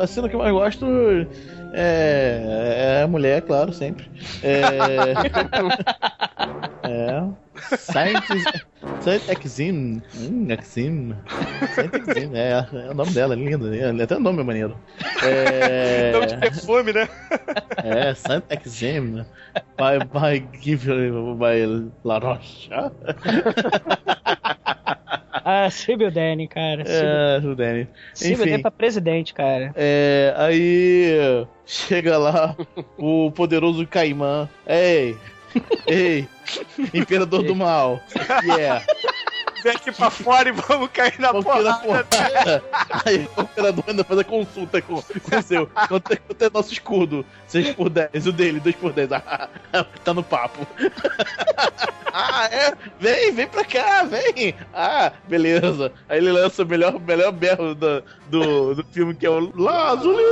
[0.00, 0.86] a cena que eu mais gosto
[1.72, 4.10] é, é a mulher, claro, sempre.
[4.42, 4.62] É.
[6.88, 7.22] é.
[9.00, 10.02] Saint Exim.
[10.14, 11.14] Hum, Exim.
[11.74, 13.74] Saint Exim, é, é o nome dela, é lindo.
[13.74, 14.76] É, até o nome é maneiro.
[15.22, 16.12] É.
[16.12, 17.08] Nome de perfume, né?
[17.82, 19.24] É, Saint Exim.
[19.76, 22.70] By, by Give by La Roche.
[25.48, 26.82] Ah, Sibyl Danny, cara.
[26.82, 27.86] É, o Danny.
[28.12, 29.72] Sibyl Danny pra presidente, cara.
[29.76, 32.56] É, aí chega lá
[32.98, 34.48] o poderoso Caimã.
[34.66, 35.16] Ei,
[35.86, 36.26] ei,
[36.92, 38.00] Imperador do Mal.
[38.44, 38.84] Yeah.
[39.66, 41.74] Vem aqui pra fora e vamos cair na Vamos porrada.
[41.78, 42.62] porrada.
[43.04, 45.66] Aí o imperador ainda faz a consulta com, com o seu.
[45.88, 47.26] Quanto é, quanto é nosso escudo?
[47.48, 48.28] 6 por 10.
[48.28, 49.10] O dele, 2 por 10.
[49.10, 49.48] Ah,
[50.04, 50.64] tá no papo.
[52.12, 52.74] ah, é?
[53.00, 54.54] Vem, vem pra cá, vem.
[54.72, 55.90] Ah, beleza.
[56.08, 60.22] Aí ele lança o melhor, melhor berro do, do, do filme, que é o Lazuli!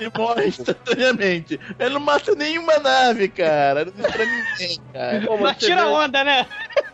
[0.00, 1.58] E morre instantaneamente.
[1.78, 3.84] Ele não mata nenhuma nave, cara.
[3.84, 5.20] Não destrói ninguém, cara.
[5.26, 6.46] Pô, Mas tira vê- onda, né?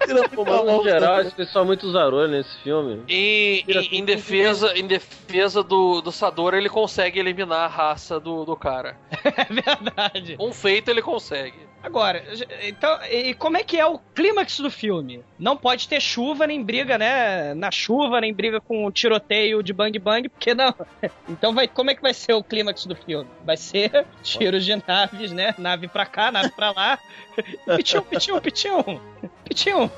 [0.05, 3.03] Tira Pô, mas no geral, esse pessoal é muito zarolho nesse filme.
[3.09, 8.45] E Tira em, defesa, em defesa do, do Sador, ele consegue eliminar a raça do,
[8.45, 8.97] do cara.
[9.37, 10.37] É verdade.
[10.41, 11.59] Um feito ele consegue.
[11.87, 12.21] Agora,
[12.65, 15.23] então, e como é que é o clímax do filme?
[15.39, 17.55] Não pode ter chuva, nem briga, né?
[17.55, 20.75] Na chuva, nem briga com tiroteio de bang bang, porque não.
[21.29, 23.31] Então vai, como é que vai ser o clímax do filme?
[23.45, 25.55] Vai ser tiros de naves, né?
[25.59, 26.99] Nave pra cá, nave pra lá.
[27.77, 29.01] Pitiu, pitiu, pitiu.
[29.45, 29.91] Pitiu.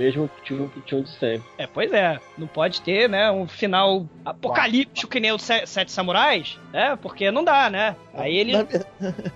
[0.00, 1.42] Mesmo pichum pichum de sempre.
[1.58, 2.18] É, pois é.
[2.38, 6.96] Não pode ter, né, um final apocalíptico que nem o Se- Sete Samurais, né?
[7.02, 7.94] Porque não dá, né?
[8.14, 8.52] Aí ele.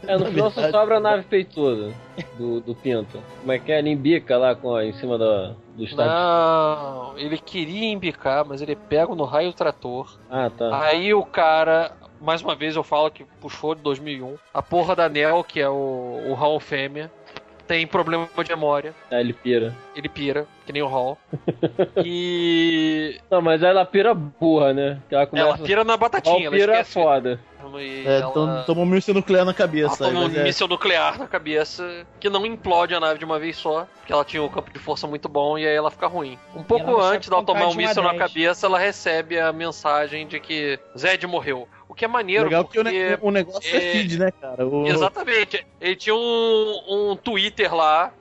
[0.06, 1.92] É, no Na final só sobra a nave peituda
[2.38, 3.18] do, do Pinto.
[3.40, 3.78] Como é que é?
[3.78, 6.12] Ele embica lá com, a- em cima da, do estádio.
[6.12, 10.18] Não, ele queria embicar, mas ele pega no raio trator.
[10.30, 10.82] Ah, tá.
[10.82, 14.36] Aí o cara, mais uma vez eu falo que puxou de 2001.
[14.52, 17.10] A porra da Nel, que é o, o Hall Fêmea,
[17.66, 18.94] tem problema de memória.
[19.10, 19.74] Aí ele pira.
[19.96, 21.18] Ele pira, que nem o Hall.
[22.04, 23.18] e.
[23.30, 25.00] Não, mas aí ela pira burra, né?
[25.10, 25.48] Ela começa...
[25.48, 27.40] Ela pira na batatinha, ela pira é foda.
[28.06, 30.04] É, ela- tom- toma um míssil nuclear na Ela cabeça.
[30.04, 33.56] toma um é- míssil nuclear na cabeça que não implode a nave de uma vez
[33.56, 36.38] só, porque ela tinha um campo de força muito bom e aí ela fica ruim.
[36.54, 40.78] Um pouco antes dela tomar um míssil na cabeça, ela recebe a mensagem de que
[40.96, 41.66] Zed morreu.
[41.88, 42.88] O que é maneiro, Legal que porque...
[42.88, 44.66] o, ne- o negócio é, é- feed, né, cara?
[44.66, 44.86] O...
[44.86, 45.64] Exatamente.
[45.80, 48.12] Ele tinha um, um Twitter lá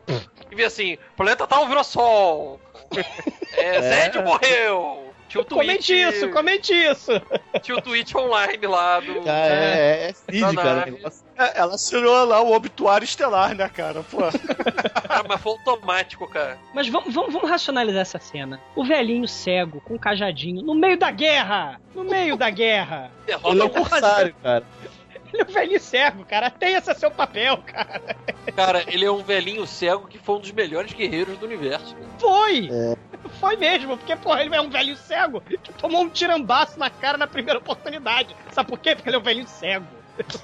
[0.50, 2.60] que via assim: planeta tal virou sol.
[3.56, 5.14] É, Zed morreu.
[5.30, 7.12] Tinha o tweet, Comente isso, comente isso.
[7.62, 9.22] Tinha o tweet online lá do.
[9.22, 10.86] Cara, é, é feed, Da cara.
[11.38, 14.04] É, Ela assinou lá o obituário estelar, né, cara?
[14.04, 14.20] Pô.
[15.10, 16.58] Ah, mas foi automático, cara.
[16.74, 18.60] Mas vamos, vamos, vamos racionalizar essa cena.
[18.76, 21.80] O velhinho cego, com um cajadinho, no meio da guerra!
[21.94, 23.12] No meio da guerra!
[23.28, 24.64] Derrota Ele é um o corsário, cara.
[25.32, 26.50] Ele é um velhinho cego, cara.
[26.50, 28.02] Tem esse seu papel, cara.
[28.56, 31.96] Cara, ele é um velhinho cego que foi um dos melhores guerreiros do universo.
[32.20, 32.70] Foi!
[33.40, 37.18] Foi mesmo, porque, porra, ele é um velhinho cego que tomou um tirambaço na cara
[37.18, 38.36] na primeira oportunidade.
[38.52, 38.96] Sabe por quê?
[38.96, 39.86] Porque ele é um velhinho cego.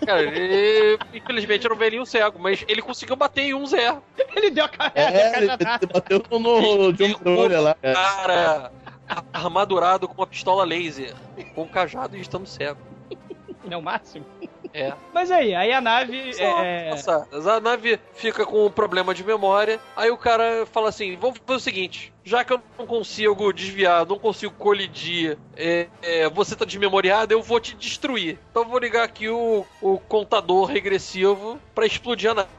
[0.05, 3.95] Cara, ele infelizmente era um velhinho cego, mas ele conseguiu bater em um Zé.
[4.35, 4.91] Ele deu a cara.
[4.95, 5.47] É, ele
[5.93, 7.75] bateu no John Crowley lá.
[7.75, 7.93] cara.
[7.93, 8.71] Cara,
[9.33, 11.13] armadurado com uma pistola laser,
[11.55, 12.79] com um cajado e estando cego.
[13.63, 14.25] Ele é o máximo.
[14.73, 14.93] É.
[15.13, 16.33] Mas aí, aí a nave.
[16.33, 17.27] Só é, passar.
[17.31, 19.79] A nave fica com um problema de memória.
[19.95, 22.13] Aí o cara fala assim: vamos fazer o seguinte.
[22.23, 27.41] Já que eu não consigo desviar, não consigo colidir, é, é, você tá desmemoriado, eu
[27.41, 28.37] vou te destruir.
[28.51, 32.49] Então eu vou ligar aqui o, o contador regressivo pra explodir a nave.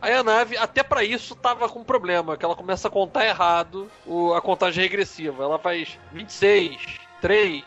[0.00, 3.90] Aí a nave, até pra isso, tava com problema, que ela começa a contar errado
[4.06, 5.44] o- a contagem regressiva.
[5.44, 6.76] Ela faz 26,
[7.22, 7.62] 3,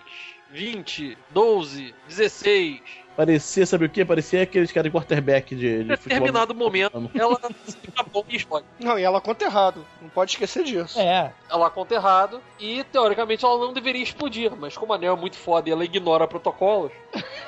[0.51, 2.79] 20, 12, 16.
[3.17, 4.05] Parecia, sabe o que?
[4.05, 5.97] Parecia aqueles caras de quarterback de, de Em futebol.
[6.19, 7.39] determinado momento, ela
[7.81, 8.65] fica bom e explode.
[8.79, 9.83] Não, e ela conta errado.
[9.99, 10.99] Não pode esquecer disso.
[10.99, 11.33] É.
[11.49, 15.35] ela conta errado e teoricamente ela não deveria explodir, mas como a Neo é muito
[15.35, 16.91] foda e ela ignora protocolos,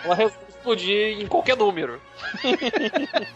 [0.03, 2.01] ela resolve explodir em qualquer número.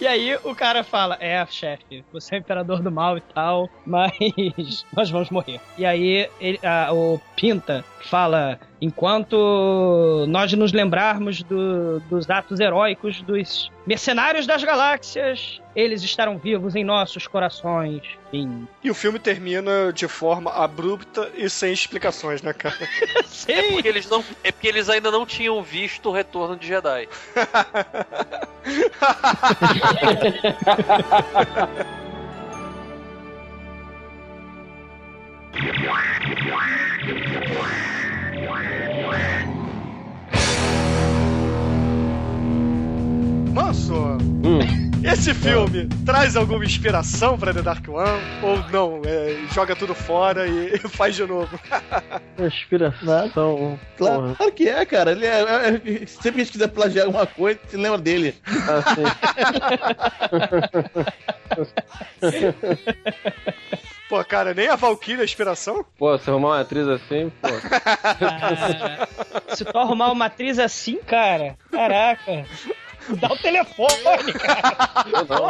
[0.00, 3.68] E aí o cara fala: É, chefe, você é o imperador do mal e tal,
[3.86, 4.12] mas
[4.92, 5.60] nós vamos morrer.
[5.78, 13.22] E aí ele- a- o Pinta fala: Enquanto nós nos lembrarmos do- dos atos heróicos
[13.22, 18.02] dos mercenários das galáxias, eles estarão vivos em nossos corações.
[18.32, 18.66] Fim.
[18.82, 22.74] E o filme termina de forma abrupta e sem explicações, né, cara?
[23.48, 23.72] É Sim!
[23.72, 27.08] porque eles não, é porque eles ainda não tinham visto o retorno de Jedi.
[43.54, 43.94] Manso,
[44.44, 48.22] Hum, Esse filme traz alguma inspiração pra The Dark One?
[48.42, 49.02] Ou não?
[49.04, 51.58] É, joga tudo fora e faz de novo?
[52.38, 53.78] Inspiração.
[53.96, 55.12] Claro, claro que é, cara.
[55.12, 55.68] Ele é, é-
[56.02, 58.34] é- sempre que a gente quiser plagiar alguma coisa, se lembra dele.
[58.46, 59.02] Assim.
[60.30, 61.62] Pô,
[64.32, 65.84] cara, nem a Valkyrie é inspiração?
[65.98, 67.48] Pô, se arrumar uma atriz assim, pô.
[68.22, 72.46] Ah, se tu arrumar uma atriz assim, cara, caraca.
[73.10, 74.76] Dá o telefone, cara.
[75.12, 75.48] Eu não.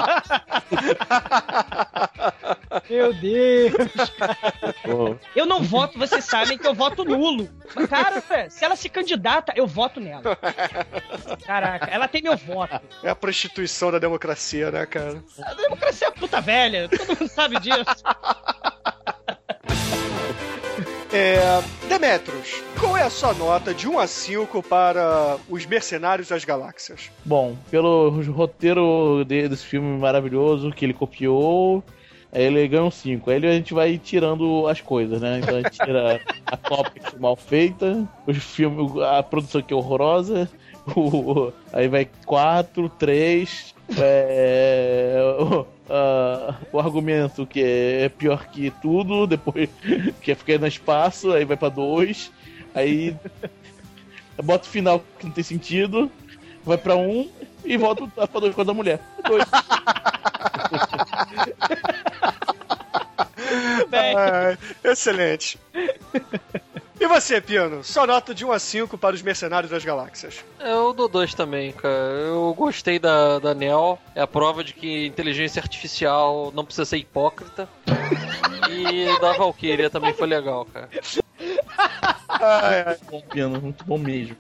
[2.89, 3.73] Meu Deus.
[4.85, 5.17] Pô.
[5.37, 7.49] Eu não voto, vocês sabem que eu voto nulo.
[7.75, 10.23] Mas, cara, se ela se candidata, eu voto nela.
[11.47, 12.81] Caraca, ela tem meu voto.
[13.03, 15.23] É a prostituição da democracia, né, cara?
[15.45, 17.85] A democracia é puta velha, todo mundo sabe disso.
[21.15, 21.39] É,
[21.91, 27.11] Demetros, qual é a sua nota de 1 a 5 para os Mercenários das Galáxias?
[27.23, 31.85] Bom, pelo roteiro de- desse filme maravilhoso que ele copiou,
[32.33, 33.31] aí ele ganha um 5.
[33.31, 35.39] Aí a gente vai tirando as coisas, né?
[35.41, 40.49] Então a gente tira a cópia mal feita, os filmes, a produção que é horrorosa,
[40.97, 45.67] o- aí vai 4, 3, é, o,
[46.73, 49.69] o argumento que é pior que tudo, depois
[50.23, 52.33] que é ficar no espaço, aí vai pra 2,
[52.75, 53.15] aí
[54.43, 56.11] bota o final que não tem sentido,
[56.65, 57.31] vai pra 1 um,
[57.65, 58.99] e volta pra 2 com a da mulher.
[59.29, 59.45] Dois.
[63.89, 65.59] Bem, Ah, excelente.
[67.01, 67.83] E você, Piano?
[67.83, 70.45] Sua nota de 1 a 5 para os Mercenários das Galáxias.
[70.61, 71.95] Eu dou dois também, cara.
[71.95, 73.99] Eu gostei da, da Nel.
[74.15, 77.69] É a prova de que inteligência artificial não precisa ser hipócrita.
[78.71, 80.89] E da Valkyria também foi legal, cara.
[82.29, 82.97] Ai, ai.
[83.11, 84.37] Bom piano, muito bom mesmo.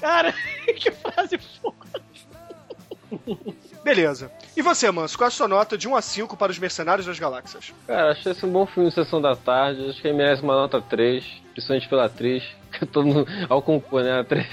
[0.00, 0.34] cara,
[0.76, 1.76] que frase foda.
[3.86, 4.32] Beleza.
[4.56, 5.16] E você, Manso?
[5.16, 7.72] Qual é a sua nota de 1 a 5 para os Mercenários das Galáxias?
[7.86, 9.88] Cara, achei esse um bom filme Sessão da Tarde.
[9.88, 12.42] Acho que ele merece uma nota 3, principalmente pela atriz.
[12.76, 14.12] Que todo mundo, ao concurso, né?
[14.18, 14.46] A atriz.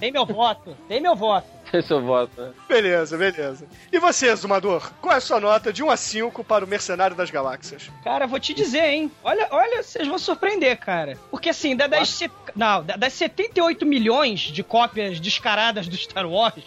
[0.00, 1.46] Tem meu voto, tem meu voto.
[1.70, 2.50] Tem seu voto, né?
[2.66, 3.66] Beleza, beleza.
[3.92, 4.90] E você, Zumador?
[5.02, 7.88] Qual é a sua nota de 1 a 5 para o Mercenário das Galáxias?
[8.02, 9.12] Cara, vou te dizer, hein?
[9.22, 11.16] Olha, olha, vocês vão surpreender, cara.
[11.30, 16.26] Porque assim, da- das, se- não, da- das 78 milhões de cópias descaradas do Star
[16.26, 16.64] Wars,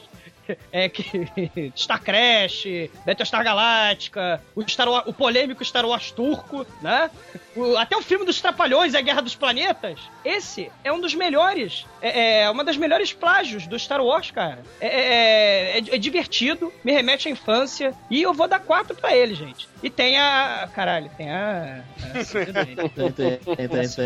[0.72, 2.65] é que Star Crash,
[3.06, 7.10] Battlestar Galáctica, o, Star Wars- o polêmico Star Wars turco, né?
[7.56, 9.99] O- até o filme dos Trapalhões, A Guerra dos Planetas.
[10.23, 14.60] Esse é um dos melhores, é, é uma das melhores plágios do Star Wars, cara.
[14.80, 19.15] É, é- é- é divertido, me remete à infância e eu vou dar quatro pra
[19.15, 19.68] ele, gente.
[19.84, 21.84] E tem a, caralho, tem a,
[22.15, 22.23] a.
[22.32, 23.11] Tem, tem, tem, tem,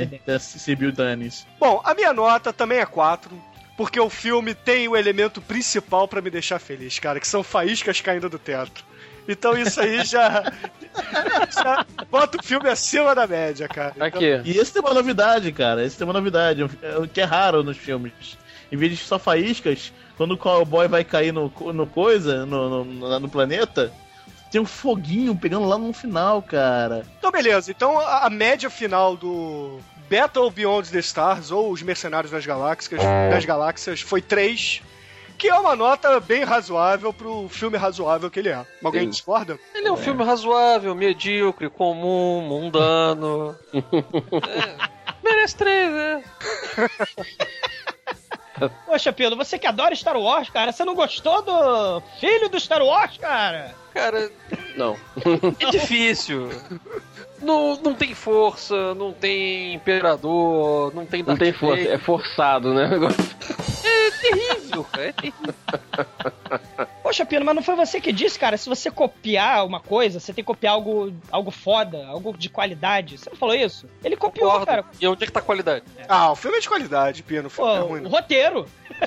[0.07, 0.19] tem.
[1.59, 3.31] Bom, a minha nota também é 4.
[3.77, 7.99] Porque o filme tem o elemento principal pra me deixar feliz, cara, que são faíscas
[7.99, 8.84] caindo do teto.
[9.27, 10.43] Então isso aí já,
[11.52, 13.93] já bota o filme acima da média, cara.
[13.95, 14.41] Então, Aqui.
[14.45, 15.84] E esse tem uma novidade, cara.
[15.84, 18.38] Esse tem uma novidade, é o que é raro nos filmes.
[18.72, 23.19] Em vez de só faíscas, quando o cowboy vai cair no, no coisa, no, no,
[23.19, 23.91] no planeta,
[24.52, 27.06] tem um foguinho pegando lá no final, cara.
[27.18, 27.72] Então, beleza.
[27.72, 29.80] Então, a, a média final do
[30.10, 34.82] Battle Beyond the Stars, ou Os Mercenários das Galáxias, das Galáxias foi 3,
[35.38, 38.65] que é uma nota bem razoável pro filme razoável que ele é.
[38.84, 39.10] Alguém Sim.
[39.10, 39.60] discorda?
[39.73, 43.56] Ele é um filme razoável, medíocre, comum, mundano.
[45.26, 46.23] É, merece três, né?
[48.86, 52.82] Poxa, Pedro, você que adora Star Wars, cara, você não gostou do filho do Star
[52.82, 53.76] Wars, cara?
[53.95, 54.30] Cara,
[54.76, 54.97] Não.
[55.57, 56.49] é difícil.
[57.41, 62.89] Não, não tem força, não tem imperador, não tem Não tem força, é forçado, né?
[63.85, 65.07] É terrível, cara.
[65.07, 65.55] É terrível.
[67.06, 68.57] Poxa, Pino, mas não foi você que disse, cara?
[68.57, 73.19] Se você copiar uma coisa, você tem que copiar algo, algo foda, algo de qualidade.
[73.19, 73.88] Você não falou isso?
[74.03, 74.65] Ele copiou, Concordo.
[74.65, 74.86] cara.
[74.99, 75.86] E onde é que tá a qualidade?
[76.10, 77.45] Ah, o filme é de qualidade, Pino.
[77.45, 77.99] O filme Pô, é ruim.
[77.99, 78.10] o não.
[78.10, 78.68] roteiro.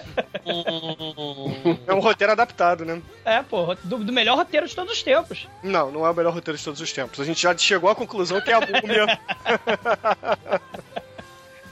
[1.87, 3.03] É um roteiro adaptado, né?
[3.25, 5.49] É, pô, do, do melhor roteiro de todos os tempos.
[5.62, 7.19] Não, não é o melhor roteiro de todos os tempos.
[7.19, 9.19] A gente já chegou à conclusão que é a múmia.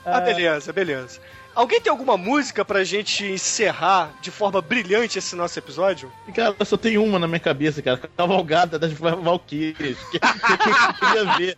[0.04, 1.20] ah, beleza, beleza.
[1.56, 6.12] Alguém tem alguma música pra gente encerrar de forma brilhante esse nosso episódio?
[6.34, 7.96] Cara, só tem uma na minha cabeça, cara.
[8.14, 9.98] Cavalgada das Valkyrias.
[10.10, 11.56] Que, que, que eu queria ver.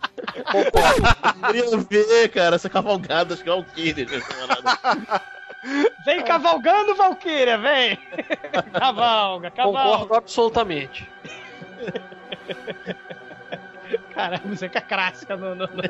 [1.53, 4.23] Eu queria ver, cara, essa cavalgada das Valkyrias.
[6.05, 7.99] Vem cavalgando, Valkyria, vem!
[8.71, 9.83] cavalga, cavalga.
[9.83, 11.09] concordo absolutamente.
[14.13, 15.55] Cara, música clássica no.
[15.55, 15.83] no, no...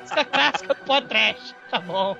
[0.00, 1.56] música clássica do podcast.
[1.70, 2.14] Tá bom.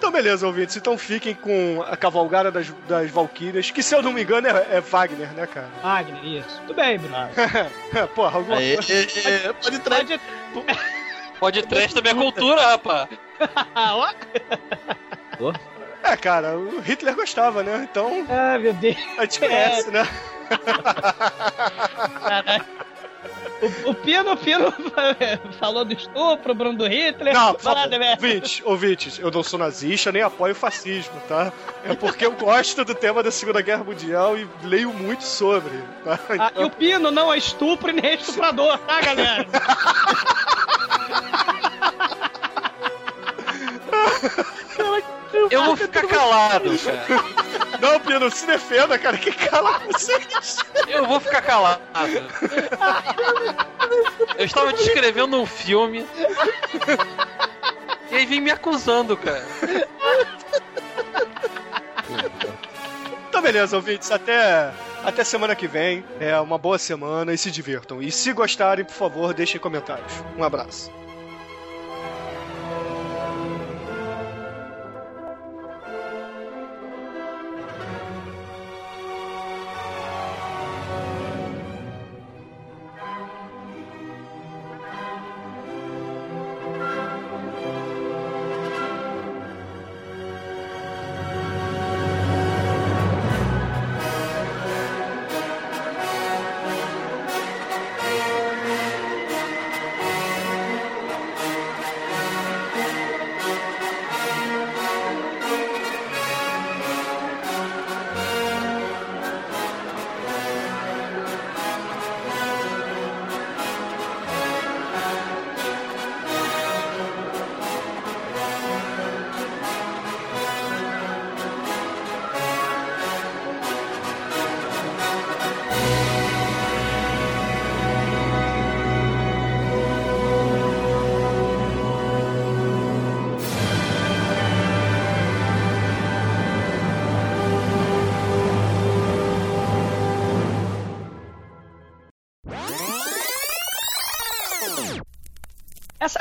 [0.00, 0.74] Então, beleza, ouvintes.
[0.76, 4.66] Então fiquem com a cavalgada das, das Valkyrias, que se eu não me engano é,
[4.76, 5.68] é Wagner, né, cara?
[5.82, 6.58] Wagner, isso.
[6.62, 7.16] Tudo bem, Bruno.
[8.14, 8.94] Porra, alguma Aê, coisa.
[8.94, 10.18] é, é, pode trazer.
[10.54, 10.66] Pode...
[11.38, 13.08] Pode trash também é cultura, rapaz.
[13.74, 14.12] Ah.
[16.02, 17.88] É, cara, o Hitler gostava, né?
[17.90, 18.96] Então Ah, meu Deus.
[19.16, 20.06] a gente conhece, né?
[22.22, 22.64] Caralho.
[23.62, 24.72] O, o Pino, o Pino
[25.60, 27.34] falou do estupro, Bruno do Hitler.
[27.34, 27.56] Não,
[27.88, 28.16] Demetrio.
[28.16, 31.52] ouvintes, ouvintes, eu não sou nazista nem apoio o fascismo, tá?
[31.84, 36.18] É porque eu gosto do tema da Segunda Guerra Mundial e leio muito sobre, tá?
[36.38, 39.46] Ah, e o Pino não é estupro e nem é estuprador, tá, galera?
[45.50, 47.40] Eu vou ficar calado, cara.
[47.80, 50.58] Não, Pino, se defenda, cara, que cala vocês.
[50.88, 51.80] Eu vou ficar calado.
[54.36, 56.06] Eu estava descrevendo um filme.
[58.10, 59.46] E aí vem me acusando, cara.
[63.28, 64.72] Então, beleza, ouvintes, até,
[65.04, 66.04] até semana que vem.
[66.18, 68.02] É uma boa semana e se divirtam.
[68.02, 70.12] E se gostarem, por favor, deixem comentários.
[70.36, 70.90] Um abraço.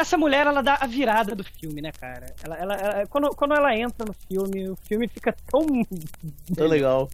[0.09, 2.33] Essa, mulher, ela dá a virada do filme, né, cara?
[2.43, 5.61] Ela, ela, ela- quando, quando ela entra no filme, o filme fica tão.
[6.57, 7.07] Tá legal.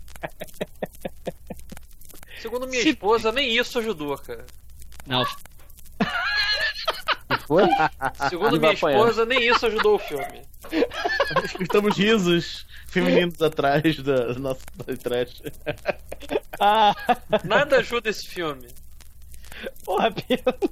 [2.39, 4.45] Segundo minha esposa, nem isso ajudou, cara.
[5.05, 5.25] Não.
[7.45, 7.63] Foi?
[8.29, 10.43] Segundo minha esposa, nem isso ajudou o filme.
[11.43, 14.61] Escutamos risos femininos atrás da nossa
[15.03, 15.41] trash.
[16.61, 16.95] Ah,
[17.43, 18.69] Nada ajuda esse filme.
[19.83, 20.71] porra, Pino.